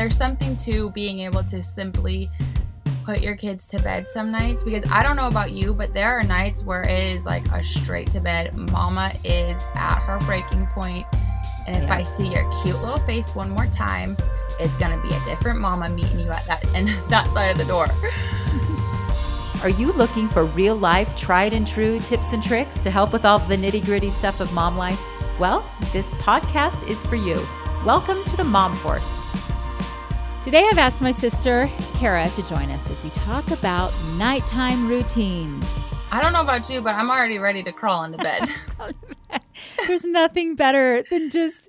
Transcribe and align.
there's 0.00 0.16
something 0.16 0.56
to 0.56 0.90
being 0.92 1.18
able 1.18 1.44
to 1.44 1.60
simply 1.60 2.30
put 3.04 3.20
your 3.20 3.36
kids 3.36 3.66
to 3.66 3.78
bed 3.82 4.08
some 4.08 4.32
nights 4.32 4.64
because 4.64 4.82
I 4.90 5.02
don't 5.02 5.14
know 5.14 5.26
about 5.26 5.52
you, 5.52 5.74
but 5.74 5.92
there 5.92 6.18
are 6.18 6.22
nights 6.22 6.64
where 6.64 6.84
it 6.84 6.98
is 7.14 7.26
like 7.26 7.44
a 7.52 7.62
straight 7.62 8.10
to 8.12 8.20
bed. 8.20 8.56
Mama 8.56 9.12
is 9.24 9.62
at 9.74 9.98
her 9.98 10.18
breaking 10.20 10.66
point, 10.68 11.04
and 11.66 11.76
if 11.76 11.82
Yeah. 11.82 11.96
I 11.96 12.02
see 12.04 12.28
your 12.28 12.50
cute 12.62 12.80
little 12.80 12.98
face 13.00 13.34
one 13.34 13.50
more 13.50 13.66
time, 13.66 14.16
it's 14.58 14.74
gonna 14.74 14.96
be 15.02 15.14
a 15.14 15.20
different 15.26 15.60
mama 15.60 15.90
meeting 15.90 16.18
you 16.20 16.30
at 16.30 16.46
that 16.46 16.64
and 16.74 16.88
that 17.10 17.30
side 17.34 17.50
of 17.50 17.58
the 17.58 17.66
door. 17.66 17.88
Are 19.62 19.68
you 19.68 19.92
looking 19.92 20.30
for 20.30 20.46
real 20.46 20.76
life, 20.76 21.14
tried 21.14 21.52
and 21.52 21.68
true 21.68 22.00
tips 22.00 22.32
and 22.32 22.42
tricks 22.42 22.80
to 22.80 22.90
help 22.90 23.12
with 23.12 23.26
all 23.26 23.38
the 23.38 23.54
nitty 23.54 23.84
gritty 23.84 24.08
stuff 24.08 24.40
of 24.40 24.50
mom 24.54 24.78
life? 24.78 24.98
Well, 25.38 25.62
this 25.92 26.10
podcast 26.12 26.88
is 26.88 27.02
for 27.02 27.16
you. 27.16 27.36
Welcome 27.84 28.24
to 28.24 28.36
the 28.38 28.44
Mom 28.44 28.74
Force. 28.76 29.20
Today, 30.42 30.66
I've 30.70 30.78
asked 30.78 31.02
my 31.02 31.10
sister, 31.10 31.70
Kara, 31.96 32.26
to 32.30 32.42
join 32.48 32.70
us 32.70 32.88
as 32.90 33.02
we 33.04 33.10
talk 33.10 33.50
about 33.50 33.92
nighttime 34.16 34.88
routines. 34.88 35.76
I 36.10 36.22
don't 36.22 36.32
know 36.32 36.40
about 36.40 36.70
you, 36.70 36.80
but 36.80 36.94
I'm 36.94 37.10
already 37.10 37.38
ready 37.38 37.62
to 37.62 37.72
crawl 37.72 38.04
into 38.04 38.16
bed. 38.18 38.48
There's 39.86 40.04
nothing 40.04 40.56
better 40.56 41.04
than 41.10 41.28
just 41.28 41.68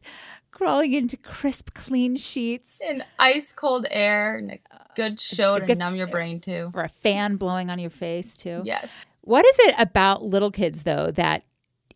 crawling 0.52 0.94
into 0.94 1.18
crisp, 1.18 1.74
clean 1.74 2.16
sheets 2.16 2.80
in 2.88 3.04
ice 3.20 3.52
cold 3.52 3.88
air 3.92 4.38
and 4.38 4.52
a 4.52 4.60
good 4.96 5.20
show 5.20 5.60
to 5.60 5.66
good- 5.66 5.78
numb 5.78 5.96
your 5.96 6.08
brain 6.08 6.40
too. 6.40 6.72
or 6.74 6.84
a 6.84 6.90
fan 6.90 7.36
blowing 7.36 7.70
on 7.70 7.78
your 7.78 7.90
face, 7.90 8.38
too. 8.38 8.62
Yes. 8.64 8.88
What 9.24 9.46
is 9.46 9.56
it 9.60 9.76
about 9.80 10.24
little 10.24 10.50
kids, 10.50 10.84
though, 10.84 11.12
that 11.12 11.44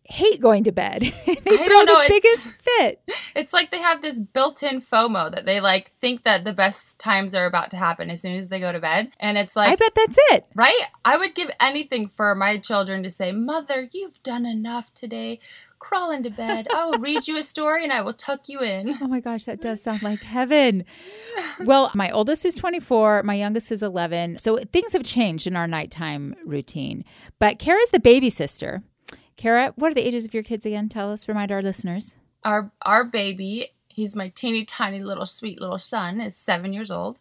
hate 0.08 0.40
going 0.40 0.64
to 0.64 0.72
bed? 0.72 1.02
they 1.26 1.34
throw 1.34 1.56
don't 1.66 1.86
know, 1.86 1.98
the 1.98 2.04
it's- 2.04 2.08
biggest 2.10 2.52
fit. 2.62 3.02
It's 3.34 3.52
like 3.52 3.70
they 3.70 3.80
have 3.80 4.02
this 4.02 4.18
built-in 4.18 4.80
FOMO 4.80 5.30
that 5.34 5.44
they 5.44 5.60
like 5.60 5.90
think 5.92 6.22
that 6.24 6.44
the 6.44 6.52
best 6.52 6.98
times 6.98 7.34
are 7.34 7.46
about 7.46 7.70
to 7.72 7.76
happen 7.76 8.10
as 8.10 8.20
soon 8.22 8.34
as 8.36 8.48
they 8.48 8.60
go 8.60 8.72
to 8.72 8.80
bed. 8.80 9.10
And 9.20 9.36
it's 9.38 9.54
like 9.56 9.70
I 9.72 9.76
bet 9.76 9.94
that's 9.94 10.18
it. 10.32 10.46
right? 10.54 10.80
I 11.04 11.16
would 11.16 11.34
give 11.34 11.50
anything 11.60 12.08
for 12.08 12.34
my 12.34 12.58
children 12.58 13.02
to 13.02 13.10
say, 13.10 13.32
"Mother, 13.32 13.88
you've 13.92 14.22
done 14.22 14.46
enough 14.46 14.92
today. 14.94 15.38
Crawl 15.78 16.10
into 16.10 16.30
bed. 16.30 16.66
I 16.74 16.86
will 16.86 16.98
read 16.98 17.28
you 17.28 17.36
a 17.36 17.42
story 17.42 17.84
and 17.84 17.92
I 17.92 18.00
will 18.00 18.14
tuck 18.14 18.48
you 18.48 18.60
in." 18.60 18.96
Oh 19.00 19.06
my 19.06 19.20
gosh, 19.20 19.44
that 19.44 19.60
does 19.60 19.82
sound 19.82 20.02
like 20.02 20.22
heaven. 20.22 20.84
Well, 21.64 21.90
my 21.94 22.10
oldest 22.10 22.44
is 22.46 22.54
24, 22.54 23.22
my 23.22 23.34
youngest 23.34 23.70
is 23.70 23.82
11. 23.82 24.38
So 24.38 24.56
things 24.72 24.92
have 24.94 25.04
changed 25.04 25.46
in 25.46 25.54
our 25.56 25.66
nighttime 25.66 26.34
routine. 26.44 27.04
But 27.38 27.58
Kara's 27.58 27.90
the 27.90 28.00
baby 28.00 28.30
sister. 28.30 28.82
Kara, 29.36 29.72
what 29.76 29.90
are 29.90 29.94
the 29.94 30.06
ages 30.06 30.24
of 30.24 30.34
your 30.34 30.42
kids 30.42 30.64
again? 30.66 30.88
Tell 30.88 31.12
us, 31.12 31.28
remind 31.28 31.52
our 31.52 31.62
listeners. 31.62 32.18
Our 32.44 32.70
our 32.84 33.04
baby, 33.04 33.68
he's 33.88 34.16
my 34.16 34.28
teeny 34.28 34.64
tiny 34.64 35.02
little 35.02 35.26
sweet 35.26 35.60
little 35.60 35.78
son, 35.78 36.20
is 36.20 36.36
7 36.36 36.72
years 36.72 36.90
old. 36.90 37.18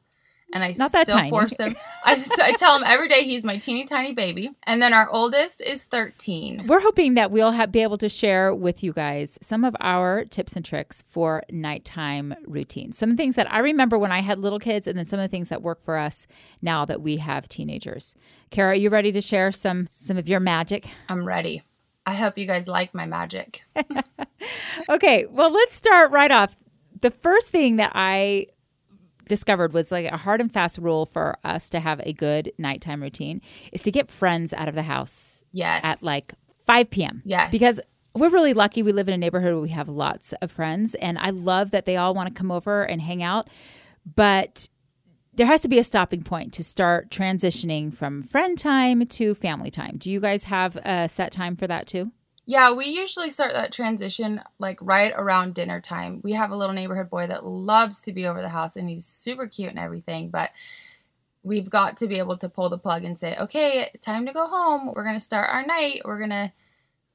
And 0.54 0.64
I 0.64 0.74
Not 0.78 0.92
that 0.92 1.08
still 1.08 1.18
tiny. 1.18 1.30
force 1.32 1.58
him. 1.60 1.76
I, 2.06 2.24
I 2.40 2.52
tell 2.54 2.76
him 2.78 2.84
every 2.86 3.10
day 3.10 3.24
he's 3.24 3.44
my 3.44 3.58
teeny 3.58 3.84
tiny 3.84 4.14
baby. 4.14 4.52
And 4.64 4.80
then 4.82 4.94
our 4.94 5.10
oldest 5.10 5.60
is 5.60 5.84
13. 5.86 6.68
We're 6.68 6.82
hoping 6.82 7.16
that 7.16 7.32
we'll 7.32 7.52
have, 7.52 7.72
be 7.72 7.82
able 7.82 7.98
to 7.98 8.08
share 8.08 8.54
with 8.54 8.84
you 8.84 8.94
guys 8.94 9.40
some 9.42 9.66
of 9.66 9.76
our 9.82 10.24
tips 10.24 10.56
and 10.56 10.64
tricks 10.64 11.02
for 11.02 11.44
nighttime 11.52 12.36
routines. 12.46 12.96
Some 12.98 13.18
things 13.18 13.36
that 13.36 13.52
I 13.52 13.60
remember 13.60 13.98
when 13.98 14.12
I 14.12 14.20
had 14.22 14.38
little 14.40 14.60
kids, 14.60 14.88
and 14.88 14.98
then 14.98 15.06
some 15.06 15.20
of 15.20 15.24
the 15.24 15.30
things 15.30 15.50
that 15.50 15.64
work 15.64 15.82
for 15.82 15.98
us 15.98 16.28
now 16.62 16.86
that 16.86 17.02
we 17.02 17.18
have 17.18 17.50
teenagers. 17.50 18.16
Kara, 18.52 18.72
are 18.72 18.76
you 18.76 18.90
ready 18.90 19.12
to 19.12 19.22
share 19.22 19.52
some 19.52 19.88
some 19.90 20.16
of 20.16 20.30
your 20.30 20.40
magic? 20.40 20.86
I'm 21.10 21.28
ready. 21.28 21.64
I 22.06 22.14
hope 22.14 22.38
you 22.38 22.46
guys 22.46 22.68
like 22.68 22.94
my 22.94 23.06
magic. 23.06 23.64
Okay, 24.90 25.26
well, 25.26 25.50
let's 25.52 25.76
start 25.76 26.12
right 26.12 26.30
off. 26.30 26.56
The 27.02 27.10
first 27.10 27.50
thing 27.50 27.78
that 27.78 27.92
I 27.96 28.48
discovered 29.28 29.74
was 29.74 29.92
like 29.92 30.06
a 30.12 30.18
hard 30.18 30.40
and 30.42 30.52
fast 30.52 30.78
rule 30.78 31.06
for 31.08 31.36
us 31.44 31.70
to 31.72 31.80
have 31.80 32.00
a 32.04 32.14
good 32.14 32.52
nighttime 32.60 33.02
routine 33.02 33.42
is 33.72 33.82
to 33.84 33.92
get 33.92 34.08
friends 34.08 34.54
out 34.54 34.68
of 34.68 34.76
the 34.76 34.84
house 34.84 35.44
Yes. 35.52 35.82
at 35.84 36.04
like 36.04 36.34
5 36.68 36.92
p.m. 36.92 37.24
Yes. 37.26 37.50
Because 37.52 37.80
we're 38.14 38.30
really 38.30 38.54
lucky. 38.54 38.84
We 38.84 38.92
live 38.92 39.08
in 39.08 39.14
a 39.16 39.18
neighborhood 39.18 39.54
where 39.54 39.62
we 39.62 39.70
have 39.70 39.90
lots 39.90 40.34
of 40.34 40.52
friends, 40.52 40.94
and 40.96 41.18
I 41.18 41.32
love 41.32 41.72
that 41.72 41.86
they 41.86 41.98
all 41.98 42.14
want 42.14 42.28
to 42.28 42.34
come 42.34 42.52
over 42.52 42.84
and 42.84 43.02
hang 43.02 43.24
out. 43.24 43.50
But 44.16 44.70
there 45.36 45.48
has 45.48 45.62
to 45.62 45.68
be 45.68 45.80
a 45.80 45.84
stopping 45.84 46.24
point 46.24 46.54
to 46.54 46.64
start 46.64 47.10
transitioning 47.10 47.94
from 47.94 48.24
friend 48.24 48.58
time 48.58 49.06
to 49.06 49.36
family 49.36 49.70
time. 49.70 49.98
Do 49.98 50.12
you 50.12 50.20
guys 50.20 50.46
have 50.46 50.78
a 50.78 51.08
set 51.10 51.32
time 51.32 51.56
for 51.56 51.68
that 51.68 51.88
too? 51.88 52.12
Yeah, 52.46 52.74
we 52.74 52.86
usually 52.86 53.32
start 53.32 53.54
that 53.54 53.74
transition 53.74 54.40
like 54.60 54.78
right 54.80 55.12
around 55.16 55.56
dinner 55.56 55.82
time. 55.82 56.22
We 56.24 56.34
have 56.34 56.52
a 56.52 56.56
little 56.56 56.76
neighborhood 56.76 57.10
boy 57.10 57.28
that 57.28 57.46
loves 57.46 58.02
to 58.02 58.14
be 58.14 58.28
over 58.28 58.42
the 58.42 58.50
house 58.50 58.76
and 58.76 58.88
he's 58.88 59.06
super 59.06 59.48
cute 59.48 59.70
and 59.70 59.80
everything, 59.80 60.30
but 60.30 60.52
we've 61.44 61.70
got 61.70 61.98
to 61.98 62.08
be 62.08 62.20
able 62.20 62.38
to 62.38 62.50
pull 62.50 62.70
the 62.70 62.78
plug 62.78 63.04
and 63.04 63.18
say, 63.18 63.36
okay, 63.38 63.90
time 64.02 64.26
to 64.28 64.34
go 64.34 64.48
home. 64.48 64.92
We're 64.94 65.04
going 65.04 65.16
to 65.16 65.20
start 65.20 65.50
our 65.52 65.66
night. 65.66 66.02
We're 66.06 66.20
going 66.20 66.30
to 66.30 66.52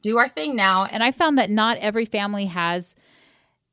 do 0.03 0.19
our 0.19 0.29
thing 0.29 0.57
now. 0.57 0.85
And 0.85 1.03
I 1.03 1.13
found 1.13 1.39
that 1.39 1.51
not 1.51 1.79
every 1.79 2.05
family 2.05 2.47
has, 2.47 2.97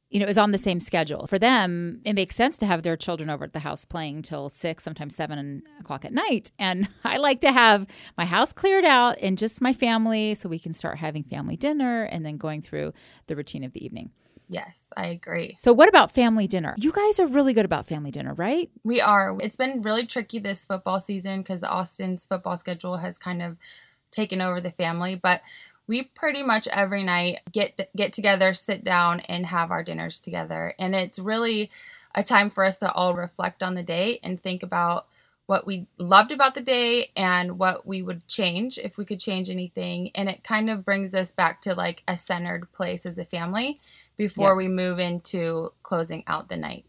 you 0.09 0.19
know, 0.19 0.25
is 0.25 0.37
on 0.37 0.51
the 0.51 0.57
same 0.57 0.79
schedule. 0.79 1.27
For 1.27 1.37
them, 1.37 2.01
it 2.05 2.13
makes 2.13 2.35
sense 2.35 2.57
to 2.59 2.65
have 2.65 2.83
their 2.83 2.95
children 2.95 3.29
over 3.29 3.43
at 3.43 3.53
the 3.53 3.59
house 3.59 3.83
playing 3.83 4.21
till 4.21 4.49
six, 4.49 4.83
sometimes 4.83 5.15
seven 5.15 5.63
o'clock 5.79 6.05
at 6.05 6.13
night. 6.13 6.51
And 6.57 6.87
I 7.03 7.17
like 7.17 7.41
to 7.41 7.51
have 7.51 7.85
my 8.17 8.25
house 8.25 8.53
cleared 8.53 8.85
out 8.85 9.17
and 9.21 9.37
just 9.37 9.61
my 9.61 9.73
family 9.73 10.33
so 10.35 10.47
we 10.47 10.59
can 10.59 10.73
start 10.73 10.99
having 10.99 11.23
family 11.23 11.57
dinner 11.57 12.03
and 12.03 12.25
then 12.25 12.37
going 12.37 12.61
through 12.61 12.93
the 13.27 13.35
routine 13.35 13.63
of 13.63 13.73
the 13.73 13.83
evening. 13.83 14.11
Yes, 14.49 14.85
I 14.95 15.07
agree. 15.07 15.57
So, 15.59 15.73
what 15.73 15.89
about 15.89 16.11
family 16.11 16.47
dinner? 16.47 16.73
You 16.77 16.93
guys 16.93 17.19
are 17.19 17.27
really 17.27 17.53
good 17.53 17.65
about 17.65 17.85
family 17.85 18.11
dinner, 18.11 18.33
right? 18.33 18.69
We 18.85 19.01
are. 19.01 19.35
It's 19.41 19.57
been 19.57 19.81
really 19.81 20.05
tricky 20.05 20.39
this 20.39 20.63
football 20.63 21.01
season 21.01 21.41
because 21.41 21.63
Austin's 21.63 22.25
football 22.25 22.55
schedule 22.55 22.95
has 22.95 23.17
kind 23.17 23.41
of 23.41 23.57
taken 24.09 24.41
over 24.41 24.61
the 24.61 24.71
family, 24.71 25.15
but 25.15 25.41
we 25.87 26.03
pretty 26.03 26.43
much 26.43 26.67
every 26.67 27.03
night 27.03 27.39
get 27.51 27.89
get 27.95 28.13
together, 28.13 28.53
sit 28.53 28.83
down, 28.83 29.21
and 29.21 29.45
have 29.45 29.71
our 29.71 29.83
dinners 29.83 30.19
together. 30.21 30.73
And 30.77 30.93
it's 30.95 31.19
really 31.19 31.71
a 32.15 32.23
time 32.23 32.49
for 32.49 32.63
us 32.65 32.77
to 32.79 32.91
all 32.91 33.13
reflect 33.13 33.63
on 33.63 33.75
the 33.75 33.83
day 33.83 34.19
and 34.23 34.41
think 34.41 34.63
about 34.63 35.07
what 35.45 35.65
we 35.65 35.87
loved 35.97 36.31
about 36.31 36.55
the 36.55 36.61
day 36.61 37.09
and 37.15 37.57
what 37.57 37.85
we 37.87 38.01
would 38.01 38.27
change 38.27 38.77
if 38.77 38.97
we 38.97 39.05
could 39.05 39.19
change 39.19 39.49
anything. 39.49 40.11
And 40.13 40.27
it 40.27 40.43
kind 40.43 40.69
of 40.69 40.83
brings 40.83 41.15
us 41.15 41.31
back 41.31 41.61
to 41.61 41.73
like 41.73 42.03
a 42.07 42.17
centered 42.17 42.71
place 42.73 43.05
as 43.05 43.17
a 43.17 43.23
family 43.25 43.79
before 44.17 44.49
Yeah. 44.49 44.55
we 44.55 44.67
move 44.67 44.99
into 44.99 45.71
closing 45.83 46.23
out 46.27 46.49
the 46.49 46.57
night. 46.57 46.86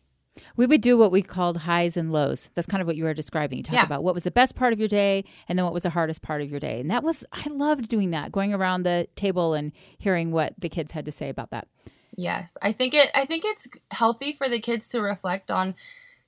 We 0.56 0.66
would 0.66 0.80
do 0.80 0.96
what 0.98 1.10
we 1.10 1.22
called 1.22 1.58
highs 1.58 1.96
and 1.96 2.12
lows. 2.12 2.50
That's 2.54 2.66
kind 2.66 2.80
of 2.80 2.86
what 2.86 2.96
you 2.96 3.04
were 3.04 3.14
describing. 3.14 3.58
You 3.58 3.64
talk 3.64 3.74
Yeah. 3.74 3.84
about 3.86 4.02
what 4.02 4.14
was 4.14 4.24
the 4.24 4.30
best 4.30 4.54
part 4.54 4.72
of 4.72 4.78
your 4.78 4.88
day 4.88 5.24
and 5.48 5.58
then 5.58 5.64
what 5.64 5.74
was 5.74 5.82
the 5.84 5.90
hardest 5.90 6.22
part 6.22 6.42
of 6.42 6.50
your 6.50 6.60
day. 6.60 6.80
And 6.80 6.90
that 6.90 7.02
was, 7.02 7.24
I 7.32 7.48
loved 7.48 7.88
doing 7.88 8.10
that, 8.10 8.32
going 8.32 8.52
around 8.54 8.82
the 8.82 9.08
table 9.16 9.54
and 9.54 9.72
hearing 9.98 10.30
what 10.30 10.54
the 10.58 10.68
kids 10.68 10.92
had 10.92 11.04
to 11.04 11.12
say 11.12 11.28
about 11.28 11.50
that. 11.50 11.68
Yes, 12.16 12.54
I 12.62 12.72
think 12.72 12.94
it. 12.94 13.10
I 13.14 13.26
think 13.26 13.44
it's 13.46 13.68
healthy 13.90 14.32
for 14.32 14.48
the 14.48 14.60
kids 14.60 14.88
to 14.88 15.00
reflect 15.00 15.50
on 15.50 15.74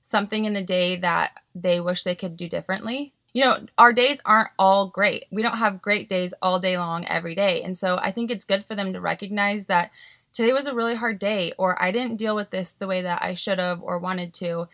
something 0.01 0.45
in 0.45 0.53
the 0.53 0.63
day 0.63 0.95
that 0.97 1.31
they 1.53 1.79
wish 1.81 2.03
they 2.03 2.15
could 2.15 2.37
do 2.37 2.47
differently. 2.47 3.13
You 3.33 3.45
know, 3.45 3.57
our 3.77 3.93
days 3.93 4.19
aren't 4.25 4.49
all 4.59 4.87
great. 4.89 5.25
We 5.31 5.41
don't 5.41 5.57
have 5.57 5.81
great 5.81 6.07
days 6.09 6.33
all 6.41 6.59
day 6.59 6.77
long 6.77 7.05
every 7.05 7.35
day, 7.35 7.61
and 7.63 7.77
so 7.77 7.97
I 7.97 8.11
think 8.11 8.29
it's 8.29 8.45
good 8.45 8.65
for 8.65 8.75
them 8.75 8.93
to 8.93 9.01
recognize 9.01 9.65
that 9.65 9.91
today 10.33 10.53
was 10.53 10.67
a 10.67 10.75
really 10.75 10.95
hard 10.95 11.19
day, 11.19 11.53
or 11.57 11.81
I 11.81 11.91
didn't 11.91 12.17
deal 12.17 12.35
with 12.35 12.49
this 12.49 12.71
the 12.71 12.87
way 12.87 13.01
that 13.01 13.21
I 13.21 13.33
should 13.33 13.59
have 13.59 13.81
or 13.81 13.99
wanted 13.99 14.33
to, 14.35 14.67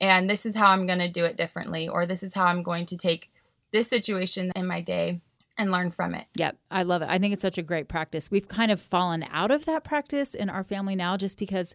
and 0.00 0.28
this 0.28 0.46
is 0.46 0.56
how 0.56 0.70
I'm 0.70 0.86
going 0.86 1.00
to 1.00 1.08
do 1.08 1.24
it 1.24 1.36
differently, 1.36 1.88
or 1.88 2.06
this 2.06 2.22
is 2.22 2.34
how 2.34 2.46
I'm 2.46 2.62
going 2.62 2.86
to 2.86 2.96
take 2.96 3.30
this 3.70 3.88
situation 3.88 4.52
in 4.54 4.66
my 4.66 4.80
day 4.80 5.20
and 5.58 5.72
learn 5.72 5.90
from 5.90 6.14
it. 6.14 6.26
Yep, 6.36 6.56
I 6.70 6.84
love 6.84 7.02
it. 7.02 7.08
I 7.10 7.18
think 7.18 7.32
it's 7.32 7.42
such 7.42 7.58
a 7.58 7.62
great 7.62 7.88
practice. 7.88 8.30
We've 8.30 8.46
kind 8.46 8.70
of 8.70 8.80
fallen 8.80 9.24
out 9.30 9.50
of 9.50 9.64
that 9.64 9.82
practice 9.82 10.34
in 10.34 10.48
our 10.48 10.62
family 10.62 10.94
now 10.94 11.16
just 11.16 11.36
because 11.36 11.74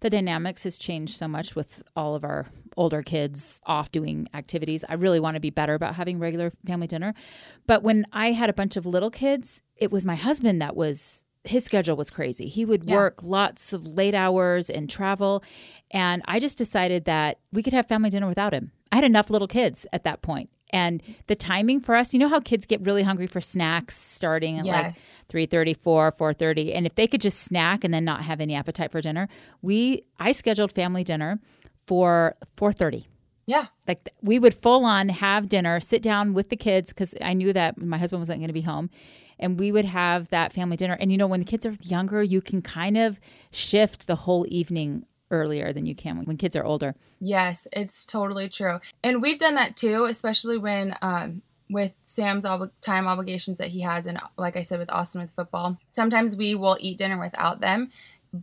the 0.00 0.10
dynamics 0.10 0.64
has 0.64 0.76
changed 0.76 1.14
so 1.14 1.28
much 1.28 1.54
with 1.54 1.82
all 1.94 2.16
of 2.16 2.24
our 2.24 2.46
older 2.76 3.02
kids 3.02 3.60
off 3.66 3.92
doing 3.92 4.28
activities. 4.34 4.84
I 4.88 4.94
really 4.94 5.20
want 5.20 5.36
to 5.36 5.40
be 5.40 5.50
better 5.50 5.74
about 5.74 5.94
having 5.94 6.18
regular 6.18 6.50
family 6.66 6.88
dinner. 6.88 7.14
But 7.66 7.82
when 7.82 8.04
I 8.12 8.32
had 8.32 8.50
a 8.50 8.54
bunch 8.54 8.76
of 8.76 8.84
little 8.84 9.10
kids, 9.10 9.62
it 9.76 9.92
was 9.92 10.04
my 10.04 10.16
husband 10.16 10.60
that 10.60 10.74
was 10.74 11.24
his 11.44 11.64
schedule 11.64 11.96
was 11.96 12.10
crazy. 12.10 12.48
He 12.48 12.64
would 12.64 12.84
Yeah. 12.84 12.96
work 12.96 13.22
lots 13.22 13.72
of 13.72 13.86
late 13.86 14.14
hours 14.14 14.68
and 14.68 14.88
travel. 14.90 15.42
And 15.90 16.22
I 16.26 16.38
just 16.38 16.58
decided 16.58 17.04
that 17.06 17.38
we 17.52 17.62
could 17.62 17.72
have 17.72 17.86
family 17.88 18.10
dinner 18.10 18.26
without 18.28 18.52
him. 18.52 18.72
I 18.92 18.96
had 18.96 19.04
enough 19.04 19.30
little 19.30 19.48
kids 19.48 19.86
at 19.92 20.04
that 20.04 20.20
point. 20.22 20.50
And 20.72 21.02
the 21.26 21.34
timing 21.34 21.80
for 21.80 21.96
us, 21.96 22.12
you 22.14 22.20
know 22.20 22.28
how 22.28 22.38
kids 22.40 22.64
get 22.66 22.80
really 22.82 23.02
hungry 23.02 23.26
for 23.26 23.40
snacks 23.40 23.96
starting 23.96 24.58
at 24.58 24.66
like 24.66 24.84
Yes. 24.94 25.02
3.30, 25.28 25.74
4, 25.74 26.12
4.30. 26.12 26.72
And 26.74 26.86
if 26.86 26.94
they 26.94 27.06
could 27.08 27.20
just 27.20 27.40
snack 27.40 27.82
and 27.84 27.92
then 27.92 28.04
not 28.04 28.22
have 28.22 28.40
any 28.40 28.54
appetite 28.54 28.92
for 28.92 29.00
dinner, 29.00 29.26
we 29.62 30.02
I 30.18 30.32
scheduled 30.32 30.70
family 30.72 31.02
dinner 31.04 31.40
for 31.86 32.36
4.30 32.56 33.06
Yeah. 33.46 33.66
like 33.88 34.10
we 34.22 34.38
would 34.38 34.54
full 34.54 34.84
on 34.84 35.08
have 35.08 35.48
dinner 35.48 35.80
sit 35.80 36.02
down 36.02 36.34
with 36.34 36.50
the 36.50 36.56
kids 36.56 36.90
because 36.90 37.16
i 37.20 37.32
knew 37.34 37.52
that 37.52 37.78
my 37.82 37.98
husband 37.98 38.20
wasn't 38.20 38.38
going 38.38 38.46
to 38.48 38.52
be 38.54 38.60
home 38.60 38.90
and 39.40 39.58
we 39.58 39.72
would 39.72 39.84
have 39.84 40.28
that 40.28 40.52
family 40.52 40.76
dinner 40.76 40.96
and 41.00 41.10
you 41.10 41.18
know 41.18 41.26
when 41.26 41.40
the 41.40 41.46
kids 41.46 41.66
are 41.66 41.76
younger 41.82 42.22
you 42.22 42.40
can 42.40 42.62
kind 42.62 42.96
of 42.96 43.18
shift 43.50 44.06
the 44.06 44.14
whole 44.14 44.46
evening 44.48 45.04
earlier 45.30 45.72
than 45.72 45.86
you 45.86 45.94
can 45.94 46.24
when 46.24 46.36
kids 46.36 46.56
are 46.56 46.64
older. 46.64 46.94
Yes, 47.20 47.66
it's 47.72 48.04
totally 48.04 48.48
true. 48.48 48.80
And 49.02 49.22
we've 49.22 49.38
done 49.38 49.54
that 49.54 49.76
too, 49.76 50.04
especially 50.04 50.58
when 50.58 50.96
um, 51.02 51.42
with 51.68 51.94
Sam's 52.04 52.44
ob- 52.44 52.72
time 52.80 53.06
obligations 53.06 53.58
that 53.58 53.68
he 53.68 53.80
has, 53.80 54.06
and 54.06 54.18
like 54.36 54.56
I 54.56 54.62
said, 54.62 54.78
with 54.78 54.90
Austin 54.90 55.20
with 55.20 55.30
football. 55.30 55.78
Sometimes 55.90 56.36
we 56.36 56.54
will 56.54 56.76
eat 56.80 56.98
dinner 56.98 57.18
without 57.18 57.60
them, 57.60 57.90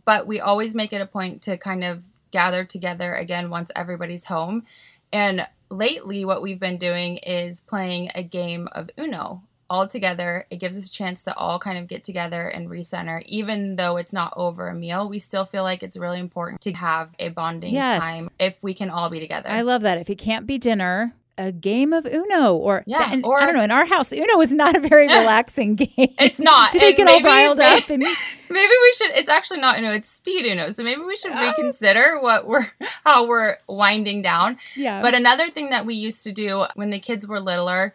but 0.04 0.26
we 0.26 0.40
always 0.40 0.74
make 0.74 0.92
it 0.92 1.00
a 1.00 1.06
point 1.06 1.42
to 1.42 1.56
kind 1.58 1.84
of 1.84 2.04
gather 2.30 2.64
together 2.64 3.14
again 3.14 3.50
once 3.50 3.70
everybody's 3.76 4.24
home. 4.24 4.64
And 5.12 5.46
lately, 5.70 6.24
what 6.24 6.42
we've 6.42 6.60
been 6.60 6.78
doing 6.78 7.18
is 7.18 7.60
playing 7.60 8.10
a 8.14 8.22
game 8.22 8.68
of 8.72 8.90
Uno 8.98 9.42
all 9.70 9.86
together. 9.88 10.46
It 10.50 10.56
gives 10.56 10.76
us 10.78 10.88
a 10.88 10.92
chance 10.92 11.24
to 11.24 11.36
all 11.36 11.58
kind 11.58 11.78
of 11.78 11.86
get 11.86 12.04
together 12.04 12.48
and 12.48 12.68
recenter. 12.68 13.22
Even 13.26 13.76
though 13.76 13.96
it's 13.96 14.12
not 14.12 14.32
over 14.36 14.68
a 14.68 14.74
meal, 14.74 15.08
we 15.08 15.18
still 15.18 15.44
feel 15.44 15.62
like 15.62 15.82
it's 15.82 15.96
really 15.96 16.20
important 16.20 16.60
to 16.62 16.72
have 16.72 17.10
a 17.18 17.28
bonding 17.28 17.74
Yes. 17.74 18.02
time 18.02 18.28
if 18.38 18.54
we 18.62 18.74
can 18.74 18.90
all 18.90 19.10
be 19.10 19.20
together. 19.20 19.50
I 19.50 19.60
love 19.62 19.82
that. 19.82 19.98
If 19.98 20.08
it 20.10 20.16
can't 20.18 20.46
be 20.46 20.58
dinner, 20.58 21.12
a 21.40 21.52
game 21.52 21.92
of 21.92 22.04
Uno 22.04 22.54
or 22.56 22.82
Yeah, 22.84 23.10
and 23.12 23.24
or- 23.24 23.40
I 23.40 23.46
don't 23.46 23.54
know. 23.54 23.62
In 23.62 23.70
our 23.70 23.84
house, 23.86 24.12
Uno 24.12 24.40
is 24.40 24.52
not 24.52 24.74
a 24.74 24.80
very 24.80 25.06
relaxing 25.18 25.76
game. 25.76 25.88
It's 26.18 26.40
not, 26.40 26.74
and 26.76 26.96
get 26.96 27.06
all 27.06 27.14
maybe- 27.20 27.26
riled 27.28 27.58
may- 27.58 27.76
up 27.78 27.88
and 27.90 28.00
maybe 28.50 28.72
we 28.82 28.92
should 28.96 29.10
it's 29.14 29.30
actually 29.30 29.60
not 29.60 29.78
Uno, 29.78 29.92
it's 29.92 30.08
speed 30.08 30.46
Uno. 30.46 30.70
So 30.70 30.82
maybe 30.82 31.02
we 31.02 31.14
should 31.14 31.30
Oh. 31.32 31.46
reconsider 31.48 32.18
what 32.20 32.46
we're 32.48 32.66
how 33.04 33.26
we're 33.28 33.56
winding 33.68 34.22
down. 34.22 34.58
yeah. 34.74 35.00
But 35.00 35.14
another 35.14 35.48
thing 35.48 35.70
that 35.70 35.86
we 35.86 35.94
used 35.94 36.24
to 36.24 36.32
do 36.32 36.64
when 36.74 36.90
the 36.90 36.98
kids 36.98 37.28
were 37.28 37.38
littler, 37.38 37.94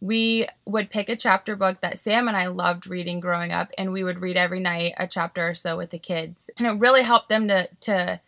we 0.00 0.46
would 0.66 0.90
pick 0.90 1.08
a 1.08 1.16
chapter 1.16 1.56
book 1.56 1.80
that 1.80 1.98
Sam 1.98 2.28
and 2.28 2.36
I 2.36 2.48
loved 2.48 2.86
reading 2.86 3.20
growing 3.20 3.52
up, 3.52 3.70
and 3.78 3.92
we 3.92 4.04
would 4.04 4.20
read 4.20 4.36
every 4.36 4.60
night 4.60 4.94
a 4.98 5.06
chapter 5.06 5.48
or 5.48 5.54
so 5.54 5.76
with 5.76 5.90
the 5.90 5.98
kids. 5.98 6.50
And 6.58 6.66
it 6.66 6.78
really 6.80 7.02
helped 7.02 7.28
them 7.28 7.48
to 7.48 7.68
to 7.82 8.20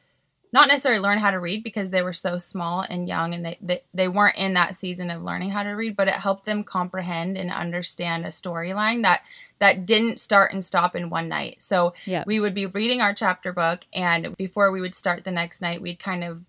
not 0.53 0.69
necessarily 0.69 1.01
learn 1.01 1.19
how 1.19 1.31
to 1.31 1.39
read 1.39 1.63
because 1.63 1.91
they 1.91 2.03
were 2.03 2.13
so 2.15 2.39
small 2.39 2.81
and 2.89 3.07
young 3.07 3.35
and 3.35 3.45
they, 3.45 3.59
they, 3.61 3.83
they 3.93 4.09
weren't 4.09 4.39
in 4.39 4.55
that 4.55 4.75
season 4.75 5.11
of 5.11 5.23
learning 5.23 5.51
how 5.51 5.63
to 5.63 5.71
read, 5.71 5.95
but 5.95 6.09
it 6.09 6.15
helped 6.15 6.47
them 6.47 6.65
comprehend 6.65 7.37
and 7.37 7.53
understand 7.53 8.25
a 8.25 8.29
storyline 8.29 9.03
that 9.03 9.21
that 9.59 9.85
didn't 9.85 10.21
start 10.21 10.53
and 10.53 10.65
stop 10.65 10.97
in 10.97 11.11
one 11.11 11.29
night. 11.29 11.63
So 11.63 11.93
Yeah. 12.07 12.25
we 12.27 12.41
would 12.41 12.55
be 12.55 12.65
reading 12.65 13.03
our 13.03 13.13
chapter 13.13 13.53
book 13.53 13.81
and 13.93 14.35
before 14.37 14.73
we 14.73 14.81
would 14.81 14.95
start 14.95 15.25
the 15.25 15.31
next 15.31 15.61
night, 15.61 15.83
we'd 15.83 15.99
kind 15.99 16.25
of 16.25 16.43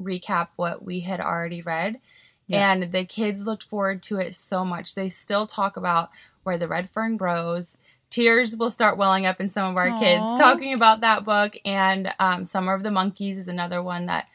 recap 0.00 0.48
what 0.56 0.84
we 0.84 1.00
had 1.00 1.20
already 1.20 1.62
read. 1.62 2.00
Yeah. 2.46 2.72
And 2.72 2.92
the 2.92 3.04
kids 3.04 3.42
looked 3.42 3.64
forward 3.64 4.02
to 4.04 4.18
it 4.18 4.34
so 4.34 4.64
much. 4.64 4.94
They 4.94 5.08
still 5.08 5.46
talk 5.46 5.76
about 5.76 6.10
where 6.42 6.58
the 6.58 6.68
red 6.68 6.90
fern 6.90 7.16
grows. 7.16 7.76
Tears 8.10 8.56
will 8.56 8.70
start 8.70 8.98
welling 8.98 9.24
up 9.24 9.40
in 9.40 9.48
some 9.48 9.70
of 9.70 9.76
our 9.78 9.88
Aw. 9.88 10.00
kids 10.00 10.40
talking 10.40 10.74
about 10.74 11.00
that 11.00 11.24
book. 11.24 11.56
And 11.64 12.12
um, 12.18 12.44
Summer 12.44 12.74
of 12.74 12.82
the 12.82 12.90
Monkeys 12.90 13.38
is 13.38 13.48
another 13.48 13.82
one 13.82 14.06
that 14.06 14.26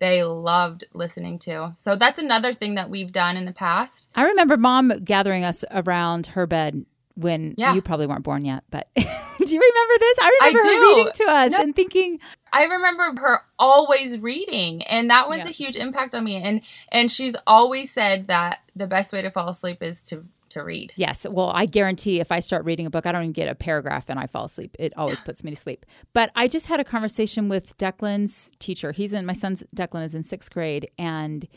they 0.00 0.24
loved 0.24 0.84
listening 0.94 1.38
to. 1.38 1.70
So 1.74 1.94
that's 1.94 2.18
another 2.18 2.52
thing 2.52 2.74
that 2.74 2.90
we've 2.90 3.12
done 3.12 3.36
in 3.36 3.44
the 3.44 3.52
past. 3.52 4.10
I 4.16 4.24
remember 4.24 4.56
mom 4.56 4.92
gathering 5.04 5.44
us 5.44 5.64
around 5.70 6.26
her 6.28 6.46
bed 6.46 6.84
when 7.14 7.54
Yeah. 7.58 7.74
you 7.74 7.82
probably 7.82 8.06
weren't 8.06 8.24
born 8.24 8.44
yet, 8.44 8.64
but 8.70 8.88
do 8.96 9.02
you 9.02 9.60
remember 9.60 9.98
this? 9.98 10.18
I 10.20 10.38
remember 10.40 10.62
her 10.68 10.80
reading 10.96 11.12
to 11.14 11.24
us 11.24 11.50
No. 11.52 11.60
and 11.60 11.76
thinking, 11.76 12.20
I 12.52 12.64
remember 12.64 13.20
her 13.20 13.38
always 13.58 14.18
reading 14.18 14.82
and 14.82 15.10
that 15.10 15.28
was 15.28 15.40
Yeah. 15.40 15.48
a 15.48 15.50
huge 15.50 15.76
impact 15.76 16.14
on 16.14 16.24
me 16.24 16.36
and 16.36 16.60
and 16.90 17.10
she's 17.10 17.34
always 17.46 17.92
said 17.92 18.26
that 18.28 18.58
the 18.76 18.86
best 18.86 19.12
way 19.12 19.22
to 19.22 19.30
fall 19.30 19.48
asleep 19.48 19.82
is 19.82 20.02
to 20.04 20.24
to 20.50 20.62
read. 20.62 20.92
Yes. 20.96 21.26
Well, 21.28 21.50
I 21.54 21.64
guarantee 21.64 22.20
if 22.20 22.30
I 22.30 22.40
start 22.40 22.66
reading 22.66 22.84
a 22.84 22.90
book, 22.90 23.06
I 23.06 23.12
don't 23.12 23.22
even 23.22 23.32
get 23.32 23.48
a 23.48 23.54
paragraph 23.54 24.10
and 24.10 24.18
I 24.20 24.26
fall 24.26 24.44
asleep. 24.44 24.76
It 24.78 24.92
always 24.98 25.18
puts 25.18 25.42
me 25.42 25.50
to 25.50 25.56
sleep. 25.56 25.86
But 26.12 26.30
I 26.36 26.46
just 26.46 26.66
had 26.66 26.78
a 26.78 26.84
conversation 26.84 27.48
with 27.48 27.74
Declan's 27.78 28.52
teacher. 28.58 28.92
He's 28.92 29.14
in 29.14 29.24
my 29.24 29.32
son's 29.32 29.62
Declan 29.74 30.02
is 30.04 30.14
in 30.14 30.22
sixth 30.22 30.52
grade 30.52 30.90
and 30.98 31.48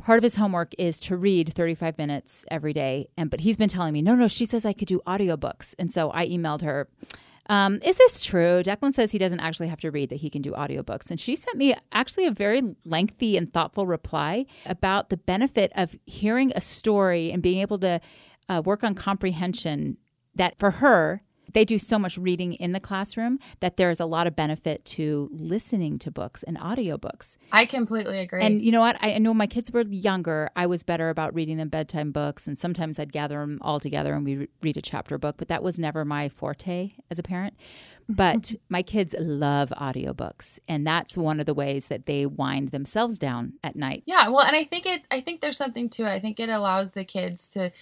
part 0.00 0.18
of 0.18 0.22
his 0.22 0.36
homework 0.36 0.74
is 0.78 0.98
to 1.00 1.16
read 1.16 1.52
35 1.52 1.98
minutes 1.98 2.44
every 2.50 2.72
day. 2.72 3.06
And 3.16 3.30
but 3.30 3.40
he's 3.40 3.56
been 3.56 3.68
telling 3.68 3.92
me, 3.92 4.02
no, 4.02 4.14
no, 4.14 4.28
she 4.28 4.46
says 4.46 4.64
I 4.64 4.72
could 4.72 4.88
do 4.88 5.00
audiobooks. 5.06 5.74
And 5.78 5.90
so 5.92 6.10
I 6.12 6.26
emailed 6.26 6.62
her. 6.62 6.88
Um, 7.46 7.80
is 7.82 7.96
this 7.96 8.24
true? 8.24 8.62
Declan 8.62 8.92
says 8.92 9.10
he 9.10 9.18
doesn't 9.18 9.40
actually 9.40 9.66
have 9.68 9.80
to 9.80 9.90
read, 9.90 10.10
that 10.10 10.20
he 10.20 10.30
can 10.30 10.40
do 10.40 10.52
audiobooks. 10.52 11.10
And 11.10 11.18
she 11.18 11.34
sent 11.34 11.56
me 11.56 11.74
actually 11.90 12.26
a 12.26 12.30
very 12.30 12.76
lengthy 12.84 13.36
and 13.36 13.52
thoughtful 13.52 13.86
reply 13.86 14.46
about 14.66 15.08
the 15.08 15.16
benefit 15.16 15.72
of 15.74 15.96
hearing 16.06 16.52
a 16.54 16.60
story 16.60 17.32
and 17.32 17.42
being 17.42 17.58
able 17.60 17.78
to 17.78 18.00
uh, 18.48 18.62
work 18.64 18.84
on 18.84 18.94
comprehension. 18.94 19.96
That 20.36 20.60
for 20.60 20.70
her, 20.70 21.22
they 21.52 21.64
do 21.64 21.78
so 21.78 21.98
much 21.98 22.18
reading 22.18 22.54
in 22.54 22.72
the 22.72 22.80
classroom 22.80 23.38
that 23.60 23.76
there's 23.76 24.00
a 24.00 24.06
lot 24.06 24.26
of 24.26 24.34
benefit 24.34 24.84
to 24.84 25.28
listening 25.32 25.98
to 26.00 26.10
books 26.10 26.42
and 26.42 26.58
audiobooks. 26.58 27.36
I 27.52 27.66
completely 27.66 28.18
agree. 28.20 28.42
And 28.42 28.64
you 28.64 28.72
know 28.72 28.80
what? 28.80 28.96
I 29.00 29.14
I 29.14 29.18
know 29.18 29.34
my 29.34 29.46
kids 29.46 29.70
were 29.72 29.82
younger. 29.82 30.50
I 30.56 30.66
was 30.66 30.82
better 30.82 31.10
about 31.10 31.34
reading 31.34 31.56
them 31.56 31.68
bedtime 31.68 32.12
books, 32.12 32.46
and 32.46 32.58
sometimes 32.58 32.98
I'd 32.98 33.12
gather 33.12 33.40
them 33.40 33.58
all 33.62 33.80
together 33.80 34.14
and 34.14 34.24
we 34.24 34.36
re- 34.36 34.48
read 34.62 34.76
a 34.76 34.82
chapter 34.82 35.18
book. 35.18 35.36
But 35.36 35.48
that 35.48 35.62
was 35.62 35.78
never 35.78 36.04
my 36.04 36.28
forte 36.28 36.92
as 37.10 37.18
a 37.18 37.22
parent. 37.22 37.54
Mm-hmm. 38.04 38.14
But 38.14 38.54
my 38.68 38.82
kids 38.82 39.14
love 39.18 39.72
audiobooks, 39.76 40.58
and 40.68 40.86
that's 40.86 41.16
one 41.16 41.40
of 41.40 41.46
the 41.46 41.54
ways 41.54 41.86
that 41.86 42.06
they 42.06 42.26
wind 42.26 42.70
themselves 42.70 43.18
down 43.18 43.54
at 43.62 43.76
night. 43.76 44.02
Yeah, 44.06 44.28
well, 44.28 44.44
and 44.44 44.56
I 44.56 44.64
think 44.64 44.86
it. 44.86 45.02
I 45.10 45.20
think 45.20 45.40
there's 45.40 45.56
something 45.56 45.88
to 45.90 46.04
it. 46.04 46.10
I 46.10 46.18
think 46.18 46.40
it 46.40 46.48
allows 46.48 46.92
the 46.92 47.04
kids 47.04 47.48
to 47.50 47.72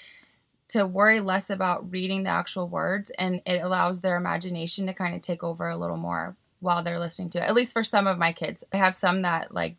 to 0.68 0.86
worry 0.86 1.20
less 1.20 1.50
about 1.50 1.90
reading 1.90 2.22
the 2.22 2.30
actual 2.30 2.68
words, 2.68 3.10
and 3.18 3.40
it 3.46 3.62
allows 3.62 4.00
their 4.00 4.16
imagination 4.16 4.86
to 4.86 4.94
kind 4.94 5.14
of 5.14 5.22
take 5.22 5.42
over 5.42 5.68
a 5.68 5.76
little 5.76 5.96
more 5.96 6.36
while 6.60 6.82
they're 6.82 6.98
listening 6.98 7.30
to 7.30 7.38
it. 7.38 7.44
At 7.48 7.54
least 7.54 7.72
for 7.72 7.84
some 7.84 8.06
of 8.06 8.18
my 8.18 8.32
kids, 8.32 8.64
I 8.72 8.76
have 8.76 8.94
some 8.94 9.22
that 9.22 9.54
like 9.54 9.76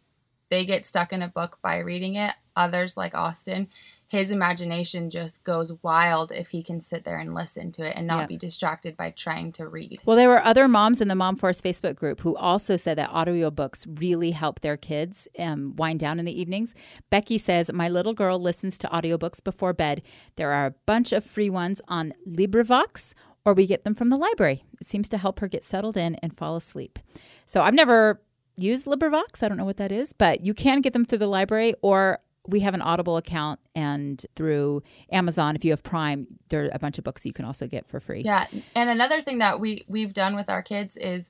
they 0.49 0.65
get 0.65 0.87
stuck 0.87 1.13
in 1.13 1.21
a 1.21 1.27
book 1.27 1.59
by 1.61 1.77
reading 1.79 2.15
it. 2.15 2.33
Others, 2.55 2.97
like 2.97 3.13
Austin, 3.15 3.67
his 4.09 4.31
imagination 4.31 5.09
just 5.11 5.43
goes 5.43 5.71
wild 5.83 6.31
if 6.31 6.49
he 6.49 6.63
can 6.63 6.81
sit 6.81 7.03
there 7.03 7.19
and 7.19 7.33
listen 7.33 7.71
to 7.73 7.85
it 7.87 7.93
and 7.95 8.07
not 8.07 8.21
Yeah. 8.21 8.25
be 8.25 8.37
distracted 8.37 8.97
by 8.97 9.11
trying 9.11 9.51
to 9.53 9.67
read. 9.67 10.01
Well, 10.05 10.17
there 10.17 10.27
were 10.29 10.43
other 10.43 10.67
moms 10.67 10.99
in 10.99 11.07
the 11.07 11.15
Mom 11.15 11.35
Force 11.35 11.61
Facebook 11.61 11.95
group 11.95 12.21
who 12.21 12.35
also 12.35 12.75
said 12.75 12.97
that 12.97 13.11
audiobooks 13.11 13.85
really 14.01 14.31
help 14.31 14.61
their 14.61 14.77
kids 14.77 15.27
um, 15.37 15.75
wind 15.75 15.99
down 15.99 16.17
in 16.19 16.25
the 16.25 16.41
evenings. 16.41 16.73
Becky 17.11 17.37
says, 17.37 17.71
My 17.71 17.87
little 17.87 18.13
girl 18.13 18.39
listens 18.39 18.77
to 18.79 18.87
audiobooks 18.87 19.43
before 19.43 19.73
bed. 19.73 20.01
There 20.37 20.51
are 20.51 20.65
a 20.65 20.73
bunch 20.87 21.11
of 21.13 21.23
free 21.23 21.49
ones 21.49 21.79
on 21.87 22.13
LibriVox, 22.27 23.13
or 23.45 23.53
we 23.53 23.67
get 23.67 23.83
them 23.83 23.93
from 23.95 24.09
the 24.09 24.17
library. 24.17 24.63
It 24.81 24.87
seems 24.87 25.07
to 25.09 25.17
help 25.19 25.39
her 25.39 25.47
get 25.47 25.63
settled 25.63 25.97
in 25.97 26.15
and 26.15 26.35
fall 26.35 26.55
asleep. 26.55 26.97
So 27.45 27.61
I've 27.61 27.73
never 27.75 28.21
used 28.57 28.85
LibriVox. 28.87 29.43
I 29.43 29.47
don't 29.47 29.57
know 29.57 29.65
what 29.65 29.77
that 29.77 29.91
is, 29.91 30.13
but 30.13 30.43
you 30.45 30.53
can 30.53 30.81
get 30.81 30.93
them 30.93 31.05
through 31.05 31.19
the 31.19 31.27
library 31.27 31.75
or 31.81 32.19
we 32.49 32.61
have 32.61 32.73
an 32.73 32.81
Audible 32.81 33.17
account 33.17 33.59
and 33.75 34.25
through 34.35 34.83
Amazon. 35.11 35.55
If 35.55 35.63
you 35.63 35.71
have 35.71 35.83
Prime, 35.83 36.27
there 36.49 36.65
are 36.65 36.69
a 36.73 36.79
bunch 36.79 36.97
of 36.97 37.03
books 37.03 37.25
you 37.25 37.33
can 37.33 37.45
also 37.45 37.67
get 37.67 37.87
for 37.87 37.99
free. 37.99 38.21
Yeah, 38.21 38.45
and 38.75 38.89
another 38.89 39.21
thing 39.21 39.39
that 39.39 39.59
we 39.59 39.83
we've 39.87 40.13
done 40.13 40.35
with 40.35 40.49
our 40.49 40.61
kids 40.61 40.97
is, 40.97 41.29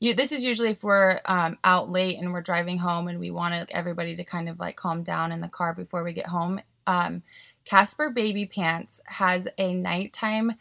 you. 0.00 0.14
This 0.14 0.32
is 0.32 0.44
usually 0.44 0.70
if 0.70 0.82
we're 0.82 1.20
um, 1.26 1.58
out 1.64 1.90
late 1.90 2.18
and 2.18 2.32
we're 2.32 2.42
driving 2.42 2.78
home 2.78 3.08
and 3.08 3.18
we 3.20 3.30
want 3.30 3.70
everybody 3.70 4.16
to 4.16 4.24
kind 4.24 4.48
of 4.48 4.58
like 4.58 4.76
calm 4.76 5.02
down 5.02 5.32
in 5.32 5.40
the 5.40 5.48
car 5.48 5.74
before 5.74 6.02
we 6.02 6.12
get 6.12 6.26
home. 6.26 6.60
Um, 6.86 7.22
Casper 7.64 8.10
Baby 8.10 8.46
Pants 8.46 9.00
has 9.06 9.46
a 9.58 9.72
nighttime 9.74 10.52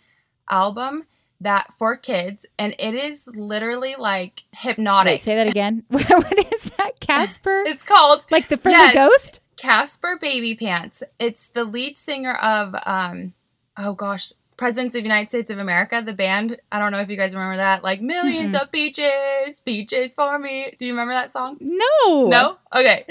album 0.49 1.05
that 1.39 1.73
for 1.79 1.97
kids, 1.97 2.45
and 2.59 2.75
it 2.77 2.93
is 2.93 3.25
literally 3.25 3.95
like 3.97 4.43
hypnotic. 4.55 5.13
Wait, 5.13 5.21
say 5.21 5.35
that 5.35 5.47
again. 5.47 5.83
what 5.89 6.53
is 6.53 6.63
that? 6.77 6.99
Casper? 6.99 7.63
it's 7.65 7.83
called 7.83 8.21
like 8.29 8.47
the 8.47 8.57
friendly 8.57 8.79
Yes. 8.79 8.93
ghost? 8.93 9.39
Casper 9.61 10.17
Baby 10.19 10.55
Pants. 10.55 11.03
It's 11.19 11.49
the 11.49 11.63
lead 11.63 11.97
singer 11.97 12.33
of 12.33 12.75
um 12.85 13.33
oh 13.77 13.93
gosh, 13.93 14.33
Presidents 14.57 14.95
of 14.95 15.01
the 15.01 15.07
United 15.07 15.29
States 15.29 15.49
of 15.49 15.59
America, 15.59 16.01
the 16.05 16.13
band. 16.13 16.57
I 16.71 16.79
don't 16.79 16.91
know 16.91 16.99
if 16.99 17.09
you 17.09 17.17
guys 17.17 17.33
remember 17.33 17.57
that. 17.57 17.83
Like 17.83 18.01
1000000s 18.01 18.61
of 18.61 18.71
peaches, 18.71 19.59
peaches 19.59 20.13
for 20.13 20.37
me. 20.37 20.75
Do 20.77 20.85
you 20.85 20.93
remember 20.93 21.13
that 21.13 21.31
song? 21.31 21.57
No. 21.59 22.27
No? 22.27 22.57
Okay. 22.75 23.05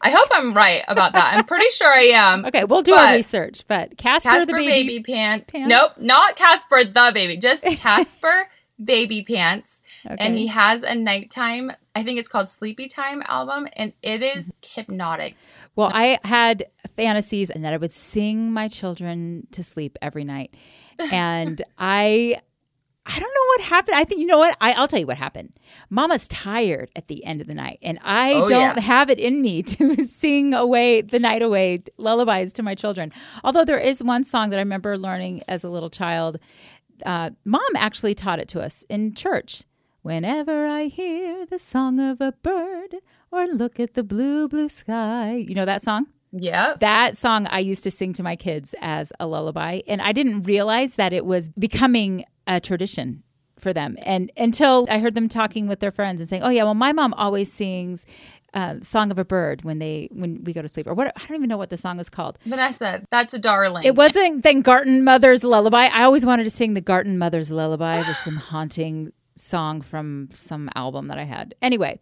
I 0.00 0.10
hope 0.10 0.28
I'm 0.32 0.54
right 0.54 0.82
about 0.88 1.12
that. 1.14 1.34
I'm 1.34 1.44
pretty 1.44 1.70
sure 1.70 1.90
I 1.90 2.12
am. 2.14 2.44
Okay, 2.46 2.64
we'll 2.64 2.82
do 2.82 2.94
our 2.94 3.14
research. 3.14 3.64
But 3.66 3.96
Casper, 3.98 4.28
Casper 4.28 4.46
the 4.46 4.52
baby, 4.52 4.98
baby. 4.98 5.02
pant. 5.02 5.46
pants? 5.46 5.68
Nope, 5.68 5.92
not 5.98 6.36
Casper 6.36 6.84
the 6.84 7.10
baby. 7.14 7.36
Just 7.36 7.64
Casper 7.78 8.48
baby 8.82 9.22
pants. 9.22 9.80
Okay. 10.04 10.16
And 10.18 10.36
he 10.36 10.46
has 10.48 10.82
a 10.82 10.94
nighttime, 10.94 11.72
I 11.94 12.02
think 12.02 12.18
it's 12.18 12.28
called 12.28 12.48
Sleepy 12.48 12.88
Time 12.88 13.22
album, 13.26 13.68
and 13.74 13.92
it 14.02 14.22
is 14.22 14.50
hypnotic. 14.62 15.36
Well, 15.76 15.90
I 15.94 16.18
had 16.24 16.64
fantasies 16.96 17.50
and 17.50 17.64
that 17.64 17.72
I 17.72 17.76
would 17.76 17.92
sing 17.92 18.50
my 18.52 18.66
children 18.68 19.46
to 19.52 19.62
sleep 19.62 19.96
every 20.02 20.24
night. 20.24 20.54
And 20.98 21.60
I 21.78 22.40
I 23.08 23.20
don't 23.20 23.32
know 23.34 23.46
what 23.54 23.60
happened. 23.60 23.96
I 23.96 24.02
think 24.02 24.20
you 24.20 24.26
know 24.26 24.38
what? 24.38 24.56
I, 24.60 24.72
I'll 24.72 24.88
tell 24.88 24.98
you 24.98 25.06
what 25.06 25.16
happened. 25.16 25.52
Mama's 25.90 26.26
tired 26.26 26.90
at 26.96 27.06
the 27.06 27.24
end 27.24 27.40
of 27.40 27.46
the 27.46 27.54
night, 27.54 27.78
and 27.80 28.00
I 28.02 28.32
Oh, 28.34 28.48
don't 28.48 28.76
yeah. 28.76 28.80
have 28.80 29.10
it 29.10 29.20
in 29.20 29.40
me 29.42 29.62
to 29.74 30.02
sing 30.04 30.52
away 30.54 31.02
the 31.02 31.20
night 31.20 31.40
away 31.42 31.84
lullabies 31.98 32.52
to 32.54 32.64
my 32.64 32.74
children. 32.74 33.12
Although 33.44 33.64
there 33.64 33.78
is 33.78 34.02
one 34.02 34.24
song 34.24 34.50
that 34.50 34.56
I 34.56 34.60
remember 34.60 34.98
learning 34.98 35.42
as 35.46 35.62
a 35.62 35.68
little 35.68 35.90
child. 35.90 36.38
Uh, 37.04 37.30
Mom 37.44 37.62
actually 37.76 38.14
taught 38.14 38.40
it 38.40 38.48
to 38.48 38.60
us 38.60 38.82
in 38.88 39.14
church 39.14 39.62
Whenever 40.06 40.68
I 40.68 40.84
hear 40.84 41.46
the 41.46 41.58
song 41.58 41.98
of 41.98 42.20
a 42.20 42.30
bird 42.30 42.94
or 43.32 43.48
look 43.48 43.80
at 43.80 43.94
the 43.94 44.04
blue, 44.04 44.46
blue 44.46 44.68
sky. 44.68 45.44
You 45.48 45.56
know 45.56 45.64
that 45.64 45.82
song? 45.82 46.06
Yeah. 46.30 46.74
That 46.78 47.16
song 47.16 47.48
I 47.48 47.58
used 47.58 47.82
to 47.82 47.90
sing 47.90 48.12
to 48.12 48.22
my 48.22 48.36
kids 48.36 48.72
as 48.80 49.12
a 49.18 49.26
lullaby. 49.26 49.80
And 49.88 50.00
I 50.00 50.12
didn't 50.12 50.44
realize 50.44 50.94
that 50.94 51.12
it 51.12 51.26
was 51.26 51.48
becoming 51.48 52.24
a 52.46 52.60
tradition 52.60 53.24
for 53.58 53.72
them. 53.72 53.96
And 54.00 54.30
until 54.36 54.86
I 54.88 55.00
heard 55.00 55.16
them 55.16 55.28
talking 55.28 55.66
with 55.66 55.80
their 55.80 55.90
friends 55.90 56.20
and 56.20 56.30
saying, 56.30 56.44
"Oh 56.44 56.50
yeah, 56.50 56.62
well 56.62 56.74
my 56.74 56.92
mom 56.92 57.12
always 57.14 57.52
sings 57.52 58.06
uh, 58.54 58.76
"Song 58.84 59.10
of 59.10 59.18
a 59.18 59.24
Bird" 59.24 59.64
when 59.64 59.80
they 59.80 60.08
when 60.12 60.44
we 60.44 60.52
go 60.52 60.62
to 60.62 60.68
sleep." 60.68 60.86
Or 60.86 60.94
what? 60.94 61.08
I 61.16 61.26
don't 61.26 61.38
even 61.38 61.48
know 61.48 61.56
what 61.56 61.70
the 61.70 61.76
song 61.76 61.98
is 61.98 62.08
called. 62.08 62.38
Vanessa, 62.44 63.02
that's 63.10 63.34
a 63.34 63.40
darling. 63.40 63.82
It 63.82 63.96
wasn't 63.96 64.44
then 64.44 64.60
Garten 64.60 65.02
Mother's 65.02 65.42
Lullaby. 65.42 65.88
I 65.92 66.04
always 66.04 66.24
wanted 66.24 66.44
to 66.44 66.50
sing 66.50 66.74
the 66.74 66.80
Garten 66.80 67.18
Mother's 67.18 67.50
Lullaby, 67.50 67.98
which 67.98 68.10
is 68.10 68.18
some 68.18 68.36
haunting 68.36 69.12
song 69.36 69.80
from 69.80 70.28
some 70.34 70.70
album 70.74 71.06
that 71.08 71.18
I 71.18 71.24
had. 71.24 71.54
Anyway, 71.62 72.00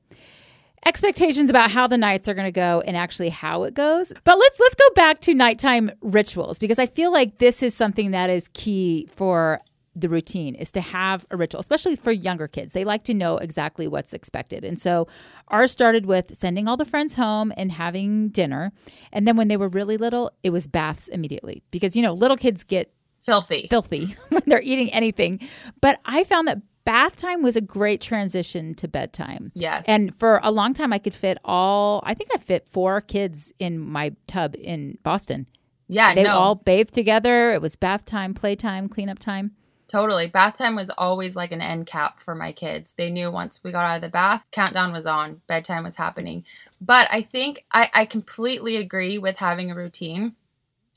expectations 0.87 1.51
about 1.51 1.71
how 1.71 1.87
the 1.87 1.99
nights 1.99 2.29
are 2.29 2.35
going 2.35 2.47
to 2.47 2.53
go 2.53 2.83
and 2.87 2.97
actually 2.97 3.31
how 3.31 3.65
it 3.65 3.75
goes. 3.75 4.13
But 4.25 4.39
let's 4.39 4.61
let's 4.61 4.75
go 4.75 4.91
back 4.95 5.21
to 5.21 5.35
nighttime 5.35 5.91
rituals 6.01 6.59
because 6.59 6.79
I 6.79 6.87
feel 6.87 7.13
like 7.13 7.39
this 7.39 7.63
is 7.63 7.75
something 7.75 8.13
that 8.13 8.31
is 8.31 8.49
key 8.49 9.07
for 9.11 9.61
the 9.97 10.09
routine 10.09 10.55
is 10.55 10.73
to 10.73 10.81
have 10.81 11.25
a 11.31 11.37
ritual, 11.37 11.61
especially 11.61 11.97
for 11.97 12.11
younger 12.11 12.49
kids. 12.49 12.73
They 12.73 12.85
like 12.85 13.05
to 13.05 13.15
know 13.15 13.39
exactly 13.39 13.87
what's 13.87 14.13
expected. 14.13 14.65
And 14.65 14.81
so 14.81 15.07
ours 15.49 15.71
started 15.71 16.07
with 16.07 16.35
sending 16.35 16.67
all 16.67 16.77
the 16.77 16.85
friends 16.85 17.15
home 17.15 17.53
and 17.57 17.71
having 17.71 18.29
dinner. 18.31 18.73
And 19.13 19.27
then 19.27 19.37
when 19.37 19.49
they 19.49 19.57
were 19.57 19.69
really 19.69 19.97
little, 19.97 20.33
it 20.43 20.51
was 20.51 20.67
baths 20.67 21.09
immediately 21.09 21.63
because, 21.71 21.95
you 21.95 22.03
know, 22.03 22.13
little 22.13 22.37
kids 22.37 22.65
get 22.65 22.93
filthy. 23.23 23.69
filthy 23.69 24.17
when 24.31 24.43
they're 24.47 24.63
eating 24.63 24.93
anything. 24.93 25.41
But 25.81 26.01
I 26.05 26.25
found 26.25 26.49
that 26.49 26.59
bath 26.85 27.17
time 27.17 27.43
was 27.43 27.57
a 27.57 27.61
great 27.61 28.01
transition 28.01 28.75
to 28.75 28.89
bedtime. 28.89 29.53
Yes. 29.55 29.85
And 29.87 30.15
for 30.15 30.41
a 30.43 30.51
long 30.51 30.75
time, 30.75 30.93
I 30.93 30.99
could 30.99 31.15
fit 31.15 31.39
all, 31.45 32.03
I 32.05 32.15
think 32.15 32.31
I 32.35 32.39
fit 32.39 32.69
four 32.69 33.01
kids 33.01 33.53
in 33.59 33.79
my 33.79 34.13
tub 34.27 34.55
in 34.59 34.99
Boston. 35.03 35.47
yeah, 35.89 36.15
They 36.15 36.25
no. 36.25 36.39
all 36.39 36.55
bathed 36.55 36.95
together. 36.95 37.53
It 37.53 37.63
was 37.63 37.77
bath 37.77 38.05
time, 38.05 38.35
playtime, 38.35 38.89
cleanup 38.89 39.19
time. 39.19 39.53
Totally. 39.87 40.27
Bath 40.27 40.59
time 40.59 40.77
was 40.77 40.91
always 40.91 41.37
like 41.37 41.53
an 41.53 41.61
end 41.61 41.87
cap 41.87 42.19
for 42.19 42.35
my 42.35 42.53
kids. 42.53 42.95
They 42.95 43.11
knew 43.11 43.31
once 43.31 43.63
we 43.63 43.71
got 43.71 43.85
out 43.85 43.97
of 43.97 44.03
the 44.03 44.09
bath, 44.09 44.45
countdown 44.51 44.93
was 44.93 45.07
on, 45.07 45.41
bedtime 45.47 45.85
was 45.85 45.97
happening. 45.97 46.45
But 46.81 47.09
I 47.13 47.23
think 47.23 47.65
I, 47.71 47.91
I 47.95 48.05
completely 48.05 48.77
agree 48.77 49.19
with 49.19 49.39
having 49.39 49.71
a 49.71 49.75
routine, 49.75 50.35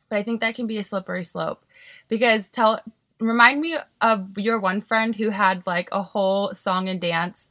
but 0.09 0.17
I 0.17 0.23
think 0.23 0.41
that 0.41 0.55
can 0.55 0.67
be 0.67 0.77
a 0.77 0.83
slippery 0.83 1.23
slope 1.23 1.63
because 2.07 2.47
tell 2.47 2.79
remind 3.19 3.61
me 3.61 3.77
of 4.01 4.37
your 4.37 4.59
one 4.59 4.81
friend 4.81 5.15
who 5.15 5.29
had 5.29 5.63
like 5.65 5.89
a 5.91 6.01
whole 6.01 6.53
song 6.53 6.87
and 6.89 6.99
dance 7.01 7.47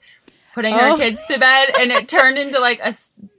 putting 0.54 0.74
her 0.74 0.92
Oh. 0.92 0.96
kids 0.96 1.22
to 1.26 1.38
bed 1.38 1.68
and 1.78 1.90
it 1.92 2.08
turned 2.08 2.38
into 2.38 2.58
like 2.60 2.80
a 2.80 2.94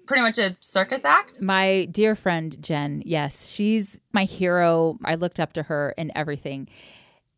pretty 0.05 0.22
much 0.22 0.38
a 0.38 0.55
circus 0.62 1.03
act. 1.03 1.41
My 1.41 1.88
dear 1.91 2.15
friend 2.15 2.55
Jen, 2.62 3.01
yes, 3.05 3.51
she's 3.51 4.00
my 4.13 4.24
hero. 4.25 4.98
I 5.03 5.15
looked 5.15 5.39
up 5.39 5.53
to 5.53 5.63
her 5.63 5.93
in 5.98 6.12
everything. 6.15 6.69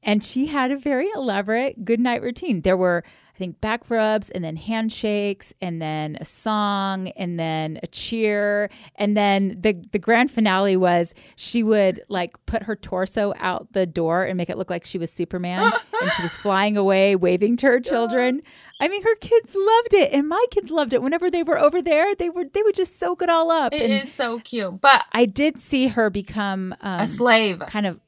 And 0.02 0.24
she 0.24 0.46
had 0.48 0.72
a 0.72 0.78
very 0.78 1.10
elaborate 1.10 1.84
good 1.84 2.00
night 2.00 2.22
routine. 2.22 2.62
There 2.62 2.78
were, 2.78 3.04
I 3.40 3.42
think, 3.42 3.62
back 3.62 3.90
rubs 3.90 4.30
and 4.32 4.44
then 4.44 4.58
handshakes 4.58 5.54
and 5.62 5.82
then 5.82 6.18
a 6.20 6.26
song 6.26 7.08
and 7.16 7.40
then 7.40 7.80
a 7.82 7.88
cheer. 7.88 8.70
And 8.96 9.16
then 9.16 9.56
the, 9.62 9.82
the 9.94 9.98
grand 9.98 10.30
finale 10.30 10.76
was 10.76 11.16
she 11.38 11.64
would 11.64 12.02
like 12.10 12.36
put 12.48 12.64
her 12.64 12.76
torso 12.76 13.34
out 13.38 13.72
the 13.72 13.86
door 13.86 14.26
and 14.26 14.36
make 14.36 14.50
it 14.50 14.58
look 14.58 14.70
like 14.70 14.84
she 14.84 14.98
was 14.98 15.10
Superman 15.10 15.72
and 16.02 16.12
she 16.12 16.22
was 16.22 16.36
flying 16.36 16.76
away, 16.76 17.16
waving 17.16 17.56
to 17.58 17.68
her 17.68 17.80
children. 17.80 18.42
I 18.82 18.90
mean, 18.90 19.04
her 19.04 19.16
kids 19.16 19.56
loved 19.58 19.94
it, 19.94 20.12
and 20.12 20.28
my 20.28 20.46
kids 20.52 20.70
loved 20.70 20.94
it. 20.94 21.02
Whenever 21.02 21.32
they 21.32 21.44
were 21.44 21.58
over 21.58 21.82
there, 21.82 22.16
they 22.16 22.30
were 22.30 22.46
they 22.46 22.64
would 22.64 22.76
just 22.76 22.98
soak 22.98 23.22
it 23.22 23.30
all 23.30 23.52
up. 23.52 23.74
It 23.74 23.82
and 23.82 23.94
is 23.94 24.14
so 24.14 24.40
cute. 24.40 24.80
But 24.82 25.04
I 25.12 25.26
did 25.26 25.60
see 25.60 25.88
her 25.88 26.10
become 26.10 26.74
um, 26.82 27.02
a 27.02 27.08
slave. 27.08 27.60
kind 27.60 27.86
of 27.86 28.00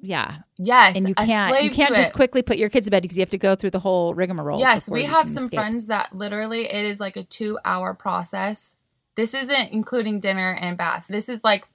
yeah, 0.00 0.38
Yes. 0.56 0.96
and 0.96 1.08
you 1.08 1.14
can't 1.14 1.62
you 1.62 1.70
can't 1.70 1.94
just 1.94 2.10
it. 2.10 2.14
quickly 2.14 2.42
put 2.42 2.56
your 2.56 2.68
kids 2.68 2.86
to 2.86 2.90
bed 2.90 3.02
because 3.02 3.16
you 3.18 3.22
have 3.22 3.30
to 3.30 3.38
go 3.38 3.54
through 3.54 3.70
the 3.70 3.78
whole 3.80 4.14
rigmarole. 4.14 4.58
Yes, 4.60 4.88
we 4.88 5.04
have 5.04 5.28
some 5.28 5.44
escape. 5.44 5.58
friends 5.60 5.86
that 5.88 6.14
literally 6.14 6.64
it 6.72 6.84
is 6.84 7.00
like 7.00 7.16
a 7.16 7.22
two 7.24 7.58
hour 7.64 7.94
process. 7.94 8.76
This 9.16 9.34
isn't 9.34 9.72
including 9.72 10.20
dinner 10.20 10.56
and 10.60 10.78
baths. 10.78 11.06
This 11.08 11.28
is 11.28 11.44
like 11.44 11.66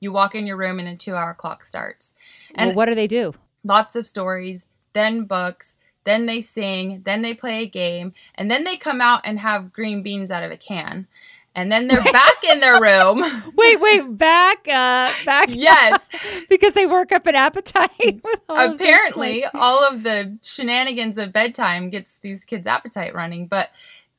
you 0.00 0.12
walk 0.12 0.34
in 0.34 0.46
your 0.46 0.56
room 0.56 0.78
and 0.78 0.88
the 0.88 0.96
two 0.96 1.14
hour 1.14 1.34
clock 1.34 1.64
starts. 1.64 2.12
And 2.54 2.68
well, 2.68 2.76
what 2.76 2.86
do 2.86 2.94
they 2.94 3.06
do? 3.06 3.34
lots 3.64 3.96
of 3.96 4.06
stories, 4.06 4.64
then 4.92 5.24
books, 5.24 5.76
then 6.04 6.26
they 6.26 6.40
sing, 6.40 7.02
then 7.04 7.22
they 7.22 7.34
play 7.34 7.62
a 7.62 7.66
game, 7.68 8.14
and 8.34 8.50
then 8.50 8.64
they 8.64 8.76
come 8.76 9.00
out 9.00 9.20
and 9.24 9.38
have 9.40 9.72
green 9.72 10.02
beans 10.02 10.30
out 10.30 10.42
of 10.42 10.50
a 10.50 10.56
can. 10.56 11.06
And 11.54 11.72
then 11.72 11.88
they're 11.88 12.02
back 12.04 12.44
in 12.44 12.60
their 12.60 12.80
room. 12.80 13.20
Wait, 13.56 13.80
wait, 13.80 14.16
back, 14.16 14.58
uh, 14.68 15.10
back. 15.24 15.48
Yes. 15.48 16.06
because 16.48 16.74
they 16.74 16.86
work 16.86 17.10
up 17.10 17.26
an 17.26 17.34
appetite. 17.34 18.22
all 18.48 18.72
Apparently, 18.74 19.42
like- 19.42 19.54
all 19.54 19.82
of 19.82 20.04
the 20.04 20.38
shenanigans 20.42 21.18
of 21.18 21.32
bedtime 21.32 21.90
gets 21.90 22.16
these 22.18 22.44
kids' 22.44 22.68
appetite 22.68 23.12
running. 23.14 23.48
But 23.48 23.70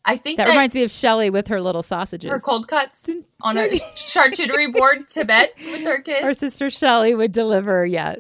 I 0.09 0.17
think 0.17 0.37
that 0.37 0.45
that, 0.45 0.51
reminds 0.51 0.75
me 0.75 0.83
of 0.83 0.91
Shelley 0.91 1.29
with 1.29 1.47
her 1.47 1.61
little 1.61 1.83
sausages. 1.83 2.29
her 2.29 2.39
cold 2.39 2.67
cuts 2.67 3.09
on 3.41 3.57
a 3.57 3.69
charcuterie 3.95 4.71
board 4.73 5.07
to 5.09 5.25
bed 5.25 5.51
with 5.57 5.85
her 5.85 5.99
kids. 6.01 6.23
Our 6.23 6.33
sister 6.33 6.69
Shelley 6.69 7.15
would 7.15 7.31
deliver, 7.31 7.85
yes, 7.85 8.19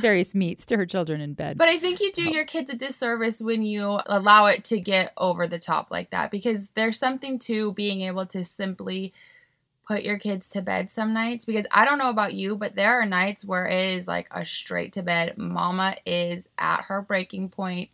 various 0.00 0.34
meats 0.34 0.66
to 0.66 0.76
her 0.76 0.86
children 0.86 1.20
in 1.20 1.34
bed. 1.34 1.58
But 1.58 1.68
I 1.68 1.78
think 1.78 2.00
you 2.00 2.12
do 2.12 2.30
your 2.30 2.44
kids 2.44 2.70
a 2.70 2.76
disservice 2.76 3.40
when 3.40 3.62
you 3.62 4.00
allow 4.06 4.46
it 4.46 4.64
to 4.66 4.80
get 4.80 5.12
over 5.16 5.46
the 5.46 5.58
top 5.58 5.90
like 5.90 6.10
that 6.10 6.30
because 6.30 6.70
there's 6.70 6.98
something 6.98 7.38
to 7.40 7.72
being 7.74 8.00
able 8.02 8.26
to 8.26 8.44
simply 8.44 9.12
put 9.86 10.02
your 10.02 10.18
kids 10.18 10.48
to 10.48 10.60
bed 10.62 10.90
some 10.90 11.14
nights 11.14 11.44
because 11.44 11.64
I 11.70 11.84
don't 11.84 11.98
know 11.98 12.10
about 12.10 12.34
you, 12.34 12.56
but 12.56 12.74
there 12.74 13.00
are 13.00 13.06
nights 13.06 13.44
where 13.44 13.66
it 13.66 13.94
is 13.96 14.08
like 14.08 14.26
a 14.32 14.44
straight 14.44 14.92
to 14.94 15.02
bed. 15.02 15.38
Mama 15.38 15.94
is 16.04 16.44
at 16.58 16.82
her 16.86 17.00
breaking 17.02 17.50
point, 17.50 17.90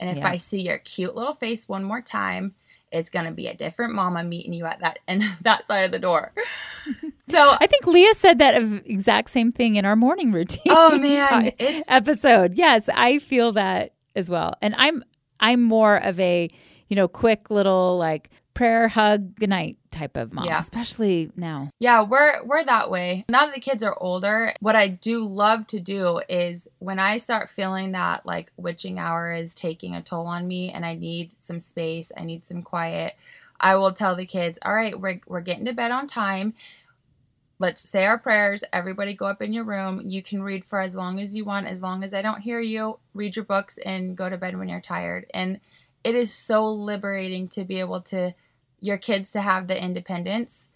and 0.00 0.10
if 0.10 0.16
Yeah. 0.16 0.28
I 0.30 0.38
see 0.38 0.62
your 0.62 0.78
cute 0.78 1.14
little 1.14 1.34
face 1.34 1.68
one 1.68 1.84
more 1.84 2.02
time, 2.02 2.54
it's 2.92 3.10
gonna 3.10 3.32
be 3.32 3.46
a 3.46 3.54
different 3.54 3.94
mama 3.94 4.22
meeting 4.24 4.52
you 4.52 4.64
at 4.66 4.80
that 4.80 4.98
and 5.08 5.22
that 5.42 5.66
side 5.66 5.84
of 5.84 5.92
the 5.92 5.98
door. 5.98 6.32
So 7.30 7.56
I 7.60 7.66
think 7.66 7.86
Leah 7.86 8.14
said 8.14 8.38
that 8.38 8.54
exact 8.86 9.28
same 9.28 9.52
thing 9.52 9.76
in 9.76 9.84
our 9.84 9.96
morning 9.96 10.32
routine. 10.32 10.72
Oh, 10.74 10.98
man, 10.98 11.52
episode. 11.86 12.54
Yes, 12.54 12.88
I 12.88 13.18
feel 13.18 13.52
that 13.52 13.92
as 14.16 14.30
well. 14.30 14.54
And 14.62 14.74
I'm 14.78 15.04
I'm 15.38 15.62
more 15.62 15.96
of 15.96 16.18
a, 16.18 16.48
you 16.88 16.96
know, 16.96 17.06
quick 17.06 17.50
little 17.50 17.98
like 17.98 18.30
prayer, 18.58 18.88
hug, 18.88 19.36
good 19.36 19.48
night 19.50 19.78
type 19.92 20.16
of 20.16 20.32
mom, 20.32 20.44
Yeah. 20.44 20.58
especially 20.58 21.30
now. 21.36 21.70
Yeah, 21.78 22.02
we're 22.02 22.44
we're 22.44 22.64
that 22.64 22.90
way. 22.90 23.24
Now 23.28 23.46
that 23.46 23.54
the 23.54 23.60
kids 23.60 23.84
are 23.84 23.96
older, 24.00 24.52
what 24.58 24.74
I 24.74 24.88
do 24.88 25.24
love 25.24 25.68
to 25.68 25.78
do 25.78 26.20
is 26.28 26.66
when 26.80 26.98
I 26.98 27.18
start 27.18 27.50
feeling 27.50 27.92
that 27.92 28.26
like 28.26 28.50
witching 28.56 28.98
hour 28.98 29.32
is 29.32 29.54
taking 29.54 29.94
a 29.94 30.02
toll 30.02 30.26
on 30.26 30.48
me 30.48 30.72
and 30.72 30.84
I 30.84 30.94
need 30.94 31.40
some 31.40 31.60
space, 31.60 32.10
I 32.16 32.24
need 32.24 32.44
some 32.44 32.62
quiet, 32.62 33.14
I 33.60 33.76
will 33.76 33.92
tell 33.92 34.16
the 34.16 34.26
kids, 34.26 34.58
"All 34.64 34.74
right, 34.74 34.98
we're 35.00 35.20
we're 35.28 35.40
getting 35.40 35.66
to 35.66 35.72
bed 35.72 35.92
on 35.92 36.08
time. 36.08 36.54
Let's 37.60 37.88
say 37.88 38.06
our 38.06 38.18
prayers. 38.18 38.64
Everybody 38.72 39.14
go 39.14 39.26
up 39.26 39.40
in 39.40 39.52
your 39.52 39.64
room. 39.64 40.02
You 40.04 40.20
can 40.22 40.42
read 40.42 40.64
for 40.64 40.80
as 40.80 40.96
long 40.96 41.20
as 41.20 41.36
you 41.36 41.44
want 41.44 41.68
as 41.68 41.80
long 41.80 42.02
as 42.02 42.12
I 42.12 42.22
don't 42.22 42.40
hear 42.40 42.60
you. 42.60 42.98
Read 43.14 43.36
your 43.36 43.44
books 43.44 43.78
and 43.78 44.16
go 44.16 44.28
to 44.28 44.36
bed 44.36 44.58
when 44.58 44.68
you're 44.68 44.80
tired." 44.80 45.26
And 45.32 45.60
it 46.02 46.16
is 46.16 46.32
so 46.32 46.64
liberating 46.66 47.48
to 47.48 47.64
be 47.64 47.78
able 47.80 48.00
to 48.00 48.34
your 48.80 48.98
kids 48.98 49.32
to 49.32 49.40
have 49.40 49.66
the 49.66 49.82
independence 49.82 50.68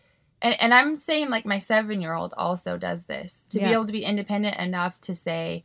and, 0.43 0.61
and 0.61 0.75
I'm 0.75 0.99
saying 0.99 1.31
like 1.31 1.47
my 1.47 1.59
seven 1.59 2.03
year 2.03 2.15
old 2.15 2.35
also 2.37 2.77
does 2.77 3.05
this 3.05 3.47
to 3.51 3.61
be 3.61 3.67
able 3.67 3.87
to 3.87 3.93
be 3.93 4.05
independent 4.05 4.57
enough 4.57 5.01
to 5.03 5.15
say, 5.15 5.65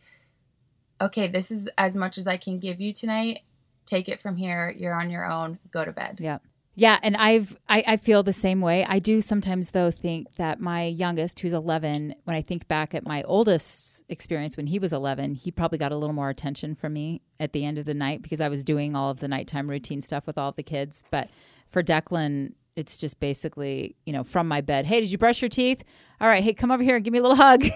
okay, 1.02 1.28
this 1.28 1.50
is 1.52 1.68
as 1.78 1.96
much 1.96 2.18
as 2.18 2.28
I 2.28 2.38
can 2.38 2.60
give 2.60 2.80
you 2.80 2.94
tonight. 2.94 3.40
Take 3.88 4.08
it 4.08 4.22
from 4.22 4.36
here. 4.36 4.74
You're 4.78 4.94
on 4.94 5.10
your 5.10 5.26
own. 5.26 5.58
Go 5.72 5.84
to 5.84 5.92
bed. 5.92 6.20
Yeah. 6.22 6.38
Yeah, 6.80 7.00
and 7.02 7.18
I've 7.18 7.58
I, 7.68 7.84
I 7.88 7.98
feel 7.98 8.22
the 8.22 8.34
same 8.34 8.62
way. 8.62 8.86
I 8.88 9.00
do 9.00 9.20
sometimes 9.20 9.72
though 9.72 9.90
think 9.90 10.36
that 10.36 10.60
my 10.60 10.84
youngest, 10.84 11.40
who's 11.40 11.54
eleven, 11.54 12.14
when 12.26 12.36
I 12.36 12.44
think 12.44 12.68
back 12.68 12.94
at 12.94 13.04
my 13.04 13.24
oldest 13.24 14.04
experience 14.10 14.56
when 14.56 14.68
he 14.68 14.78
was 14.78 14.94
eleven, 14.94 15.34
he 15.34 15.50
probably 15.50 15.80
got 15.80 15.92
a 15.92 15.98
little 15.98 16.14
more 16.14 16.30
attention 16.30 16.76
from 16.76 16.94
me 16.94 17.24
at 17.40 17.52
the 17.52 17.66
end 17.66 17.80
of 17.80 17.86
the 17.86 17.96
night 17.96 18.22
because 18.22 18.40
I 18.40 18.48
was 18.48 18.64
doing 18.64 18.96
all 18.96 19.10
of 19.10 19.22
the 19.22 19.28
nighttime 19.28 19.68
routine 19.72 20.02
stuff 20.02 20.28
with 20.28 20.38
all 20.38 20.50
of 20.50 20.56
the 20.56 20.62
kids. 20.62 21.04
But 21.10 21.32
for 21.70 21.84
Declan, 21.84 22.54
it's 22.76 22.98
just 22.98 23.20
basically, 23.20 23.96
you 24.06 24.14
know, 24.14 24.24
from 24.24 24.48
my 24.48 24.62
bed. 24.62 24.86
Hey, 24.86 25.02
did 25.02 25.12
you 25.12 25.18
brush 25.18 25.42
your 25.42 25.50
teeth? 25.50 25.84
All 26.22 26.28
right, 26.28 26.44
hey, 26.44 26.54
come 26.54 26.72
over 26.72 26.84
here 26.84 26.96
and 26.96 27.04
give 27.04 27.12
me 27.12 27.20
a 27.20 27.22
little 27.22 27.38
hug. 27.38 27.64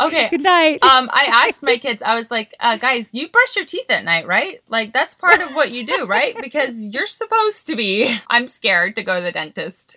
Okay. 0.00 0.28
Good 0.28 0.42
night. 0.42 0.82
um, 0.82 1.10
I 1.12 1.46
asked 1.48 1.62
my 1.62 1.76
kids, 1.76 2.02
I 2.02 2.16
was 2.16 2.30
like, 2.30 2.54
uh, 2.60 2.76
guys, 2.76 3.08
you 3.12 3.28
brush 3.28 3.56
your 3.56 3.64
teeth 3.64 3.90
at 3.90 4.04
night, 4.04 4.26
right? 4.26 4.60
Like, 4.68 4.92
that's 4.92 5.14
part 5.14 5.40
of 5.40 5.50
what 5.54 5.70
you 5.70 5.86
do, 5.86 6.06
right? 6.06 6.36
Because 6.40 6.80
you're 6.94 7.06
supposed 7.06 7.66
to 7.66 7.76
be. 7.76 8.16
I'm 8.28 8.46
scared 8.46 8.96
to 8.96 9.02
go 9.02 9.16
to 9.16 9.22
the 9.22 9.32
dentist. 9.32 9.96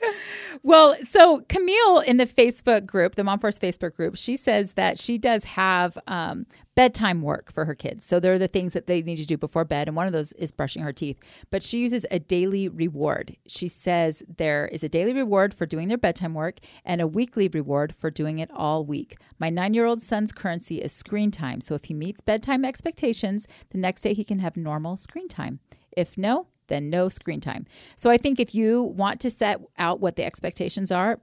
Well, 0.63 0.96
so 1.03 1.41
Camille 1.48 2.00
in 2.00 2.18
the 2.18 2.25
Facebook 2.25 2.86
group, 2.86 3.15
the 3.15 3.24
Mom 3.24 3.39
Force 3.39 3.60
Facebook 3.60 3.96
group, 3.96 4.18
she 4.18 4.36
says 4.36 4.74
that 4.74 4.98
she 5.00 5.18
does 5.18 5.44
have 5.46 5.98
um, 6.08 6.46
bedtime 6.81 7.21
work 7.21 7.51
for 7.51 7.65
her 7.65 7.75
kids. 7.75 8.03
So 8.03 8.19
there 8.19 8.33
are 8.33 8.39
the 8.39 8.47
things 8.47 8.73
that 8.73 8.88
they 8.88 9.03
need 9.03 9.17
to 9.17 9.25
do 9.27 9.38
before 9.38 9.63
bed, 9.65 9.88
and 9.88 9.95
one 9.95 10.07
of 10.07 10.13
those 10.13 10.33
is 10.33 10.51
brushing 10.51 10.81
her 10.81 10.91
teeth. 10.91 11.19
But 11.51 11.61
she 11.61 11.77
uses 11.77 12.07
a 12.09 12.17
daily 12.17 12.67
reward. 12.67 13.38
She 13.45 13.67
says 13.67 14.23
there 14.38 14.65
is 14.65 14.83
a 14.83 14.89
daily 14.89 15.13
reward 15.13 15.53
for 15.53 15.67
doing 15.67 15.89
their 15.89 16.00
bedtime 16.00 16.33
work 16.33 16.57
and 16.83 17.00
a 17.00 17.05
weekly 17.05 17.47
reward 17.47 17.93
for 17.95 18.09
doing 18.09 18.39
it 18.39 18.50
all 18.51 18.83
week. 18.83 19.17
My 19.38 19.51
nine 19.51 19.75
year 19.75 19.85
old 19.85 20.01
son's 20.01 20.31
currency 20.31 20.81
is 20.81 20.91
screen 20.91 21.29
time. 21.29 21.61
So 21.61 21.75
if 21.75 21.83
he 21.83 21.93
meets 21.93 22.19
bedtime 22.19 22.65
expectations, 22.65 23.47
the 23.69 23.77
next 23.77 24.01
day 24.01 24.15
he 24.15 24.23
can 24.23 24.39
have 24.39 24.57
normal 24.57 24.97
screen 24.97 25.27
time. 25.27 25.59
If 25.95 26.17
no, 26.17 26.47
then 26.65 26.89
no 26.89 27.09
screen 27.09 27.41
time. 27.41 27.67
So 27.95 28.09
I 28.09 28.17
think 28.17 28.39
if 28.39 28.55
you 28.55 28.81
want 28.81 29.19
to 29.21 29.29
set 29.29 29.61
out 29.77 30.00
what 30.00 30.15
the 30.15 30.23
expectations 30.23 30.91
are, 30.91 31.19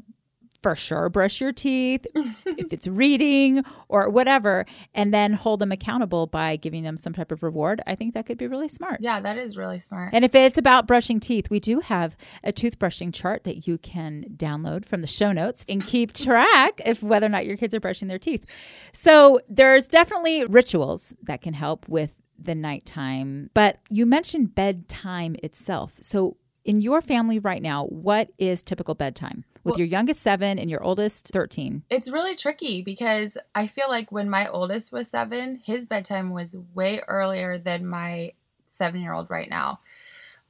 for 0.62 0.74
sure 0.74 1.08
brush 1.08 1.40
your 1.40 1.52
teeth 1.52 2.06
if 2.14 2.72
it's 2.72 2.86
reading 2.88 3.62
or 3.88 4.08
whatever 4.08 4.64
and 4.94 5.12
then 5.14 5.32
hold 5.32 5.60
them 5.60 5.72
accountable 5.72 6.26
by 6.26 6.56
giving 6.56 6.82
them 6.82 6.96
some 6.96 7.12
type 7.12 7.30
of 7.30 7.42
reward 7.42 7.80
i 7.86 7.94
think 7.94 8.14
that 8.14 8.26
could 8.26 8.38
be 8.38 8.46
really 8.46 8.68
smart. 8.68 8.98
Yeah, 9.00 9.20
that 9.20 9.38
is 9.38 9.56
really 9.56 9.80
smart. 9.80 10.10
and 10.12 10.24
if 10.24 10.34
it's 10.34 10.58
about 10.58 10.86
brushing 10.86 11.20
teeth 11.20 11.50
we 11.50 11.60
do 11.60 11.80
have 11.80 12.16
a 12.44 12.52
toothbrushing 12.52 13.12
chart 13.12 13.44
that 13.44 13.66
you 13.66 13.78
can 13.78 14.24
download 14.36 14.84
from 14.84 15.00
the 15.00 15.06
show 15.06 15.32
notes 15.32 15.64
and 15.68 15.84
keep 15.84 16.12
track 16.12 16.80
of 16.86 17.02
whether 17.02 17.26
or 17.26 17.30
not 17.30 17.46
your 17.46 17.56
kids 17.56 17.74
are 17.74 17.80
brushing 17.80 18.08
their 18.08 18.18
teeth. 18.18 18.44
So 18.92 19.40
there's 19.48 19.88
definitely 19.88 20.44
rituals 20.44 21.14
that 21.22 21.40
can 21.40 21.54
help 21.54 21.88
with 21.88 22.16
the 22.38 22.54
nighttime 22.54 23.50
but 23.54 23.78
you 23.90 24.06
mentioned 24.06 24.54
bedtime 24.54 25.36
itself. 25.42 25.98
So 26.02 26.36
in 26.64 26.80
your 26.80 27.00
family 27.00 27.38
right 27.38 27.62
now, 27.62 27.86
what 27.86 28.30
is 28.38 28.62
typical 28.62 28.94
bedtime 28.94 29.44
with 29.68 29.74
Well- 29.74 29.78
your 29.80 29.88
youngest 29.88 30.22
seven 30.22 30.58
and 30.58 30.68
your 30.70 30.82
oldest 30.82 31.28
13? 31.28 31.82
It's 31.90 32.08
really 32.10 32.34
tricky 32.34 32.82
because 32.82 33.36
I 33.54 33.66
feel 33.66 33.88
like 33.88 34.10
when 34.10 34.28
my 34.30 34.48
oldest 34.48 34.92
was 34.92 35.08
seven, 35.08 35.60
his 35.64 35.86
bedtime 35.86 36.30
was 36.30 36.56
way 36.74 37.00
earlier 37.06 37.58
than 37.58 37.86
my 37.86 38.32
seven 38.66 39.00
year 39.00 39.12
old 39.12 39.30
right 39.30 39.48
now. 39.48 39.80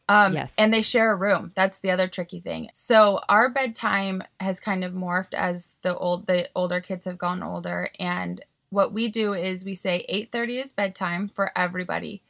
Um, 0.09 0.33
Yes. 0.33 0.55
And 0.57 0.73
they 0.73 0.81
share 0.83 1.13
a 1.13 1.17
room. 1.17 1.53
That's 1.55 1.81
the 1.81 1.91
other 1.91 2.09
tricky 2.09 2.41
thing. 2.41 2.71
So 2.73 3.21
our 3.29 3.51
bedtime 3.51 4.23
has 4.41 4.59
kind 4.59 4.83
of 4.83 4.93
morphed 4.95 5.35
as 5.35 5.69
the 5.83 5.95
old 5.97 6.27
the 6.27 6.49
older 6.55 6.81
kids 6.81 7.05
have 7.05 7.19
gone 7.19 7.43
older. 7.43 7.91
And 8.01 8.43
what 8.71 8.93
we 8.93 9.09
do 9.09 9.35
is 9.35 9.65
we 9.67 9.75
say 9.75 10.07
eight 10.09 10.33
thirty 10.33 10.59
is 10.59 10.73
bedtime 10.73 11.29
for 11.35 11.51
everybody. 11.57 12.23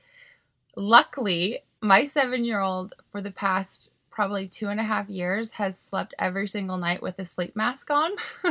Luckily, 0.76 1.61
my 1.80 2.04
seven 2.04 2.45
year 2.45 2.61
old 2.61 2.95
for 3.11 3.21
the 3.21 3.30
past 3.30 3.92
probably 4.18 4.48
two 4.48 4.66
and 4.66 4.80
a 4.80 4.82
half 4.82 5.08
years 5.08 5.52
has 5.52 5.78
slept 5.78 6.12
every 6.18 6.48
single 6.48 6.76
night 6.76 7.00
with 7.00 7.16
a 7.20 7.25
sleep 7.25 7.54
mask 7.54 7.88
on. 7.88 8.10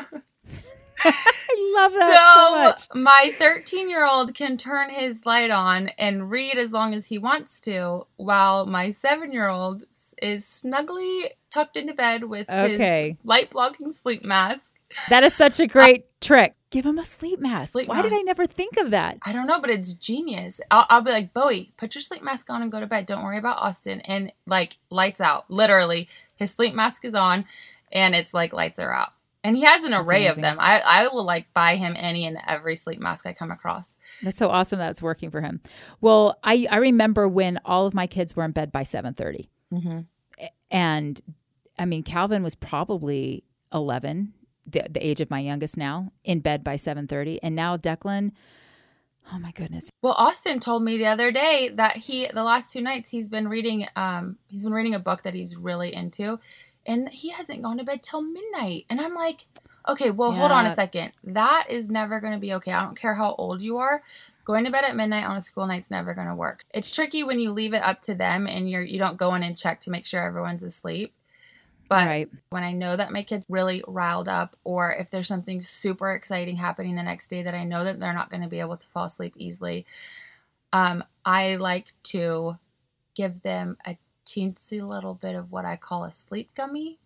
I 1.04 1.74
love 1.76 1.92
that 1.92 2.36
so, 2.36 2.56
much. 2.56 3.04
my 3.04 3.34
13 3.38 3.90
year 3.90 4.06
old 4.06 4.34
can 4.34 4.56
turn 4.56 4.90
his 4.90 5.26
light 5.26 5.52
on 5.52 5.90
and 6.00 6.30
read 6.32 6.58
as 6.58 6.72
long 6.72 6.94
as 6.94 7.06
he 7.08 7.18
wants 7.18 7.60
to, 7.62 8.08
while 8.16 8.66
my 8.66 8.92
seven 8.92 9.34
year 9.34 9.50
old 9.50 9.84
is 10.22 10.48
snugly 10.48 11.32
tucked 11.50 11.76
into 11.76 11.94
bed 11.94 12.24
with 12.24 12.50
Okay. 12.50 13.18
his 13.20 13.28
light 13.28 13.50
blocking 13.50 13.92
sleep 13.92 14.24
mask. 14.24 14.72
That 15.10 15.24
is 15.24 15.34
such 15.34 15.60
a 15.60 15.68
great 15.68 16.06
trick. 16.22 16.54
Give 16.70 16.86
him 16.86 16.98
a 16.98 17.06
sleep 17.06 17.40
mask. 17.40 17.72
Sleep 17.72 17.88
Why 17.88 18.02
did. 18.02 18.14
I 18.14 18.22
never 18.22 18.46
think 18.46 18.78
of 18.78 18.92
that? 18.92 19.18
I 19.24 19.34
don't 19.34 19.48
know, 19.48 19.60
but 19.60 19.70
it's 19.70 19.94
genius. 19.94 20.60
I'll, 20.70 20.86
I'll 20.90 21.02
be 21.02 21.12
like, 21.12 21.34
Bowie, 21.34 21.74
put 21.78 21.96
your 21.96 22.02
sleep 22.02 22.24
mask 22.24 22.50
on 22.50 22.62
and 22.62 22.72
go 22.72 22.80
to 22.80 22.88
bed. 22.88 23.06
Don't 23.06 23.24
worry 23.24 23.38
about 23.38 23.58
Austin. 23.58 24.02
And 24.02 24.32
like, 24.46 24.78
lights 24.90 25.22
out. 25.22 25.50
Literally, 25.50 26.10
his 26.36 26.52
sleep 26.52 26.74
mask 26.74 27.06
is 27.06 27.14
on 27.14 27.46
and 27.92 28.16
it's 28.16 28.34
like 28.34 28.54
lights 28.54 28.80
are 28.80 28.92
out. 28.94 29.10
And 29.44 29.56
he 29.56 29.64
has 29.64 29.84
an 29.84 29.92
That's 29.92 30.08
array 30.08 30.26
amazing. 30.26 30.44
of 30.44 30.50
them. 30.50 30.58
I, 30.60 30.82
I 30.86 31.08
will 31.08 31.24
like 31.24 31.54
buy 31.54 31.76
him 31.76 31.94
any 31.96 32.26
and 32.26 32.38
every 32.48 32.76
sleep 32.76 33.00
mask 33.00 33.26
I 33.26 33.34
come 33.34 33.52
across. 33.52 33.94
That's 34.22 34.38
so 34.38 34.50
awesome 34.50 34.80
that's 34.80 35.02
working 35.02 35.32
for 35.32 35.42
him. 35.42 35.62
Well, 36.02 36.38
I, 36.44 36.68
I 36.70 36.78
remember 36.78 37.28
when 37.28 37.60
all 37.64 37.86
of 37.86 37.94
my 37.94 38.08
kids 38.08 38.36
were 38.36 38.44
in 38.44 38.52
bed 38.52 38.72
by 38.72 38.84
7.30. 38.84 39.48
Mm-hmm. 39.74 40.00
And 40.72 41.22
I 41.80 41.86
mean, 41.86 42.04
Calvin 42.04 42.44
was 42.44 42.56
probably 42.56 43.44
11, 43.74 44.34
the, 44.68 44.86
the 44.90 45.06
age 45.06 45.22
of 45.22 45.32
my 45.32 45.40
youngest 45.40 45.78
now, 45.78 46.12
in 46.24 46.42
bed 46.42 46.64
by 46.64 46.76
7.30. 46.76 47.40
And 47.42 47.56
now 47.56 47.78
Declan, 47.78 48.32
oh 49.34 49.40
my 49.40 49.52
goodness. 49.52 49.90
Well, 50.02 50.16
Austin 50.18 50.60
told 50.60 50.84
me 50.84 50.98
the 50.98 51.08
other 51.08 51.32
day 51.32 51.70
that 51.74 51.96
he 51.96 52.28
the 52.28 52.44
last 52.44 52.72
two 52.72 52.82
nights 52.82 53.10
he's 53.10 53.30
been 53.30 53.48
reading 53.48 53.88
um 53.96 54.38
he's 54.48 54.64
been 54.64 54.74
reading 54.74 54.96
a 54.96 55.00
book 55.00 55.24
that 55.24 55.34
he's 55.34 55.58
really 55.58 55.94
into 55.94 56.40
and 56.86 57.10
he 57.10 57.30
hasn't 57.30 57.62
gone 57.62 57.78
to 57.78 57.84
bed 57.84 58.02
till 58.02 58.22
midnight. 58.22 58.86
And 58.90 59.02
I'm 59.02 59.14
like, 59.14 59.46
"Okay, 59.88 60.10
well, 60.10 60.32
hold 60.32 60.52
on 60.52 60.66
a 60.66 60.74
second. 60.74 61.12
That 61.26 61.66
is 61.70 61.90
never 61.90 62.22
going 62.22 62.34
to 62.34 62.40
be 62.40 62.54
okay. 62.54 62.72
I 62.72 62.84
don't 62.84 62.98
care 62.98 63.14
how 63.14 63.36
old 63.38 63.62
you 63.62 63.78
are. 63.78 64.02
Going 64.46 64.64
to 64.64 64.72
bed 64.72 64.86
at 64.86 64.96
midnight 64.96 65.26
on 65.26 65.36
a 65.36 65.42
school 65.42 65.68
night's 65.68 65.92
never 65.92 66.14
going 66.14 66.30
to 66.30 66.36
work. 66.36 66.64
It's 66.74 66.90
tricky 66.90 67.26
when 67.26 67.40
you 67.40 67.52
leave 67.52 67.74
it 67.74 67.84
up 67.84 68.02
to 68.04 68.16
them 68.16 68.48
and 68.48 68.70
you're 68.70 68.82
you 68.82 69.00
don't 69.00 69.18
go 69.18 69.36
in 69.36 69.44
and 69.44 69.58
check 69.58 69.82
to 69.82 69.92
make 69.92 70.06
sure 70.06 70.26
everyone's 70.26 70.64
asleep. 70.64 71.14
But 71.90 72.06
right. 72.06 72.30
when 72.50 72.64
I 72.64 72.74
know 72.74 72.96
that 72.96 73.12
my 73.12 73.24
kid's 73.24 73.46
really 73.50 73.84
riled 73.88 74.28
up, 74.28 74.56
or 74.64 74.92
if 74.92 75.10
there's 75.10 75.28
something 75.28 75.62
super 75.62 76.14
exciting 76.14 76.58
happening 76.58 76.96
the 76.96 77.04
next 77.04 77.28
day 77.28 77.44
that 77.44 77.54
I 77.54 77.64
know 77.64 77.84
that 77.86 78.00
they're 78.00 78.14
not 78.14 78.30
going 78.30 78.44
to 78.44 78.50
be 78.50 78.60
able 78.60 78.78
to 78.78 78.88
fall 78.88 79.06
asleep 79.06 79.34
easily, 79.38 79.86
um, 80.74 81.04
I 81.24 81.56
like 81.56 81.94
to 82.06 82.58
give 83.16 83.42
them 83.42 83.78
a 83.86 83.98
teensy 84.26 84.86
little 84.86 85.16
bit 85.16 85.36
of 85.36 85.52
what 85.52 85.66
I 85.66 85.78
call 85.78 86.04
a 86.04 86.12
sleep 86.12 86.50
gummy, 86.56 87.00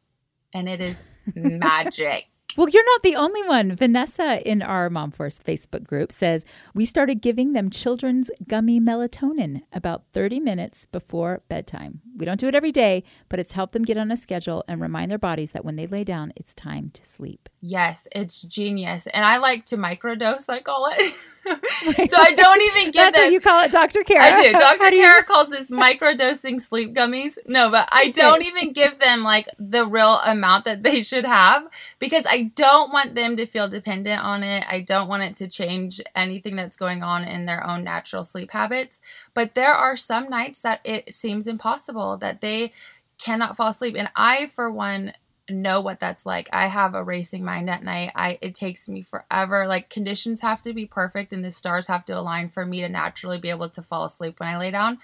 and 0.54 0.67
it 0.67 0.82
is 0.82 1.00
magic. 1.36 2.28
Well, 2.58 2.70
you're 2.70 2.86
not 2.86 3.04
the 3.04 3.16
only 3.16 3.44
one. 3.44 3.76
Vanessa 3.76 4.46
in 4.48 4.62
our 4.62 4.90
Mom 4.90 5.12
Force 5.12 5.40
Facebook 5.40 5.84
group 5.86 6.12
says 6.12 6.46
we 6.74 6.86
started 6.86 7.22
giving 7.22 7.54
them 7.54 7.70
children's 7.70 8.30
gummy 8.48 8.80
melatonin 8.80 9.62
about 9.72 10.04
30 10.12 10.40
minutes 10.40 10.86
before 10.86 11.42
bedtime. 11.48 12.02
We 12.18 12.26
don't 12.26 12.40
do 12.40 12.48
it 12.48 12.56
every 12.56 12.72
day, 12.72 13.04
but 13.30 13.40
it's 13.40 13.54
helped 13.54 13.74
them 13.74 13.84
get 13.84 13.98
on 13.98 14.12
a 14.12 14.18
schedule 14.18 14.64
and 14.68 14.82
remind 14.82 15.10
their 15.10 15.18
bodies 15.18 15.52
that 15.52 15.64
when 15.64 15.76
they 15.76 15.88
lay 15.88 16.04
down, 16.04 16.34
it's 16.36 16.54
time 16.54 16.90
to 16.94 17.06
sleep. 17.06 17.48
Yes, 17.62 18.08
it's 18.12 18.42
genius, 18.44 19.08
and 19.08 19.24
I 19.26 19.38
like 19.38 19.66
to 19.68 19.78
microdose. 19.78 20.50
I 20.50 20.60
call 20.62 20.90
it. 20.92 21.14
so 22.10 22.18
I 22.18 22.34
don't 22.34 22.62
even 22.62 22.86
give 22.92 22.94
That's 22.94 23.18
them. 23.18 23.26
what 23.28 23.34
you 23.34 23.40
call 23.40 23.64
it, 23.64 23.72
Dr. 23.72 24.04
Kara. 24.04 24.24
I 24.26 24.44
do. 24.44 24.52
Dr. 24.60 24.90
do 24.90 24.96
you- 24.96 25.02
Kara 25.02 25.24
calls 25.24 25.50
this 25.50 25.70
microdosing 25.72 26.60
sleep 26.62 26.94
gummies. 26.94 27.38
No, 27.48 27.72
but 27.72 27.88
I 27.92 28.10
don't 28.10 28.44
even 28.44 28.74
give 28.74 29.00
them 29.00 29.24
like 29.24 29.48
the 29.58 29.86
real 29.86 30.20
amount 30.26 30.66
that 30.66 30.84
they 30.84 31.02
should 31.02 31.26
have 31.26 31.66
because 32.00 32.26
I 32.28 32.40
don't 32.41 32.91
want 32.91 33.15
them 33.15 33.36
to 33.38 33.45
feel 33.45 33.69
dependent 33.69 34.23
on 34.23 34.43
it. 34.43 34.65
I 34.69 34.82
don't 34.82 35.08
want 35.08 35.23
it 35.23 35.38
to 35.38 35.47
change 35.47 36.01
anything 36.15 36.56
that's 36.56 36.77
going 36.77 37.04
on 37.04 37.23
in 37.23 37.45
their 37.45 37.65
own 37.65 37.84
natural 37.84 38.23
sleep 38.23 38.51
habits. 38.51 39.01
But 39.34 39.56
there 39.56 39.73
are 39.73 39.97
some 39.97 40.30
nights 40.30 40.60
that 40.62 40.82
it 40.84 41.13
seems 41.13 41.47
impossible 41.47 42.17
that 42.17 42.41
they 42.41 42.73
cannot 43.17 43.56
fall 43.56 43.69
asleep. 43.69 43.95
And 43.97 44.10
I, 44.15 44.51
for 44.56 44.71
one, 44.71 45.13
know 45.49 45.82
what 45.82 45.99
that's 45.99 46.25
like. 46.25 46.49
I 46.54 46.67
have 46.67 46.95
a 46.95 47.04
racing 47.04 47.43
mind 47.43 47.69
at 47.69 47.84
night. 47.84 48.12
I 48.15 48.38
it 48.41 48.56
takes 48.56 48.88
me 48.88 49.01
forever. 49.01 49.67
Like 49.67 49.89
conditions 49.89 50.41
have 50.41 50.62
to 50.63 50.73
be 50.73 50.86
perfect 50.86 51.34
and 51.34 51.43
the 51.43 51.51
stars 51.51 51.88
have 51.88 52.06
to 52.06 52.17
align 52.17 52.49
for 52.49 52.65
me 52.65 52.82
to 52.82 52.89
naturally 52.89 53.39
be 53.39 53.49
able 53.49 53.69
to 53.69 53.82
fall 53.82 54.06
asleep 54.06 54.39
when 54.39 54.49
I 54.49 54.58
lay 54.58 54.71
down. 54.71 54.99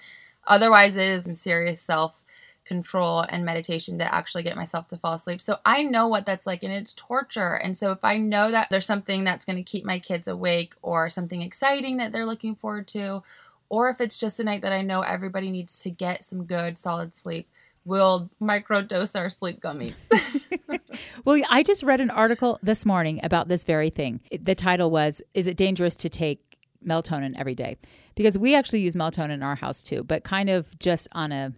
Otherwise, 0.46 0.96
it 0.96 1.10
is 1.10 1.24
some 1.24 1.34
serious 1.34 1.80
self 1.80 2.22
control 2.68 3.24
and 3.28 3.44
meditation 3.44 3.98
to 3.98 4.14
actually 4.14 4.44
get 4.44 4.56
myself 4.56 4.86
to 4.88 4.96
fall 4.96 5.14
asleep. 5.14 5.40
So 5.40 5.58
I 5.64 5.82
know 5.82 6.06
what 6.06 6.26
that's 6.26 6.46
like 6.46 6.62
and 6.62 6.72
it's 6.72 6.94
torture. 6.94 7.54
And 7.54 7.76
so 7.76 7.90
if 7.90 8.04
I 8.04 8.18
know 8.18 8.50
that 8.50 8.68
there's 8.70 8.86
something 8.86 9.24
that's 9.24 9.44
going 9.44 9.56
to 9.56 9.62
keep 9.62 9.84
my 9.84 9.98
kids 9.98 10.28
awake 10.28 10.74
or 10.82 11.10
something 11.10 11.42
exciting 11.42 11.96
that 11.96 12.12
they're 12.12 12.26
looking 12.26 12.54
forward 12.54 12.86
to, 12.88 13.22
or 13.68 13.90
if 13.90 14.00
it's 14.00 14.20
just 14.20 14.38
a 14.38 14.44
night 14.44 14.62
that 14.62 14.72
I 14.72 14.82
know 14.82 15.00
everybody 15.00 15.50
needs 15.50 15.80
to 15.80 15.90
get 15.90 16.22
some 16.22 16.44
good 16.44 16.78
solid 16.78 17.14
sleep, 17.14 17.48
we'll 17.84 18.30
microdose 18.40 19.18
our 19.18 19.30
sleep 19.30 19.60
gummies. 19.60 20.06
Well, 21.24 21.40
I 21.50 21.62
just 21.62 21.82
read 21.82 22.00
an 22.00 22.10
article 22.10 22.58
this 22.62 22.86
morning 22.86 23.20
about 23.22 23.48
this 23.48 23.64
very 23.64 23.90
thing. 23.90 24.20
The 24.30 24.54
title 24.54 24.90
was 24.90 25.22
Is 25.34 25.46
it 25.46 25.56
dangerous 25.56 25.96
to 25.98 26.08
take 26.08 26.40
melatonin 26.84 27.34
every 27.38 27.54
day? 27.54 27.76
Because 28.14 28.38
we 28.38 28.54
actually 28.54 28.80
use 28.80 28.96
melatonin 28.96 29.34
in 29.34 29.42
our 29.42 29.56
house 29.56 29.82
too, 29.82 30.02
but 30.02 30.24
kind 30.24 30.48
of 30.48 30.78
just 30.78 31.08
on 31.12 31.32
a 31.32 31.52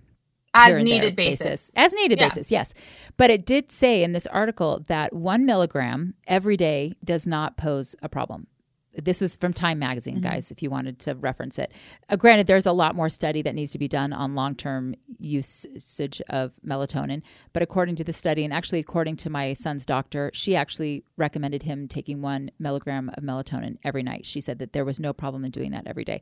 As 0.54 0.68
here 0.68 0.78
and 0.78 0.88
there 0.88 0.94
needed 1.00 1.16
basis. 1.16 1.70
As 1.76 1.94
needed 1.94 2.18
Yeah. 2.18 2.28
basis, 2.28 2.50
yes. 2.50 2.74
But 3.16 3.30
it 3.30 3.46
did 3.46 3.70
say 3.70 4.02
in 4.02 4.12
this 4.12 4.26
article 4.26 4.82
that 4.88 5.12
one 5.12 5.44
milligram 5.46 6.14
every 6.26 6.56
day 6.56 6.94
does 7.04 7.26
not 7.26 7.56
pose 7.56 7.94
a 8.02 8.08
problem. 8.08 8.46
This 8.94 9.20
was 9.20 9.36
from 9.36 9.52
Time 9.52 9.78
Magazine, 9.78 10.14
Mm-hmm. 10.16 10.22
guys, 10.30 10.50
if 10.50 10.62
you 10.62 10.70
wanted 10.70 10.98
to 11.00 11.14
reference 11.14 11.58
it. 11.58 11.70
Uh, 12.08 12.16
granted, 12.16 12.46
there's 12.48 12.66
a 12.66 12.72
lot 12.72 12.96
more 12.96 13.08
study 13.08 13.40
that 13.42 13.54
needs 13.54 13.70
to 13.72 13.78
be 13.78 13.86
done 13.88 14.12
on 14.12 14.34
long 14.34 14.54
term 14.56 14.94
usage 15.18 16.20
of 16.28 16.52
melatonin. 16.66 17.22
But 17.52 17.62
according 17.62 17.96
to 17.96 18.04
the 18.04 18.12
study, 18.12 18.44
and 18.44 18.52
actually 18.52 18.80
according 18.80 19.16
to 19.18 19.30
my 19.30 19.52
son's 19.52 19.86
doctor, 19.86 20.30
she 20.34 20.56
actually 20.56 21.04
recommended 21.16 21.62
him 21.62 21.88
taking 21.88 22.20
one 22.22 22.50
milligram 22.58 23.10
of 23.16 23.22
melatonin 23.22 23.76
every 23.84 24.02
night. 24.02 24.26
She 24.26 24.40
said 24.40 24.58
that 24.58 24.72
there 24.72 24.84
was 24.84 24.98
no 25.00 25.12
problem 25.12 25.44
in 25.44 25.50
doing 25.50 25.70
that 25.72 25.86
every 25.86 26.04
day. 26.04 26.20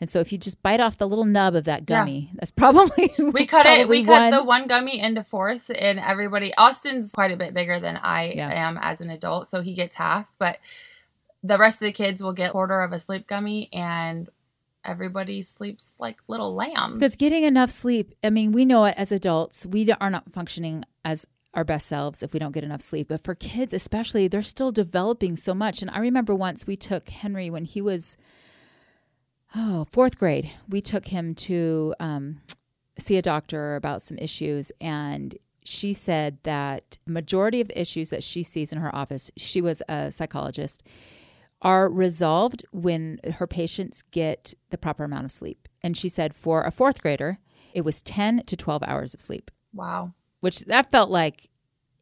And 0.00 0.08
so 0.08 0.20
if 0.20 0.32
you 0.32 0.38
just 0.38 0.62
bite 0.62 0.80
off 0.80 0.96
the 0.98 1.08
little 1.08 1.24
nub 1.24 1.54
of 1.54 1.64
that 1.64 1.80
Yeah. 1.88 2.00
gummy, 2.00 2.30
that's 2.34 2.50
probably 2.50 3.12
We 3.18 3.46
cut 3.46 3.66
it. 3.66 3.76
probably 3.78 3.86
We 4.00 4.04
cut 4.04 4.20
one- 4.22 4.30
the 4.30 4.44
one 4.44 4.66
gummy 4.66 5.00
into 5.00 5.22
fourths, 5.22 5.70
and 5.70 5.98
everybody. 5.98 6.52
Austin's 6.56 7.10
quite 7.12 7.32
a 7.32 7.36
bit 7.36 7.54
bigger 7.54 7.78
than 7.78 7.98
I 8.02 8.32
Yeah. 8.36 8.50
am 8.68 8.78
as 8.80 9.00
an 9.00 9.10
adult, 9.10 9.48
so 9.48 9.60
he 9.60 9.74
gets 9.74 9.96
half. 9.96 10.26
But 10.38 10.58
the 11.48 11.58
rest 11.58 11.80
of 11.80 11.86
the 11.86 11.92
kids 11.92 12.22
will 12.22 12.32
get 12.32 12.52
quarter 12.52 12.80
of 12.82 12.92
a 12.92 12.98
sleep 12.98 13.26
gummy 13.26 13.68
and 13.72 14.28
everybody 14.84 15.42
sleeps 15.42 15.92
like 15.98 16.18
little 16.28 16.54
lambs. 16.54 16.94
Because 16.94 17.16
getting 17.16 17.44
enough 17.44 17.70
sleep, 17.70 18.14
I 18.22 18.30
mean, 18.30 18.52
we 18.52 18.64
know 18.64 18.84
it 18.84 18.94
as 18.96 19.12
adults, 19.12 19.66
we 19.66 19.90
are 19.92 20.10
not 20.10 20.30
functioning 20.30 20.84
as 21.04 21.26
our 21.54 21.64
best 21.64 21.86
selves 21.86 22.22
if 22.22 22.32
we 22.32 22.38
don't 22.38 22.52
get 22.52 22.64
enough 22.64 22.82
sleep. 22.82 23.08
But 23.08 23.24
for 23.24 23.34
kids, 23.34 23.72
especially, 23.72 24.28
they're 24.28 24.42
still 24.42 24.70
developing 24.72 25.36
so 25.36 25.54
much. 25.54 25.82
And 25.82 25.90
I 25.90 25.98
remember 25.98 26.34
once 26.34 26.66
we 26.66 26.76
took 26.76 27.08
Henry 27.08 27.50
when 27.50 27.64
he 27.64 27.80
was, 27.80 28.16
oh, 29.56 29.86
fourth 29.90 30.18
grade, 30.18 30.50
we 30.68 30.80
took 30.80 31.06
him 31.08 31.34
to 31.34 31.94
um, 31.98 32.42
see 32.98 33.16
a 33.16 33.22
doctor 33.22 33.74
about 33.76 34.02
some 34.02 34.18
issues. 34.18 34.70
And 34.80 35.36
she 35.64 35.92
said 35.92 36.38
that 36.42 36.98
majority 37.06 37.60
of 37.60 37.68
the 37.68 37.80
issues 37.80 38.10
that 38.10 38.22
she 38.22 38.42
sees 38.42 38.72
in 38.72 38.78
her 38.78 38.94
office, 38.94 39.30
she 39.36 39.60
was 39.60 39.82
a 39.88 40.10
psychologist, 40.12 40.82
are 41.62 41.88
resolved 41.88 42.64
when 42.72 43.18
her 43.34 43.46
patients 43.46 44.02
get 44.02 44.54
the 44.70 44.78
proper 44.78 45.04
amount 45.04 45.24
of 45.24 45.32
sleep. 45.32 45.68
And 45.82 45.96
she 45.96 46.08
said 46.08 46.34
for 46.34 46.62
a 46.62 46.70
fourth 46.70 47.02
grader, 47.02 47.38
it 47.74 47.84
was 47.84 48.02
10 48.02 48.44
to 48.46 48.56
12 48.56 48.82
hours 48.84 49.14
of 49.14 49.20
sleep. 49.20 49.50
Wow. 49.72 50.14
Which 50.40 50.60
that 50.60 50.90
felt 50.90 51.10
like 51.10 51.48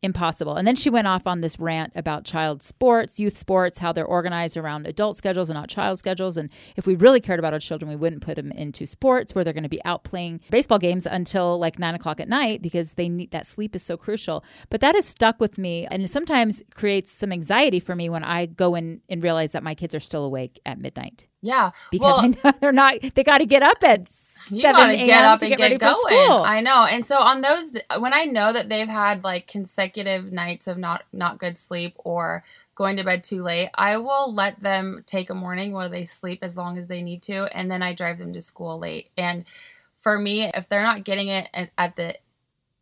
impossible. 0.06 0.56
And 0.56 0.66
then 0.66 0.76
she 0.76 0.88
went 0.88 1.06
off 1.06 1.26
on 1.26 1.42
this 1.42 1.60
rant 1.60 1.92
about 1.94 2.24
child 2.24 2.62
sports, 2.62 3.20
youth 3.20 3.36
sports, 3.36 3.78
how 3.78 3.92
they're 3.92 4.06
organized 4.06 4.56
around 4.56 4.86
adult 4.86 5.18
schedules 5.18 5.50
and 5.50 5.56
not 5.58 5.68
child 5.68 5.98
schedules. 5.98 6.38
And 6.38 6.48
if 6.76 6.86
we 6.86 6.94
really 6.94 7.20
cared 7.20 7.38
about 7.38 7.52
our 7.52 7.58
children, 7.58 7.90
we 7.90 7.96
wouldn't 7.96 8.22
put 8.22 8.36
them 8.36 8.50
into 8.52 8.86
sports 8.86 9.34
where 9.34 9.44
they're 9.44 9.52
going 9.52 9.62
to 9.64 9.68
be 9.68 9.84
out 9.84 10.04
playing 10.04 10.40
baseball 10.50 10.78
games 10.78 11.06
until 11.06 11.58
like 11.58 11.78
nine 11.78 11.94
o'clock 11.94 12.20
at 12.20 12.28
night 12.28 12.62
because 12.62 12.92
they 12.92 13.08
need 13.10 13.32
that 13.32 13.46
sleep 13.46 13.76
is 13.76 13.82
so 13.82 13.98
crucial. 13.98 14.42
But 14.70 14.80
that 14.80 14.94
has 14.94 15.04
stuck 15.04 15.40
with 15.40 15.58
me 15.58 15.86
and 15.90 16.02
it 16.02 16.08
sometimes 16.08 16.62
creates 16.74 17.12
some 17.12 17.32
anxiety 17.32 17.80
for 17.80 17.94
me 17.94 18.08
when 18.08 18.24
I 18.24 18.46
go 18.46 18.74
in 18.74 19.02
and 19.10 19.22
realize 19.22 19.52
that 19.52 19.62
my 19.62 19.74
kids 19.74 19.94
are 19.94 20.00
still 20.00 20.24
awake 20.24 20.58
at 20.64 20.78
midnight. 20.78 21.26
Yeah. 21.46 21.70
Because 21.90 22.34
well, 22.42 22.54
they're 22.60 22.72
not, 22.72 22.94
they 23.14 23.22
got 23.22 23.38
to 23.38 23.46
get 23.46 23.62
up 23.62 23.82
at 23.82 24.08
you 24.50 24.62
gotta 24.62 24.96
get 24.96 25.24
up 25.24 25.42
and 25.42 25.56
get, 25.56 25.58
get 25.58 25.80
going. 25.80 25.94
I 26.44 26.60
know. 26.60 26.84
And 26.84 27.04
so 27.04 27.18
on 27.18 27.40
those, 27.40 27.72
when 27.98 28.12
I 28.12 28.24
know 28.24 28.52
that 28.52 28.68
they've 28.68 28.88
had 28.88 29.24
like 29.24 29.46
consecutive 29.46 30.32
nights 30.32 30.66
of 30.66 30.78
not 30.78 31.04
not 31.12 31.38
good 31.38 31.58
sleep 31.58 31.94
or 31.98 32.44
going 32.74 32.96
to 32.96 33.04
bed 33.04 33.24
too 33.24 33.42
late, 33.42 33.70
I 33.74 33.96
will 33.96 34.32
let 34.32 34.62
them 34.62 35.02
take 35.06 35.30
a 35.30 35.34
morning 35.34 35.72
where 35.72 35.88
they 35.88 36.04
sleep 36.04 36.40
as 36.42 36.56
long 36.56 36.78
as 36.78 36.86
they 36.86 37.02
need 37.02 37.22
to, 37.22 37.44
and 37.56 37.70
then 37.70 37.82
I 37.82 37.94
drive 37.94 38.18
them 38.18 38.32
to 38.34 38.40
school 38.40 38.78
late. 38.78 39.10
And 39.16 39.44
for 40.00 40.18
me, 40.18 40.50
if 40.54 40.68
they're 40.68 40.82
not 40.82 41.04
getting 41.04 41.28
it 41.28 41.48
at 41.76 41.96
the 41.96 42.14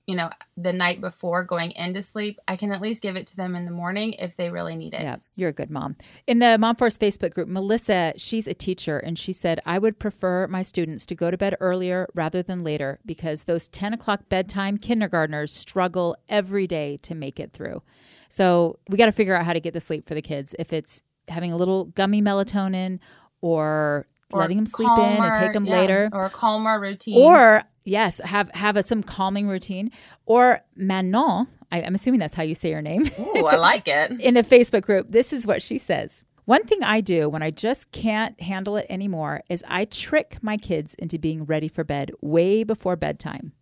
you 0.07 0.15
know, 0.15 0.29
the 0.57 0.73
night 0.73 1.01
before 1.01 1.45
going 1.45 1.73
into 1.73 2.03
sleep, 2.03 2.39
I 2.47 2.57
can 2.57 2.73
at 2.73 2.81
least 2.81 3.03
give 3.03 3.17
it 3.17 3.27
to 3.29 3.37
them 3.37 3.57
in 3.57 3.65
the 3.65 3.71
morning 3.71 4.13
if 4.15 4.37
they 4.37 4.51
really 4.51 4.77
need 4.77 4.93
it. 4.93 5.01
Yeah, 5.01 5.17
you're 5.35 5.49
a 5.49 5.53
good 5.53 5.71
mom. 5.71 5.97
In 6.27 6.41
the 6.41 6.59
Mom 6.59 6.77
Force 6.77 6.99
Facebook 6.99 7.33
group, 7.33 7.49
Melissa, 7.49 8.13
she's 8.17 8.47
a 8.47 8.55
teacher, 8.55 8.99
and 8.99 9.19
she 9.19 9.33
said, 9.33 9.61
I 9.65 9.79
would 9.79 9.99
prefer 9.99 10.47
my 10.47 10.63
students 10.63 11.07
to 11.07 11.15
go 11.15 11.31
to 11.31 11.39
bed 11.39 11.57
earlier 11.59 12.07
rather 12.15 12.43
than 12.43 12.63
later 12.63 12.99
because 13.07 13.45
those 13.45 13.67
10 13.69 13.95
o'clock 13.95 14.29
bedtime 14.29 14.77
kindergartners 14.77 15.53
struggle 15.53 16.17
every 16.29 16.67
day 16.67 16.99
to 16.99 17.15
make 17.15 17.41
it 17.41 17.53
through. 17.53 17.83
So 18.29 18.79
we 18.89 18.99
got 18.99 19.07
to 19.07 19.13
figure 19.13 19.35
out 19.35 19.47
how 19.47 19.55
to 19.55 19.61
get 19.61 19.73
the 19.73 19.81
sleep 19.81 20.07
for 20.07 20.15
the 20.15 20.23
kids. 20.23 20.55
If 20.59 20.73
it's 20.73 21.03
having 21.29 21.53
a 21.53 21.57
little 21.57 21.87
gummy 21.87 22.21
melatonin 22.21 22.99
or, 23.41 24.07
letting 24.33 24.57
them 24.57 24.67
sleep 24.67 24.89
calmer, 24.89 25.17
in 25.17 25.23
and 25.23 25.35
take 25.35 25.53
them 25.53 25.65
yeah, 25.65 25.81
later, 25.81 26.11
or 26.13 26.27
a 26.27 26.31
calmer 26.31 26.81
routine, 26.81 27.23
or 27.23 27.63
yes, 27.85 28.21
have 28.25 28.51
have 28.53 28.77
a, 28.77 28.83
some 28.83 29.03
calming 29.03 29.49
routine. 29.49 29.91
Or 30.27 30.61
Manon, 30.77 31.47
I, 31.71 31.83
I'm 31.83 31.95
assuming 31.95 32.21
that's 32.21 32.35
how 32.35 32.43
you 32.43 32.55
say 32.55 32.71
your 32.71 32.83
name. 32.83 33.11
Ooh, 33.19 33.47
I 33.47 33.57
like 33.57 33.89
it. 33.89 34.13
In 34.21 34.35
the 34.35 34.43
Facebook 34.43 34.83
group, 34.83 35.09
this 35.11 35.33
is 35.33 35.47
what 35.47 35.63
she 35.63 35.79
says. 35.79 36.25
One 36.47 36.65
thing 36.65 36.83
I 36.83 37.01
do 37.01 37.29
when 37.31 37.43
I 37.43 37.51
just 37.51 37.91
can't 37.91 38.39
handle 38.39 38.77
it 38.77 38.87
anymore 38.91 39.43
is 39.49 39.65
I 39.67 39.87
trick 39.87 40.37
my 40.43 40.59
kids 40.59 40.95
into 40.99 41.19
being 41.19 41.45
ready 41.47 41.69
for 41.69 41.85
bed 41.85 42.11
way 42.21 42.65
before 42.65 42.97
bedtime. 42.97 43.53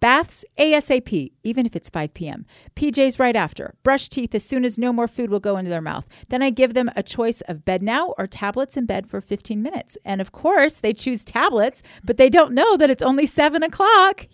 Baths 0.00 0.46
ASAP, 0.58 1.30
even 1.44 1.66
if 1.66 1.76
it's 1.76 1.90
5 1.90 2.14
p.m. 2.14 2.46
PJs 2.74 3.18
right 3.18 3.36
after. 3.36 3.74
Brush 3.82 4.08
teeth 4.08 4.34
as 4.34 4.42
soon 4.42 4.64
as 4.64 4.78
no 4.78 4.94
more 4.94 5.06
food 5.06 5.28
will 5.28 5.40
go 5.40 5.58
into 5.58 5.68
their 5.68 5.82
mouth. 5.82 6.08
Then 6.30 6.42
I 6.42 6.48
give 6.48 6.72
them 6.72 6.90
a 6.96 7.02
choice 7.02 7.42
of 7.42 7.66
bed 7.66 7.82
now 7.82 8.14
or 8.16 8.26
tablets 8.26 8.78
in 8.78 8.86
bed 8.86 9.06
for 9.06 9.20
15 9.20 9.62
minutes. 9.62 9.98
And 10.02 10.22
of 10.22 10.32
course, 10.32 10.76
they 10.76 10.94
choose 10.94 11.22
tablets, 11.22 11.82
but 12.02 12.16
they 12.16 12.30
don't 12.30 12.54
know 12.54 12.78
that 12.78 12.88
it's 12.88 13.02
only 13.02 13.26
7 13.26 13.62
o'clock. 13.62 14.26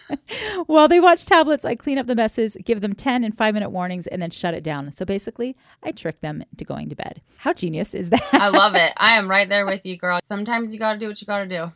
While 0.66 0.88
they 0.88 0.98
watch 0.98 1.24
tablets, 1.24 1.64
I 1.64 1.76
clean 1.76 1.98
up 1.98 2.08
the 2.08 2.16
messes, 2.16 2.56
give 2.64 2.80
them 2.80 2.92
10 2.92 3.22
and 3.22 3.36
5 3.36 3.54
minute 3.54 3.70
warnings, 3.70 4.08
and 4.08 4.20
then 4.20 4.30
shut 4.30 4.54
it 4.54 4.64
down. 4.64 4.90
So 4.90 5.04
basically, 5.04 5.56
I 5.84 5.92
trick 5.92 6.20
them 6.20 6.42
into 6.50 6.64
going 6.64 6.88
to 6.88 6.96
bed. 6.96 7.22
How 7.36 7.52
genius 7.52 7.94
is 7.94 8.10
that? 8.10 8.28
I 8.32 8.48
love 8.48 8.74
it. 8.74 8.92
I 8.96 9.12
am 9.12 9.30
right 9.30 9.48
there 9.48 9.66
with 9.66 9.86
you, 9.86 9.96
girl. 9.96 10.18
Sometimes 10.24 10.72
you 10.72 10.80
got 10.80 10.94
to 10.94 10.98
do 10.98 11.06
what 11.06 11.20
you 11.20 11.28
got 11.28 11.38
to 11.38 11.46
do 11.46 11.70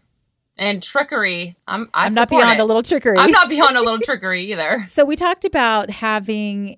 and 0.60 0.82
trickery. 0.82 1.56
I'm 1.66 1.88
I 1.94 2.06
am 2.06 2.14
not 2.14 2.28
beyond 2.28 2.58
it. 2.58 2.60
a 2.60 2.64
little 2.64 2.82
trickery. 2.82 3.18
I'm 3.18 3.30
not 3.30 3.48
beyond 3.48 3.76
a 3.76 3.80
little 3.80 3.98
trickery 3.98 4.42
either. 4.52 4.84
So 4.90 5.04
we 5.04 5.16
talked 5.16 5.44
about 5.44 5.88
having 5.88 6.76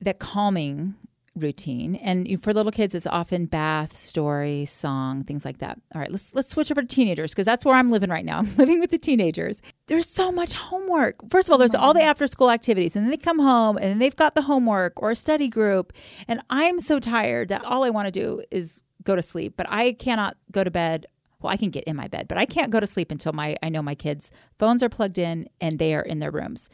the 0.00 0.12
calming 0.12 0.94
routine 1.34 1.96
and 1.96 2.42
for 2.42 2.52
little 2.52 2.70
kids 2.72 2.94
it's 2.94 3.06
often 3.06 3.46
bath 3.46 3.96
story 3.96 4.66
song 4.66 5.24
things 5.24 5.46
like 5.46 5.58
that 5.58 5.80
all 5.94 6.00
right 6.00 6.10
let's 6.10 6.34
let's 6.34 6.48
switch 6.48 6.70
over 6.70 6.82
to 6.82 6.86
teenagers 6.86 7.32
because 7.32 7.46
that's 7.46 7.64
where 7.64 7.74
i'm 7.74 7.90
living 7.90 8.10
right 8.10 8.26
now 8.26 8.38
i'm 8.38 8.56
living 8.58 8.78
with 8.80 8.90
the 8.90 8.98
teenagers 8.98 9.62
there's 9.86 10.06
so 10.06 10.30
much 10.30 10.52
homework 10.52 11.14
first 11.30 11.48
of 11.48 11.52
all 11.52 11.56
there's 11.58 11.74
oh 11.74 11.78
all 11.78 11.94
the 11.94 12.02
after 12.02 12.26
school 12.26 12.50
activities 12.50 12.96
and 12.96 13.06
then 13.06 13.10
they 13.10 13.16
come 13.16 13.38
home 13.38 13.78
and 13.78 14.00
they've 14.00 14.16
got 14.16 14.34
the 14.34 14.42
homework 14.42 15.00
or 15.00 15.12
a 15.12 15.14
study 15.14 15.48
group 15.48 15.94
and 16.28 16.42
i'm 16.50 16.78
so 16.78 17.00
tired 17.00 17.48
that 17.48 17.64
all 17.64 17.82
i 17.82 17.88
want 17.88 18.06
to 18.06 18.12
do 18.12 18.42
is 18.50 18.82
go 19.02 19.16
to 19.16 19.22
sleep 19.22 19.54
but 19.56 19.66
i 19.70 19.94
cannot 19.94 20.36
go 20.50 20.62
to 20.62 20.70
bed 20.70 21.06
well, 21.42 21.52
I 21.52 21.56
can 21.56 21.70
get 21.70 21.84
in 21.84 21.96
my 21.96 22.08
bed, 22.08 22.28
but 22.28 22.38
I 22.38 22.46
can't 22.46 22.70
go 22.70 22.80
to 22.80 22.86
sleep 22.86 23.10
until 23.10 23.32
my 23.32 23.56
I 23.62 23.68
know 23.68 23.82
my 23.82 23.94
kids' 23.94 24.30
phones 24.58 24.82
are 24.82 24.88
plugged 24.88 25.18
in 25.18 25.48
and 25.60 25.78
they 25.78 25.94
are 25.94 26.02
in 26.02 26.18
their 26.18 26.30
rooms. 26.30 26.68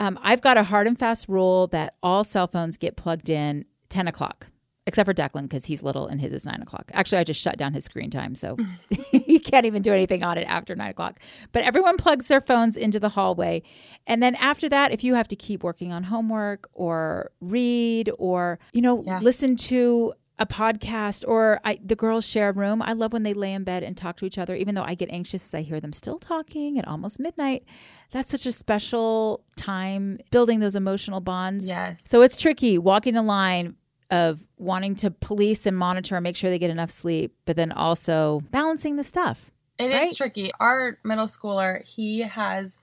Um, 0.00 0.18
I've 0.22 0.40
got 0.40 0.56
a 0.56 0.64
hard 0.64 0.86
and 0.86 0.98
fast 0.98 1.28
rule 1.28 1.66
that 1.68 1.94
all 2.02 2.24
cell 2.24 2.46
phones 2.46 2.78
get 2.78 2.96
plugged 2.96 3.28
in 3.28 3.66
10 3.90 4.08
o'clock, 4.08 4.46
except 4.86 5.06
for 5.06 5.12
Declan 5.12 5.42
because 5.42 5.66
he's 5.66 5.82
little 5.82 6.06
and 6.06 6.22
his 6.22 6.32
is 6.32 6.46
9 6.46 6.62
o'clock. 6.62 6.90
Actually, 6.94 7.18
I 7.18 7.24
just 7.24 7.40
shut 7.40 7.58
down 7.58 7.74
his 7.74 7.84
screen 7.84 8.08
time, 8.08 8.34
so 8.34 8.56
he 9.10 9.38
can't 9.38 9.66
even 9.66 9.82
do 9.82 9.92
anything 9.92 10.22
on 10.22 10.38
it 10.38 10.44
after 10.44 10.74
9 10.74 10.90
o'clock. 10.90 11.20
But 11.52 11.64
everyone 11.64 11.98
plugs 11.98 12.28
their 12.28 12.40
phones 12.40 12.78
into 12.78 12.98
the 12.98 13.10
hallway. 13.10 13.62
And 14.06 14.22
then 14.22 14.36
after 14.36 14.70
that, 14.70 14.90
if 14.90 15.04
you 15.04 15.14
have 15.14 15.28
to 15.28 15.36
keep 15.36 15.62
working 15.62 15.92
on 15.92 16.04
homework 16.04 16.70
or 16.72 17.30
read 17.42 18.10
or, 18.18 18.58
you 18.72 18.80
know, 18.80 19.02
yeah. 19.04 19.18
listen 19.20 19.54
to 19.56 20.14
a 20.40 20.46
podcast 20.46 21.22
or 21.28 21.60
I, 21.64 21.78
the 21.84 21.94
girls 21.94 22.26
share 22.26 22.48
a 22.48 22.52
room. 22.52 22.80
I 22.80 22.94
love 22.94 23.12
when 23.12 23.22
they 23.22 23.34
lay 23.34 23.52
in 23.52 23.62
bed 23.62 23.82
and 23.82 23.94
talk 23.94 24.16
to 24.16 24.24
each 24.24 24.38
other, 24.38 24.56
even 24.56 24.74
though 24.74 24.82
I 24.82 24.94
get 24.94 25.10
anxious 25.10 25.44
as 25.44 25.54
I 25.54 25.60
hear 25.60 25.80
them 25.80 25.92
still 25.92 26.18
talking 26.18 26.78
at 26.78 26.88
almost 26.88 27.20
midnight. 27.20 27.64
That's 28.10 28.30
such 28.30 28.46
a 28.46 28.52
special 28.52 29.44
time 29.56 30.18
building 30.30 30.60
those 30.60 30.74
emotional 30.74 31.20
bonds. 31.20 31.68
Yes. 31.68 32.00
So 32.08 32.22
it's 32.22 32.40
tricky 32.40 32.78
walking 32.78 33.12
the 33.14 33.22
line 33.22 33.76
of 34.10 34.48
wanting 34.56 34.96
to 34.96 35.10
police 35.10 35.66
and 35.66 35.76
monitor 35.76 36.16
and 36.16 36.24
make 36.24 36.36
sure 36.36 36.50
they 36.50 36.58
get 36.58 36.70
enough 36.70 36.90
sleep, 36.90 37.36
but 37.44 37.56
then 37.56 37.70
also 37.70 38.40
balancing 38.50 38.96
the 38.96 39.04
stuff. 39.04 39.52
It 39.78 39.88
right? 39.88 40.04
is 40.04 40.16
tricky. 40.16 40.50
Our 40.58 40.98
middle 41.04 41.26
schooler, 41.26 41.84
he 41.86 42.20
has 42.20 42.76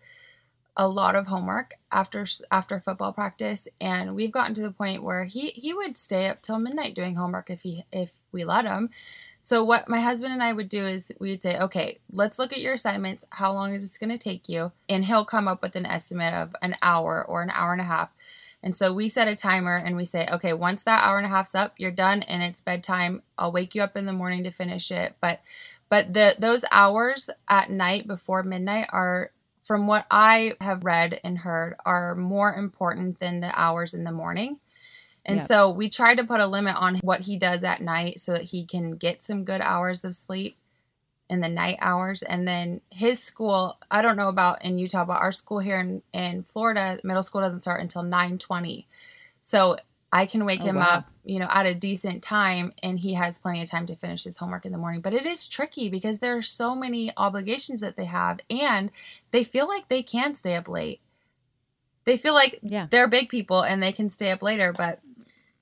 a 0.77 0.87
lot 0.87 1.15
of 1.15 1.27
homework 1.27 1.73
after 1.91 2.25
after 2.51 2.79
football 2.79 3.11
practice 3.11 3.67
and 3.81 4.15
we've 4.15 4.31
gotten 4.31 4.53
to 4.53 4.61
the 4.61 4.71
point 4.71 5.03
where 5.03 5.25
he 5.25 5.49
he 5.49 5.73
would 5.73 5.97
stay 5.97 6.27
up 6.29 6.41
till 6.41 6.59
midnight 6.59 6.93
doing 6.93 7.15
homework 7.15 7.49
if 7.49 7.61
he 7.61 7.83
if 7.91 8.11
we 8.31 8.43
let 8.45 8.65
him. 8.65 8.89
So 9.41 9.63
what 9.63 9.89
my 9.89 9.99
husband 9.99 10.33
and 10.33 10.43
I 10.43 10.53
would 10.53 10.69
do 10.69 10.85
is 10.85 11.11
we 11.19 11.31
would 11.31 11.41
say 11.41 11.57
okay 11.57 11.97
let's 12.11 12.37
look 12.37 12.53
at 12.53 12.61
your 12.61 12.75
assignments. 12.75 13.25
How 13.31 13.51
long 13.53 13.73
is 13.73 13.81
this 13.81 13.97
going 13.97 14.11
to 14.11 14.19
take 14.19 14.47
you? 14.47 14.71
And 14.87 15.03
he'll 15.03 15.25
come 15.25 15.47
up 15.47 15.63
with 15.63 15.75
an 15.75 15.85
estimate 15.87 16.35
of 16.35 16.55
an 16.61 16.75
hour 16.83 17.25
or 17.27 17.41
an 17.41 17.49
hour 17.49 17.71
and 17.71 17.81
a 17.81 17.85
half. 17.85 18.11
And 18.61 18.75
so 18.75 18.93
we 18.93 19.09
set 19.09 19.27
a 19.27 19.35
timer 19.35 19.75
and 19.75 19.95
we 19.97 20.05
say 20.05 20.27
okay 20.31 20.53
once 20.53 20.83
that 20.83 21.03
hour 21.03 21.17
and 21.17 21.25
a 21.25 21.29
half's 21.29 21.55
up 21.55 21.73
you're 21.77 21.91
done 21.91 22.21
and 22.21 22.43
it's 22.43 22.61
bedtime. 22.61 23.23
I'll 23.35 23.51
wake 23.51 23.73
you 23.73 23.81
up 23.81 23.97
in 23.97 24.05
the 24.05 24.13
morning 24.13 24.43
to 24.43 24.51
finish 24.51 24.91
it. 24.91 25.15
But 25.21 25.41
but 25.89 26.13
the 26.13 26.35
those 26.37 26.63
hours 26.71 27.31
at 27.49 27.71
night 27.71 28.07
before 28.07 28.43
midnight 28.43 28.89
are 28.91 29.31
from 29.67 29.86
what 29.86 30.06
I 30.10 30.53
have 30.62 30.86
read 30.86 31.19
and 31.23 31.38
heard, 31.38 31.75
are 31.86 32.15
more 32.15 32.56
important 32.56 33.19
than 33.19 33.41
the 33.41 33.51
hours 33.60 33.93
in 33.93 34.06
the 34.06 34.12
morning. 34.12 34.60
And 35.25 35.39
yep. 35.39 35.47
so 35.47 35.69
we 35.69 35.89
try 35.89 36.15
to 36.15 36.23
put 36.23 36.39
a 36.39 36.47
limit 36.47 36.75
on 36.77 36.95
what 37.03 37.19
he 37.19 37.38
does 37.38 37.62
at 37.63 37.82
night 37.82 38.21
so 38.21 38.32
that 38.32 38.43
he 38.43 38.65
can 38.65 38.95
get 38.95 39.23
some 39.23 39.43
good 39.43 39.60
hours 39.60 40.06
of 40.06 40.15
sleep 40.15 40.56
in 41.30 41.41
the 41.41 41.49
night 41.49 41.77
hours. 41.82 42.23
And 42.23 42.47
then 42.47 42.80
his 42.89 43.21
school, 43.21 43.77
I 43.91 44.01
don't 44.01 44.15
know 44.15 44.30
about 44.30 44.63
in 44.63 44.77
Utah, 44.77 45.03
but 45.03 45.19
our 45.19 45.34
school 45.34 45.60
here 45.60 45.80
in, 45.80 46.01
in 46.13 46.43
Florida, 46.43 46.97
middle 47.03 47.23
school 47.23 47.41
doesn't 47.41 47.60
start 47.60 47.82
until 47.82 48.03
920. 48.03 48.88
So 49.41 49.77
I 50.12 50.26
can 50.26 50.46
wake 50.46 50.62
oh, 50.62 50.65
him 50.65 50.76
wow. 50.78 50.88
up, 50.89 51.06
you 51.26 51.39
know, 51.39 51.48
at 51.50 51.65
a 51.65 51.76
decent 51.76 52.24
time 52.24 52.72
and 52.82 52.98
he 52.98 53.13
has 53.15 53.39
plenty 53.39 53.62
of 53.62 53.70
time 53.70 53.86
to 53.88 53.96
finish 53.96 54.24
his 54.24 54.38
homework 54.38 54.65
in 54.65 54.72
the 54.72 54.78
morning. 54.78 55.02
But 55.02 55.13
it 55.13 55.26
is 55.26 55.48
tricky 55.48 55.89
because 55.89 56.20
there 56.20 56.38
are 56.38 56.41
so 56.41 56.76
many 56.76 57.12
obligations 57.17 57.82
that 57.82 57.98
they 57.98 58.06
have 58.06 58.39
and 58.50 58.89
they 59.32 59.43
feel 59.43 59.67
like 59.67 59.89
they 59.89 60.04
can 60.04 60.34
stay 60.34 60.56
up 60.56 60.70
late. 60.70 61.02
They 62.06 62.15
feel 62.15 62.34
like 62.34 62.60
yeah. 62.62 62.88
they're 62.89 63.10
big 63.10 63.28
people 63.28 63.62
and 63.62 63.84
they 63.84 63.91
can 63.91 64.10
stay 64.10 64.32
up 64.32 64.41
later, 64.41 64.72
but 64.72 65.02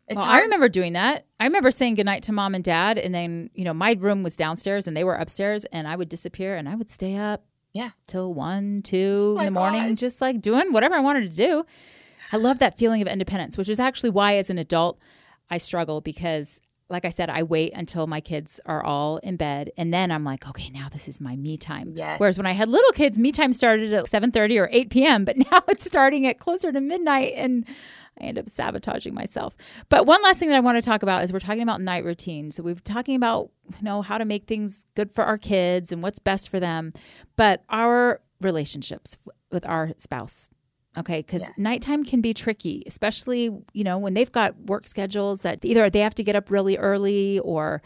It's 0.08 0.18
well, 0.18 0.26
hard. 0.26 0.42
I 0.42 0.44
remember 0.44 0.70
doing 0.70 0.94
that. 0.94 1.26
I 1.40 1.46
remember 1.46 1.72
saying 1.72 1.96
goodnight 1.96 2.22
to 2.24 2.32
mom 2.32 2.54
and 2.54 2.64
dad, 2.64 3.00
and 3.00 3.16
then 3.16 3.50
you 3.56 3.66
know 3.66 3.74
my 3.74 3.94
room 3.94 4.22
was 4.22 4.38
downstairs 4.38 4.86
and 4.86 4.96
they 4.96 5.04
were 5.04 5.16
upstairs, 5.16 5.66
and 5.66 5.88
I 5.88 5.96
would 5.96 6.08
disappear 6.08 6.56
and 6.56 6.70
I 6.70 6.76
would 6.76 6.92
stay 6.92 7.18
up, 7.18 7.44
Yeah. 7.74 7.90
till 8.08 8.32
one, 8.32 8.84
two 8.84 9.36
Oh 9.38 9.40
in 9.40 9.46
the 9.46 9.52
morning, 9.52 9.90
gosh. 9.90 10.00
just 10.00 10.22
like 10.22 10.40
doing 10.40 10.72
whatever 10.72 10.94
I 10.94 11.00
wanted 11.00 11.32
to 11.32 11.36
do. 11.36 11.66
I 12.32 12.38
love 12.38 12.60
that 12.60 12.78
feeling 12.78 13.02
of 13.02 13.08
independence, 13.08 13.58
which 13.58 13.70
is 13.70 13.80
actually 13.80 14.10
why, 14.10 14.36
as 14.36 14.50
an 14.50 14.58
adult, 14.58 15.00
I 15.50 15.58
struggle 15.58 16.02
because, 16.02 16.60
like 16.90 17.06
I 17.06 17.10
said, 17.10 17.30
I 17.30 17.44
wait 17.44 17.74
until 17.74 18.08
my 18.08 18.22
kids 18.22 18.60
are 18.66 18.84
all 18.84 19.18
in 19.18 19.38
bed, 19.38 19.72
and 19.78 19.94
then 19.94 20.12
I'm 20.12 20.24
like, 20.24 20.48
okay, 20.48 20.70
now 20.70 20.90
this 20.90 21.08
is 21.08 21.22
my 21.22 21.36
me 21.36 21.58
time. 21.58 21.94
Yes. 21.96 22.20
Whereas 22.20 22.38
when 22.38 22.48
I 22.48 22.54
had 22.54 22.70
little 22.70 22.92
kids, 22.92 23.20
me 23.20 23.32
time 23.32 23.54
started 23.54 23.94
at 23.94 24.08
seven 24.08 24.32
thirty 24.32 24.58
or 24.58 24.70
eight 24.72 24.90
p.m., 24.90 25.26
but 25.26 25.38
now 25.52 25.64
it's 25.68 25.86
starting 25.86 26.26
at 26.26 26.40
closer 26.40 26.72
to 26.72 26.82
midnight, 26.82 27.34
and 27.36 27.66
I 28.20 28.26
end 28.26 28.38
up 28.38 28.50
sabotaging 28.50 29.14
myself. 29.14 29.56
But 29.90 30.06
one 30.06 30.22
last 30.24 30.40
thing 30.40 30.50
that 30.50 30.56
I 30.56 30.62
want 30.62 30.78
to 30.78 30.82
talk 30.82 31.04
about 31.04 31.24
is 31.24 31.34
we're 31.34 31.40
talking 31.40 31.62
about 31.62 31.82
night 31.82 32.06
routines. 32.06 32.56
So 32.56 32.64
we've 32.64 32.84
talking 32.84 33.16
about 33.16 33.52
you 33.72 33.84
know 33.84 34.02
how 34.02 34.18
to 34.18 34.26
make 34.26 34.46
things 34.46 34.86
good 34.96 35.12
for 35.12 35.24
our 35.24 35.38
kids 35.38 35.92
and 35.92 36.02
what's 36.02 36.20
best 36.20 36.50
for 36.50 36.60
them, 36.60 36.94
but 37.36 37.64
our 37.70 38.22
relationships 38.42 39.18
with 39.52 39.66
our 39.66 39.92
spouse. 39.98 40.50
Okay, 40.98 41.20
because 41.20 41.42
Yes. 41.42 41.52
nighttime 41.58 42.04
can 42.04 42.22
be 42.22 42.34
tricky, 42.34 42.84
especially 42.88 43.52
you 43.74 43.84
know 43.84 43.98
when 43.98 44.14
they've 44.14 44.32
got 44.32 44.56
work 44.68 44.88
schedules 44.88 45.42
that 45.42 45.60
either 45.64 45.90
they 45.90 46.00
have 46.00 46.16
to 46.16 46.24
get 46.24 46.36
up 46.36 46.50
really 46.50 46.78
early 46.78 47.40
or 47.40 47.82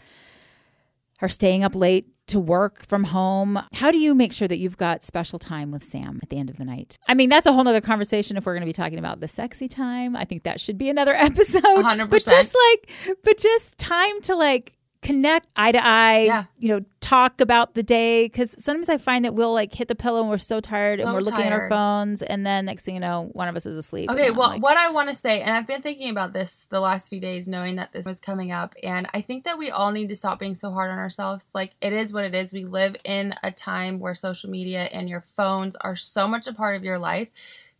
are 1.22 1.28
staying 1.28 1.64
up 1.64 1.74
late 1.74 2.06
to 2.28 2.38
work 2.40 2.86
from 2.86 3.04
home. 3.04 3.58
How 3.74 3.90
do 3.90 3.98
you 3.98 4.14
make 4.14 4.32
sure 4.32 4.46
that 4.48 4.58
you've 4.58 4.76
got 4.76 5.02
special 5.04 5.38
time 5.38 5.70
with 5.72 5.82
Sam 5.84 6.20
at 6.22 6.30
the 6.30 6.38
end 6.38 6.48
of 6.48 6.56
the 6.56 6.64
night? 6.64 6.96
I 7.08 7.14
mean, 7.14 7.28
that's 7.28 7.46
a 7.46 7.52
whole 7.52 7.64
nother 7.64 7.80
conversation 7.80 8.36
if 8.36 8.46
we're 8.46 8.54
going 8.54 8.62
to 8.62 8.66
be 8.66 8.72
talking 8.72 8.98
about 8.98 9.20
the 9.20 9.26
sexy 9.28 9.66
time. 9.68 10.14
I 10.16 10.24
think 10.24 10.44
that 10.44 10.60
should 10.60 10.78
be 10.78 10.88
another 10.88 11.12
episode. 11.16 11.62
100%. 11.62 12.08
But 12.08 12.24
just 12.24 12.56
like, 12.70 13.16
but 13.24 13.36
just 13.36 13.76
time 13.78 14.20
to 14.22 14.36
like 14.36 14.74
connect 15.02 15.46
eye 15.56 15.72
to 15.72 15.84
eye, 15.84 16.24
Yeah. 16.24 16.44
you 16.58 16.68
know, 16.68 16.84
talk 17.00 17.40
about 17.40 17.74
the 17.74 17.82
day. 17.82 18.28
Cause 18.28 18.54
sometimes 18.62 18.88
I 18.90 18.98
find 18.98 19.24
that 19.24 19.34
we'll 19.34 19.52
like 19.52 19.74
hit 19.74 19.88
the 19.88 19.94
pillow 19.94 20.20
and 20.20 20.28
we're 20.28 20.36
so 20.38 20.60
tired 20.60 21.00
and 21.00 21.12
we're 21.12 21.22
looking 21.22 21.42
at 21.44 21.52
our 21.52 21.70
phones. 21.70 22.22
And 22.22 22.46
then 22.46 22.66
next 22.66 22.84
thing 22.84 22.94
you 22.94 23.00
know, 23.00 23.30
one 23.32 23.48
of 23.48 23.56
us 23.56 23.64
is 23.64 23.76
asleep. 23.78 24.10
Okay, 24.10 24.30
well, 24.30 24.50
like, 24.50 24.62
what 24.62 24.76
I 24.76 24.90
want 24.90 25.08
to 25.08 25.14
say, 25.14 25.40
and 25.40 25.50
I've 25.50 25.66
been 25.66 25.80
thinking 25.80 26.10
about 26.10 26.34
this 26.34 26.66
the 26.68 26.80
last 26.80 27.08
few 27.08 27.18
days, 27.18 27.48
knowing 27.48 27.76
that 27.76 27.92
this 27.92 28.04
was 28.04 28.20
coming 28.20 28.52
up, 28.52 28.74
and 28.82 29.08
I 29.14 29.22
think 29.22 29.44
that 29.44 29.56
we 29.58 29.70
all 29.70 29.90
need 29.90 30.10
to 30.10 30.16
stop 30.16 30.38
being 30.38 30.54
so 30.54 30.70
hard 30.70 30.90
on 30.90 30.98
ourselves. 30.98 31.46
Like, 31.54 31.72
it 31.80 31.92
is 31.94 32.12
what 32.12 32.24
it 32.24 32.34
is. 32.34 32.52
We 32.52 32.66
live 32.66 32.94
in 33.04 33.34
a 33.42 33.50
time 33.50 34.00
where 34.00 34.14
social 34.14 34.50
media 34.50 34.82
and 34.92 35.08
your 35.08 35.22
phones 35.22 35.76
are 35.76 35.96
so 35.96 36.28
much 36.28 36.46
a 36.46 36.52
part 36.52 36.76
of 36.76 36.84
your 36.84 36.98
life. 36.98 37.28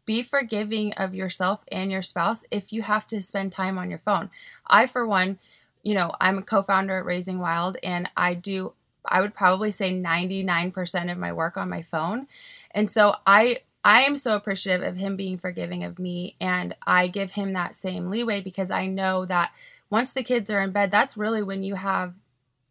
Be 0.07 0.23
forgiving 0.23 0.95
of 0.95 1.15
yourself 1.15 1.61
and 1.71 1.93
your 1.93 2.03
spouse 2.03 2.45
if 2.51 2.73
you 2.73 2.81
have 2.83 3.07
to 3.09 3.21
spend 3.21 3.53
time 3.53 3.79
on 3.79 3.91
your 3.91 4.01
phone. 4.01 4.31
I, 4.67 4.87
for 4.87 5.07
one, 5.07 5.39
you 5.83 5.95
know, 5.95 6.13
I'm 6.21 6.39
a 6.39 6.43
co 6.43 6.63
founder 6.63 6.99
at 6.99 7.05
Raising 7.05 7.39
Wild, 7.39 7.77
and 7.83 8.09
I 8.17 8.35
do, 8.35 8.75
I 9.05 9.21
would 9.21 9.35
probably 9.35 9.71
say 9.71 9.93
99% 9.93 11.11
of 11.11 11.19
my 11.19 11.33
work 11.33 11.57
on 11.57 11.71
my 11.71 11.83
phone. 11.83 12.27
And 12.73 12.91
so 12.91 13.15
I 13.27 13.59
I 13.83 14.03
am 14.03 14.17
so 14.17 14.37
appreciative 14.37 14.87
of 14.87 14.97
him 14.97 15.17
being 15.17 15.39
forgiving 15.39 15.85
of 15.85 15.99
me 15.99 16.37
and 16.41 16.77
I 16.87 17.09
give 17.09 17.31
him 17.31 17.55
that 17.55 17.75
same 17.75 18.11
leeway 18.11 18.43
because 18.43 18.71
I 18.71 18.87
know 18.87 19.25
that 19.25 19.53
once 19.89 20.13
the 20.13 20.23
kids 20.23 20.51
are 20.51 20.61
in 20.61 20.73
bed, 20.73 20.91
that's 20.91 21.17
really 21.17 21.43
when 21.43 21.63
you 21.63 21.77
have 21.77 22.13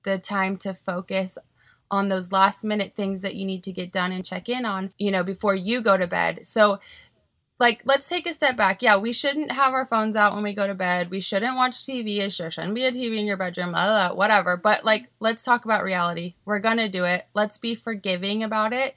the 0.04 0.20
time 0.20 0.58
to 0.58 0.74
focus 0.74 1.38
on 1.92 2.10
those 2.10 2.32
last 2.32 2.64
minute 2.64 2.94
things 2.96 3.22
that 3.22 3.34
you 3.34 3.46
need 3.46 3.64
to 3.64 3.72
get 3.72 3.92
done 3.92 4.12
and 4.12 4.24
check 4.24 4.48
in 4.48 4.66
on, 4.66 4.94
you 5.00 5.10
know, 5.10 5.24
before 5.24 5.56
you 5.56 5.82
go 5.82 5.98
to 5.98 6.06
bed. 6.06 6.46
So 6.46 6.80
like 7.60 7.82
let's 7.86 8.08
take 8.08 8.26
a 8.26 8.34
step 8.34 8.58
back. 8.58 8.82
Yeah, 8.82 8.98
we 8.98 9.14
shouldn't 9.14 9.52
have 9.52 9.74
our 9.74 9.86
phones 9.86 10.16
out 10.16 10.34
when 10.34 10.44
we 10.44 10.54
go 10.54 10.66
to 10.66 10.74
bed. 10.74 11.12
We 11.12 11.20
shouldn't 11.20 11.56
watch 11.56 11.74
TV. 11.74 12.20
It 12.20 12.32
sure 12.32 12.50
shouldn't 12.50 12.76
be 12.76 12.86
a 12.86 12.92
TV 12.92 13.18
in 13.18 13.26
your 13.26 13.38
bedroom, 13.38 13.72
blah, 13.72 13.86
blah, 13.86 14.08
blah, 14.10 14.18
whatever. 14.18 14.58
But 14.58 14.86
like 14.86 15.10
let's 15.20 15.44
talk 15.44 15.66
about 15.66 15.84
reality. 15.84 16.36
We're 16.46 16.60
gonna 16.60 16.90
do 16.90 17.04
it. 17.04 17.28
Let's 17.34 17.58
be 17.58 17.76
forgiving 17.76 18.44
about 18.44 18.74
it 18.74 18.96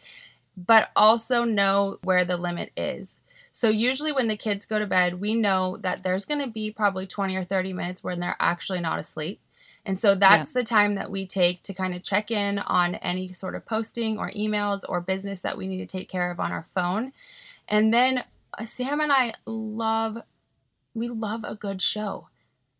but 0.56 0.90
also 0.96 1.44
know 1.44 1.98
where 2.02 2.24
the 2.24 2.36
limit 2.36 2.72
is. 2.76 3.18
So 3.52 3.68
usually 3.68 4.12
when 4.12 4.28
the 4.28 4.36
kids 4.36 4.66
go 4.66 4.78
to 4.78 4.86
bed, 4.86 5.20
we 5.20 5.34
know 5.34 5.76
that 5.78 6.02
there's 6.02 6.24
going 6.24 6.40
to 6.40 6.46
be 6.46 6.70
probably 6.70 7.06
20 7.06 7.36
or 7.36 7.44
30 7.44 7.72
minutes 7.72 8.02
when 8.02 8.20
they're 8.20 8.36
actually 8.40 8.80
not 8.80 8.98
asleep. 8.98 9.40
And 9.84 9.98
so 9.98 10.14
that's 10.14 10.52
the 10.52 10.62
time 10.62 10.94
that 10.94 11.10
we 11.10 11.26
take 11.26 11.62
to 11.64 11.74
kind 11.74 11.94
of 11.94 12.02
check 12.02 12.30
in 12.30 12.60
on 12.60 12.94
any 12.96 13.32
sort 13.32 13.56
of 13.56 13.66
posting 13.66 14.16
or 14.16 14.30
emails 14.30 14.84
or 14.88 15.00
business 15.00 15.40
that 15.40 15.58
we 15.58 15.66
need 15.66 15.78
to 15.78 15.86
take 15.86 16.08
care 16.08 16.30
of 16.30 16.38
on 16.38 16.52
our 16.52 16.66
phone. 16.72 17.12
And 17.68 17.92
then 17.92 18.22
Sam 18.64 19.00
and 19.00 19.12
I 19.12 19.34
love 19.46 20.18
we 20.94 21.08
love 21.08 21.40
a 21.44 21.54
good 21.54 21.80
show. 21.80 22.28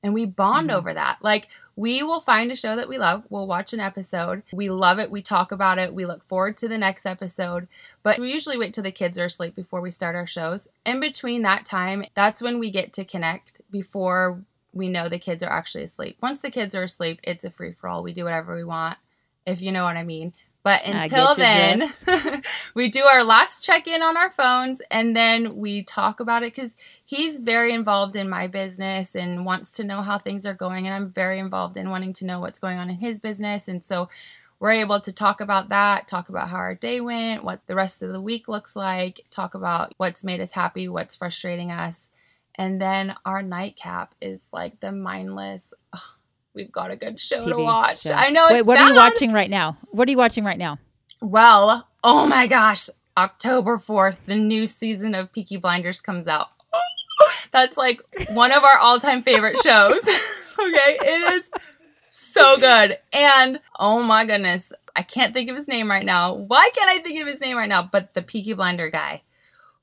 And 0.02 0.12
we 0.12 0.26
bond 0.26 0.68
Mhm. 0.70 0.74
over 0.74 0.92
that. 0.92 1.18
Like 1.22 1.48
we 1.76 2.02
will 2.02 2.20
find 2.20 2.52
a 2.52 2.56
show 2.56 2.76
that 2.76 2.88
we 2.88 2.98
love. 2.98 3.24
We'll 3.30 3.46
watch 3.46 3.72
an 3.72 3.80
episode. 3.80 4.42
We 4.52 4.68
love 4.68 4.98
it. 4.98 5.10
We 5.10 5.22
talk 5.22 5.50
about 5.52 5.78
it. 5.78 5.94
We 5.94 6.04
look 6.04 6.22
forward 6.24 6.58
to 6.58 6.68
the 6.68 6.76
next 6.76 7.06
episode. 7.06 7.68
But 8.02 8.18
we 8.18 8.30
usually 8.30 8.58
wait 8.58 8.74
till 8.74 8.84
the 8.84 8.92
kids 8.92 9.18
are 9.18 9.24
asleep 9.24 9.54
before 9.54 9.80
we 9.80 9.90
start 9.90 10.14
our 10.14 10.26
shows. 10.26 10.68
In 10.84 11.00
between 11.00 11.40
that 11.42 11.64
time, 11.64 12.04
that's 12.14 12.42
when 12.42 12.58
we 12.58 12.70
get 12.70 12.92
to 12.94 13.04
connect 13.06 13.62
before 13.70 14.42
we 14.74 14.88
know 14.88 15.08
the 15.08 15.18
kids 15.18 15.42
are 15.42 15.50
actually 15.50 15.84
asleep. 15.84 16.18
Once 16.20 16.42
the 16.42 16.50
kids 16.50 16.74
are 16.74 16.82
asleep, 16.82 17.20
it's 17.22 17.44
a 17.44 17.50
free 17.50 17.72
for 17.72 17.88
all. 17.88 18.02
We 18.02 18.12
do 18.12 18.24
whatever 18.24 18.54
we 18.54 18.64
want, 18.64 18.98
if 19.46 19.62
you 19.62 19.72
know 19.72 19.84
what 19.84 19.96
I 19.96 20.02
mean. 20.02 20.34
But 20.64 20.86
until 20.86 21.34
then, 21.34 21.90
we 22.74 22.88
do 22.88 23.02
our 23.04 23.24
last 23.24 23.64
check 23.64 23.88
in 23.88 24.00
on 24.00 24.16
our 24.16 24.30
phones 24.30 24.80
and 24.90 25.16
then 25.16 25.56
we 25.56 25.82
talk 25.82 26.20
about 26.20 26.44
it 26.44 26.54
because 26.54 26.76
he's 27.04 27.40
very 27.40 27.72
involved 27.74 28.14
in 28.14 28.28
my 28.28 28.46
business 28.46 29.16
and 29.16 29.44
wants 29.44 29.72
to 29.72 29.84
know 29.84 30.02
how 30.02 30.18
things 30.18 30.46
are 30.46 30.54
going. 30.54 30.86
And 30.86 30.94
I'm 30.94 31.10
very 31.10 31.40
involved 31.40 31.76
in 31.76 31.90
wanting 31.90 32.12
to 32.14 32.26
know 32.26 32.38
what's 32.38 32.60
going 32.60 32.78
on 32.78 32.90
in 32.90 32.96
his 32.96 33.18
business. 33.18 33.66
And 33.66 33.82
so 33.82 34.08
we're 34.60 34.70
able 34.70 35.00
to 35.00 35.12
talk 35.12 35.40
about 35.40 35.70
that, 35.70 36.06
talk 36.06 36.28
about 36.28 36.48
how 36.48 36.58
our 36.58 36.76
day 36.76 37.00
went, 37.00 37.42
what 37.42 37.66
the 37.66 37.74
rest 37.74 38.00
of 38.00 38.12
the 38.12 38.20
week 38.20 38.46
looks 38.46 38.76
like, 38.76 39.24
talk 39.30 39.54
about 39.54 39.92
what's 39.96 40.22
made 40.22 40.40
us 40.40 40.52
happy, 40.52 40.88
what's 40.88 41.16
frustrating 41.16 41.72
us. 41.72 42.06
And 42.54 42.80
then 42.80 43.16
our 43.24 43.42
nightcap 43.42 44.14
is 44.20 44.44
like 44.52 44.78
the 44.78 44.92
mindless. 44.92 45.74
"Ugh, 45.92 46.00
we've 46.54 46.72
got 46.72 46.90
a 46.90 46.96
good 46.96 47.18
show 47.20 47.38
to 47.38 47.56
watch. 47.56 48.02
show. 48.02 48.12
I 48.12 48.30
know. 48.30 48.48
Wait, 48.50 48.66
what 48.66 48.78
are 48.78 48.88
you 48.88 48.94
watching 48.94 49.32
right 49.32 49.50
now? 49.50 49.76
What 49.90 50.08
are 50.08 50.10
you 50.10 50.16
watching 50.16 50.44
right 50.44 50.58
now? 50.58 50.78
Well, 51.20 51.88
oh 52.02 52.26
my 52.26 52.46
gosh, 52.46 52.88
October 53.16 53.76
4th, 53.76 54.24
the 54.26 54.36
new 54.36 54.66
season 54.66 55.14
of 55.14 55.32
Peaky 55.32 55.56
Blinders 55.56 56.00
comes 56.00 56.26
out. 56.26 56.48
That's 57.52 57.76
like 57.76 58.00
one 58.30 58.52
of 58.52 58.64
our 58.64 58.78
all 58.78 58.98
time 58.98 59.22
favorite 59.22 59.58
shows. 59.58 60.02
okay, 60.58 60.98
it 61.00 61.32
is 61.34 61.50
so 62.08 62.56
good. 62.58 62.98
And 63.12 63.60
oh 63.78 64.02
my 64.02 64.24
goodness, 64.24 64.72
I 64.96 65.02
can't 65.02 65.32
think 65.32 65.48
of 65.48 65.56
his 65.56 65.68
name 65.68 65.90
right 65.90 66.04
now. 66.04 66.34
Why 66.34 66.70
can't 66.74 66.90
I 66.90 67.02
think 67.02 67.20
of 67.20 67.28
his 67.28 67.40
name 67.40 67.56
right 67.56 67.68
now? 67.68 67.82
But 67.82 68.14
the 68.14 68.22
Peaky 68.22 68.54
Blinder 68.54 68.90
guy. 68.90 69.22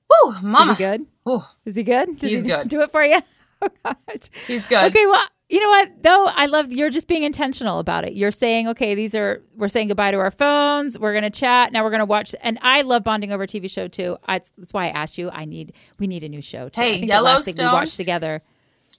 Woo, 0.10 0.34
mama. 0.42 0.74
Is 0.74 0.78
he 0.78 0.84
good? 0.84 1.06
Ooh, 1.28 1.44
Is 1.66 1.76
he 1.76 1.84
good? 1.84 2.20
Does 2.20 2.32
He's 2.32 2.42
he 2.42 2.48
good. 2.48 2.68
Do 2.68 2.82
it 2.82 2.92
for 2.92 3.04
you? 3.04 3.22
Oh 3.62 3.68
God. 3.84 4.30
he's 4.48 4.66
good. 4.68 4.86
Okay, 4.86 5.06
well, 5.06 5.22
you 5.50 5.60
know 5.60 5.70
what 5.70 6.04
though? 6.04 6.26
I 6.28 6.46
love 6.46 6.72
you're 6.72 6.92
just 6.92 7.08
being 7.08 7.24
intentional 7.24 7.80
about 7.80 8.06
it. 8.06 8.14
You're 8.14 8.32
saying, 8.32 8.68
okay, 8.70 8.94
these 8.94 9.16
are 9.16 9.42
we're 9.58 9.68
saying 9.68 9.88
goodbye 9.88 10.12
to 10.12 10.18
our 10.18 10.30
phones. 10.32 10.98
We're 10.98 11.14
gonna 11.14 11.32
chat. 11.32 11.72
Now 11.72 11.84
we're 11.84 11.90
gonna 11.92 12.06
watch. 12.06 12.36
And 12.42 12.60
I 12.62 12.84
love 12.84 13.04
bonding 13.04 13.32
over 13.32 13.48
TV 13.48 13.70
show 13.70 13.88
too. 13.88 14.18
I, 14.28 14.42
that's 14.58 14.74
why 14.74 14.86
I 14.86 14.90
asked 14.90 15.18
you. 15.18 15.32
I 15.32 15.46
need 15.46 15.74
we 15.98 16.06
need 16.06 16.24
a 16.24 16.30
new 16.30 16.42
show. 16.42 16.70
Too. 16.70 16.82
Hey, 16.82 16.96
I 16.96 17.00
think 17.00 17.12
the 17.12 17.22
last 17.22 17.46
thing 17.46 17.56
we 17.58 17.72
watched 17.72 17.98
together. 17.98 18.44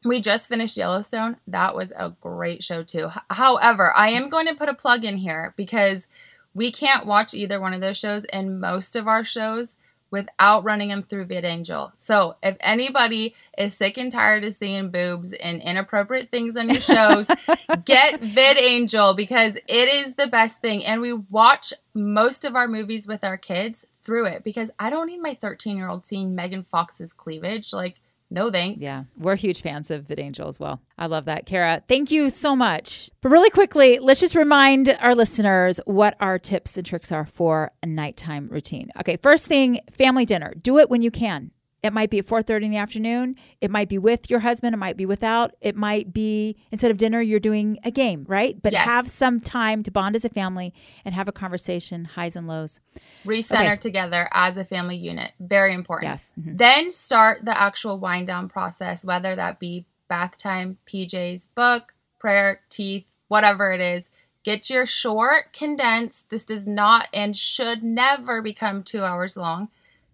We 0.05 0.21
just 0.21 0.49
finished 0.49 0.77
Yellowstone. 0.77 1.37
That 1.47 1.75
was 1.77 1.93
a 1.95 2.11
great 2.21 2.65
show 2.65 2.83
too. 2.83 3.07
H- 3.07 3.23
However, 3.31 3.93
I 3.95 4.09
am 4.09 4.31
going 4.31 4.47
to 4.47 4.55
put 4.55 4.71
a 4.71 4.75
plug 4.75 5.05
in 5.05 5.17
here 5.19 5.53
because 5.57 6.09
we 6.55 6.73
can't 6.73 7.07
watch 7.07 7.35
either 7.35 7.61
one 7.61 7.75
of 7.75 7.81
those 7.83 7.99
shows 7.99 8.25
and 8.25 8.61
most 8.61 8.97
of 8.97 9.07
our 9.07 9.25
shows 9.25 9.75
without 10.11 10.65
running 10.65 10.89
them 10.89 11.03
through 11.03 11.27
VidAngel. 11.27 11.93
So 11.95 12.37
if 12.43 12.57
anybody 12.61 13.35
is 13.57 13.75
sick 13.75 13.97
and 13.97 14.11
tired 14.11 14.45
of 14.45 14.55
seeing 14.55 14.91
boobs 14.91 15.33
and 15.33 15.63
inappropriate 15.63 16.31
things 16.31 16.57
on 16.57 16.69
your 16.69 16.81
shows, 16.81 17.27
get 17.85 18.21
VidAngel 18.21 19.17
because 19.17 19.57
it 19.57 19.89
is 19.89 20.15
the 20.15 20.27
best 20.27 20.61
thing. 20.61 20.85
And 20.85 21.01
we 21.01 21.13
watch 21.13 21.73
most 21.95 22.45
of 22.45 22.57
our 22.57 22.69
movies 22.69 23.07
with 23.07 23.25
our 23.25 23.37
kids 23.37 23.87
through 24.03 24.27
it 24.27 24.45
because 24.45 24.71
I 24.79 24.91
don't 24.91 25.07
need 25.07 25.21
my 25.21 25.35
13 25.35 25.77
year 25.77 25.89
old 25.89 26.07
seeing 26.07 26.35
Megan 26.35 26.63
Fox's 26.63 27.13
cleavage. 27.13 27.73
Like, 27.73 28.01
no 28.31 28.51
thanks. 28.51 28.81
Yeah, 28.81 29.05
we're 29.17 29.37
huge 29.37 29.63
fans 29.63 29.91
of 29.91 30.07
VidAngel 30.07 30.49
as 30.49 30.61
well. 30.61 30.81
I 30.97 31.07
love 31.07 31.25
that, 31.25 31.47
Kara. 31.47 31.83
Thank 31.87 32.11
you 32.11 32.31
so 32.31 32.55
much. 32.55 33.11
But 33.21 33.31
really 33.31 33.51
quickly, 33.51 33.99
let's 33.99 34.21
just 34.21 34.35
remind 34.35 34.89
our 35.01 35.15
listeners 35.15 35.81
what 35.85 36.17
our 36.21 36.39
tips 36.39 36.77
and 36.77 36.87
tricks 36.87 37.11
are 37.11 37.27
for 37.27 37.73
a 37.83 37.87
nighttime 37.87 38.47
routine. 38.47 38.91
Okay, 39.01 39.17
first 39.17 39.47
thing, 39.47 39.81
family 39.91 40.25
dinner. 40.25 40.55
Do 40.61 40.79
it 40.79 40.89
when 40.89 41.03
you 41.03 41.11
can. 41.11 41.51
It 41.83 41.93
might 41.93 42.11
be 42.11 42.19
at 42.19 42.27
4:30 42.27 42.65
in 42.67 42.71
the 42.71 42.77
afternoon. 42.77 43.37
It 43.61 43.71
might 43.71 43.89
be 43.89 43.97
with 43.99 44.29
your 44.31 44.41
husband, 44.41 44.75
it 44.75 44.79
might 44.79 44.97
be 44.97 45.07
without. 45.07 45.55
It 45.61 45.77
might 45.77 46.13
be 46.13 46.57
instead 46.71 46.91
of 46.91 46.99
dinner 46.99 47.21
you're 47.23 47.41
doing 47.41 47.79
a 47.85 47.91
game, 47.91 48.25
right? 48.29 48.61
But 48.61 48.73
Yes. 48.73 48.85
have 48.85 49.09
some 49.11 49.41
time 49.41 49.83
to 49.85 49.91
bond 49.91 50.15
as 50.15 50.25
a 50.25 50.29
family 50.29 50.75
and 51.05 51.15
have 51.15 51.27
a 51.29 51.33
conversation, 51.33 52.05
highs 52.05 52.37
and 52.37 52.47
lows. 52.47 52.81
recenter 53.27 53.73
Okay. 53.73 53.77
together 53.77 54.29
as 54.33 54.57
a 54.57 54.65
family 54.65 54.97
unit. 54.97 55.33
Very 55.39 55.75
important. 55.75 56.11
Yes. 56.11 56.33
Mhm. 56.41 56.57
Then 56.57 56.91
start 56.91 57.45
the 57.45 57.59
actual 57.61 57.99
wind 57.99 58.27
down 58.27 58.49
process, 58.49 59.05
whether 59.05 59.37
that 59.37 59.59
be 59.59 59.85
bath 60.09 60.37
time, 60.39 60.79
PJs, 60.87 61.47
book, 61.55 61.95
prayer, 62.19 62.61
teeth, 62.71 63.05
whatever 63.29 63.73
it 63.73 63.81
is. 63.81 64.09
Get 64.43 64.71
your 64.71 64.87
short, 64.87 65.53
condensed, 65.53 66.31
this 66.31 66.47
does 66.47 66.67
not 66.67 67.09
and 67.13 67.37
should 67.37 67.83
never 67.83 68.41
become 68.41 68.83
two 68.83 69.05
hours 69.05 69.37
long, 69.37 69.69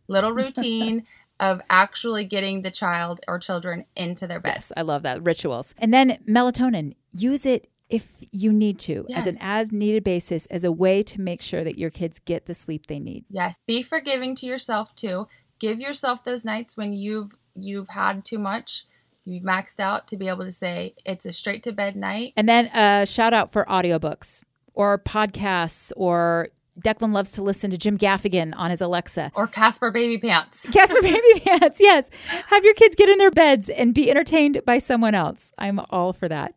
little 0.09 0.33
routine 0.33 1.07
of 1.41 1.61
actually 1.69 2.25
getting 2.25 2.63
the 2.63 2.71
child 2.71 3.21
or 3.29 3.39
children 3.39 3.85
into 3.95 4.27
their 4.27 4.41
bed. 4.41 4.55
Yes, 4.57 4.73
I 4.77 4.83
love 4.83 5.03
that. 5.03 5.23
Rituals. 5.23 5.75
And 5.79 5.93
then 5.93 6.19
melatonin, 6.27 6.95
use 7.13 7.45
it 7.47 7.69
if 7.89 8.25
you 8.33 8.53
need 8.53 8.79
to 8.81 9.07
as 9.15 9.27
an 9.27 9.37
as 9.41 9.71
needed 9.71 10.03
basis 10.03 10.47
as 10.47 10.65
a 10.65 10.73
way 10.73 11.03
to 11.05 11.21
make 11.21 11.41
sure 11.41 11.63
that 11.63 11.79
your 11.79 11.91
kids 11.91 12.19
get 12.19 12.47
the 12.47 12.55
sleep 12.55 12.87
they 12.87 12.99
need. 12.99 13.25
Yes, 13.31 13.57
be 13.67 13.83
forgiving 13.83 14.35
to 14.37 14.47
yourself 14.47 14.95
too. 14.95 15.29
Give 15.59 15.79
yourself 15.81 16.25
those 16.25 16.45
nights 16.45 16.77
when 16.77 16.93
you've 16.93 17.33
you've 17.55 17.89
had 17.89 18.25
too 18.25 18.39
much, 18.39 18.87
you've 19.25 19.45
maxed 19.45 19.81
out 19.81 20.09
to 20.09 20.17
be 20.17 20.29
able 20.29 20.45
to 20.45 20.51
say 20.51 20.95
it's 21.05 21.27
a 21.27 21.33
straight 21.33 21.63
to 21.65 21.73
bed 21.73 21.97
night. 21.97 22.33
And 22.37 22.49
then 22.49 22.67
a 22.67 23.07
shout 23.07 23.33
out 23.33 23.53
for 23.53 23.65
audiobooks 23.67 24.43
or 24.75 24.99
podcasts 24.99 25.93
or 25.97 26.49
Declan 26.81 27.13
loves 27.13 27.33
to 27.33 27.43
listen 27.43 27.71
to 27.71 27.79
Jim 27.79 27.97
Gaffigan 27.99 28.53
on 28.57 28.71
his 28.71 28.81
Alexa. 28.81 29.33
Or 29.35 29.47
Caspar 29.47 29.93
Babypants. 29.93 30.73
Caspar 30.73 31.01
Babypants, 31.01 31.77
yes. 31.81 32.11
Have 32.49 32.65
your 32.65 32.75
kids 32.75 32.95
get 32.95 33.09
in 33.09 33.19
their 33.19 33.31
beds 33.31 33.69
and 33.69 33.95
be 33.95 34.11
entertained 34.11 34.61
by 34.67 34.79
someone 34.79 35.15
else. 35.15 35.53
I'm 35.59 35.81
all 35.91 36.13
for 36.13 36.29
that. 36.29 36.55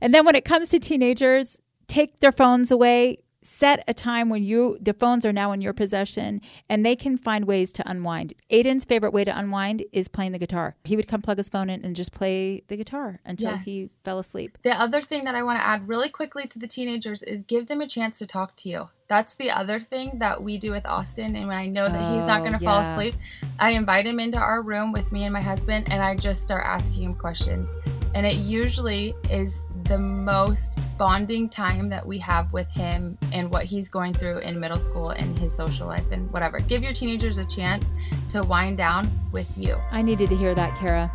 And 0.00 0.12
then 0.12 0.24
when 0.24 0.34
it 0.34 0.44
comes 0.44 0.70
to 0.70 0.78
teenagers, 0.78 1.60
take 1.86 2.20
their 2.20 2.32
phones 2.32 2.70
away. 2.70 3.18
Set 3.42 3.82
a 3.88 3.94
time 3.94 4.28
when 4.28 4.42
you 4.44 4.76
the 4.82 4.92
phones 4.92 5.24
are 5.24 5.32
now 5.32 5.52
in 5.52 5.62
your 5.62 5.72
possession 5.72 6.42
and 6.68 6.84
they 6.84 6.94
can 6.94 7.16
find 7.16 7.46
ways 7.46 7.72
to 7.72 7.90
unwind. 7.90 8.34
Aiden's 8.50 8.84
favorite 8.84 9.14
way 9.14 9.24
to 9.24 9.34
unwind 9.36 9.82
is 9.94 10.08
playing 10.08 10.32
the 10.32 10.38
guitar. 10.38 10.76
He 10.84 10.94
would 10.94 11.08
come 11.08 11.22
plug 11.22 11.38
his 11.38 11.48
phone 11.48 11.70
in 11.70 11.82
and 11.82 11.96
just 11.96 12.12
play 12.12 12.62
the 12.68 12.76
guitar 12.76 13.20
until 13.24 13.52
Yes. 13.52 13.64
he 13.64 13.88
fell 14.04 14.18
asleep. 14.18 14.58
The 14.62 14.78
other 14.78 15.00
thing 15.00 15.24
that 15.24 15.34
I 15.34 15.42
want 15.42 15.58
to 15.58 15.66
add 15.66 15.88
really 15.88 16.10
quickly 16.10 16.46
to 16.48 16.58
the 16.58 16.66
teenagers 16.66 17.22
is 17.22 17.38
give 17.46 17.66
them 17.66 17.80
a 17.80 17.86
chance 17.86 18.18
to 18.18 18.26
talk 18.26 18.56
to 18.56 18.68
you. 18.68 18.88
That's 19.08 19.34
the 19.34 19.50
other 19.50 19.80
thing 19.80 20.18
that 20.18 20.42
we 20.42 20.58
do 20.58 20.70
with 20.70 20.86
Austin. 20.86 21.34
And 21.34 21.48
when 21.48 21.56
I 21.56 21.66
know 21.66 21.88
that 21.88 22.14
he's 22.14 22.26
not 22.26 22.40
Oh, 22.42 22.44
going 22.44 22.58
to 22.58 22.64
fall 22.64 22.80
asleep, 22.80 23.14
I 23.58 23.70
invite 23.70 24.06
him 24.06 24.20
into 24.20 24.36
our 24.38 24.62
room 24.62 24.92
with 24.92 25.10
me 25.10 25.24
and 25.24 25.32
my 25.32 25.40
husband, 25.40 25.90
and 25.90 26.00
I 26.02 26.14
just 26.14 26.42
start 26.44 26.62
asking 26.64 27.02
him 27.04 27.14
questions. 27.14 27.74
And 28.14 28.24
it 28.26 28.36
usually 28.36 29.14
is 29.30 29.62
the 29.90 29.98
most 29.98 30.78
bonding 30.96 31.48
time 31.48 31.88
that 31.88 32.06
we 32.06 32.16
have 32.16 32.52
with 32.52 32.68
him 32.68 33.18
and 33.32 33.50
what 33.50 33.64
he's 33.64 33.88
going 33.88 34.14
through 34.14 34.38
in 34.38 34.60
middle 34.60 34.78
school 34.78 35.10
and 35.10 35.36
his 35.36 35.52
social 35.52 35.88
life 35.88 36.04
and 36.12 36.30
whatever. 36.30 36.60
Give 36.60 36.84
your 36.84 36.92
teenagers 36.92 37.38
a 37.38 37.44
chance 37.44 37.92
to 38.28 38.44
wind 38.44 38.76
down 38.76 39.10
with 39.32 39.48
you. 39.58 39.76
I 39.90 40.00
needed 40.00 40.28
to 40.28 40.36
hear 40.36 40.54
that, 40.54 40.78
Kara. 40.78 41.10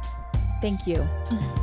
Thank 0.62 0.86
you. 0.86 1.08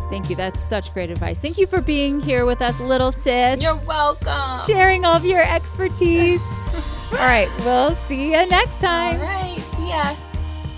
Thank 0.08 0.30
you. 0.30 0.36
That's 0.36 0.62
such 0.62 0.94
great 0.94 1.10
advice. 1.10 1.38
Thank 1.38 1.58
you 1.58 1.66
for 1.66 1.82
being 1.82 2.18
here 2.18 2.46
with 2.46 2.62
us, 2.62 2.80
little 2.80 3.12
sis. 3.12 3.60
You're 3.60 3.76
welcome. 3.76 4.58
sharing 4.66 5.04
all 5.04 5.14
of 5.14 5.26
your 5.26 5.42
expertise. 5.42 6.40
all 7.12 7.18
right, 7.18 7.50
we'll 7.58 7.90
see 7.90 8.32
you 8.32 8.46
next 8.46 8.80
time. 8.80 9.20
right. 9.20 9.60
See 9.76 9.88
ya. 9.88 10.14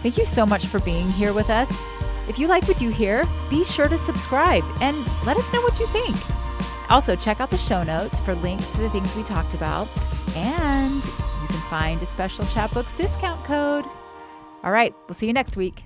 Thank 0.03 0.19
you 0.19 0.25
so 0.25 0.45
much 0.45 0.67
for 0.67 0.81
being 0.81 1.13
here 1.13 1.33
with 1.33 1.49
us. 1.49 1.71
If 2.29 2.39
you 2.39 2.47
like 2.47 2.67
what 2.67 2.81
you 2.81 2.91
hear, 2.91 3.25
be 3.51 3.65
sure 3.65 3.89
to 3.89 3.99
subscribe 3.99 4.65
and 4.81 4.97
let 5.27 5.37
us 5.37 5.53
know 5.53 5.61
what 5.61 5.79
you 5.79 5.87
think. 5.89 6.17
Also, 6.91 7.17
check 7.17 7.41
out 7.41 7.51
the 7.51 7.59
show 7.59 7.83
notes 7.83 8.21
for 8.21 8.35
links 8.37 8.69
to 8.71 8.79
the 8.79 8.91
things 8.91 9.15
we 9.15 9.23
talked 9.23 9.55
about, 9.55 9.89
and 10.37 10.97
you 10.97 11.49
can 11.49 11.61
find 11.71 12.03
a 12.03 12.07
special 12.07 12.45
Chatbooks 12.47 12.97
discount 12.97 13.43
code. 13.45 13.85
All 14.63 14.71
right, 14.71 14.95
we'll 15.07 15.15
see 15.15 15.27
you 15.27 15.33
next 15.33 15.57
week. 15.57 15.85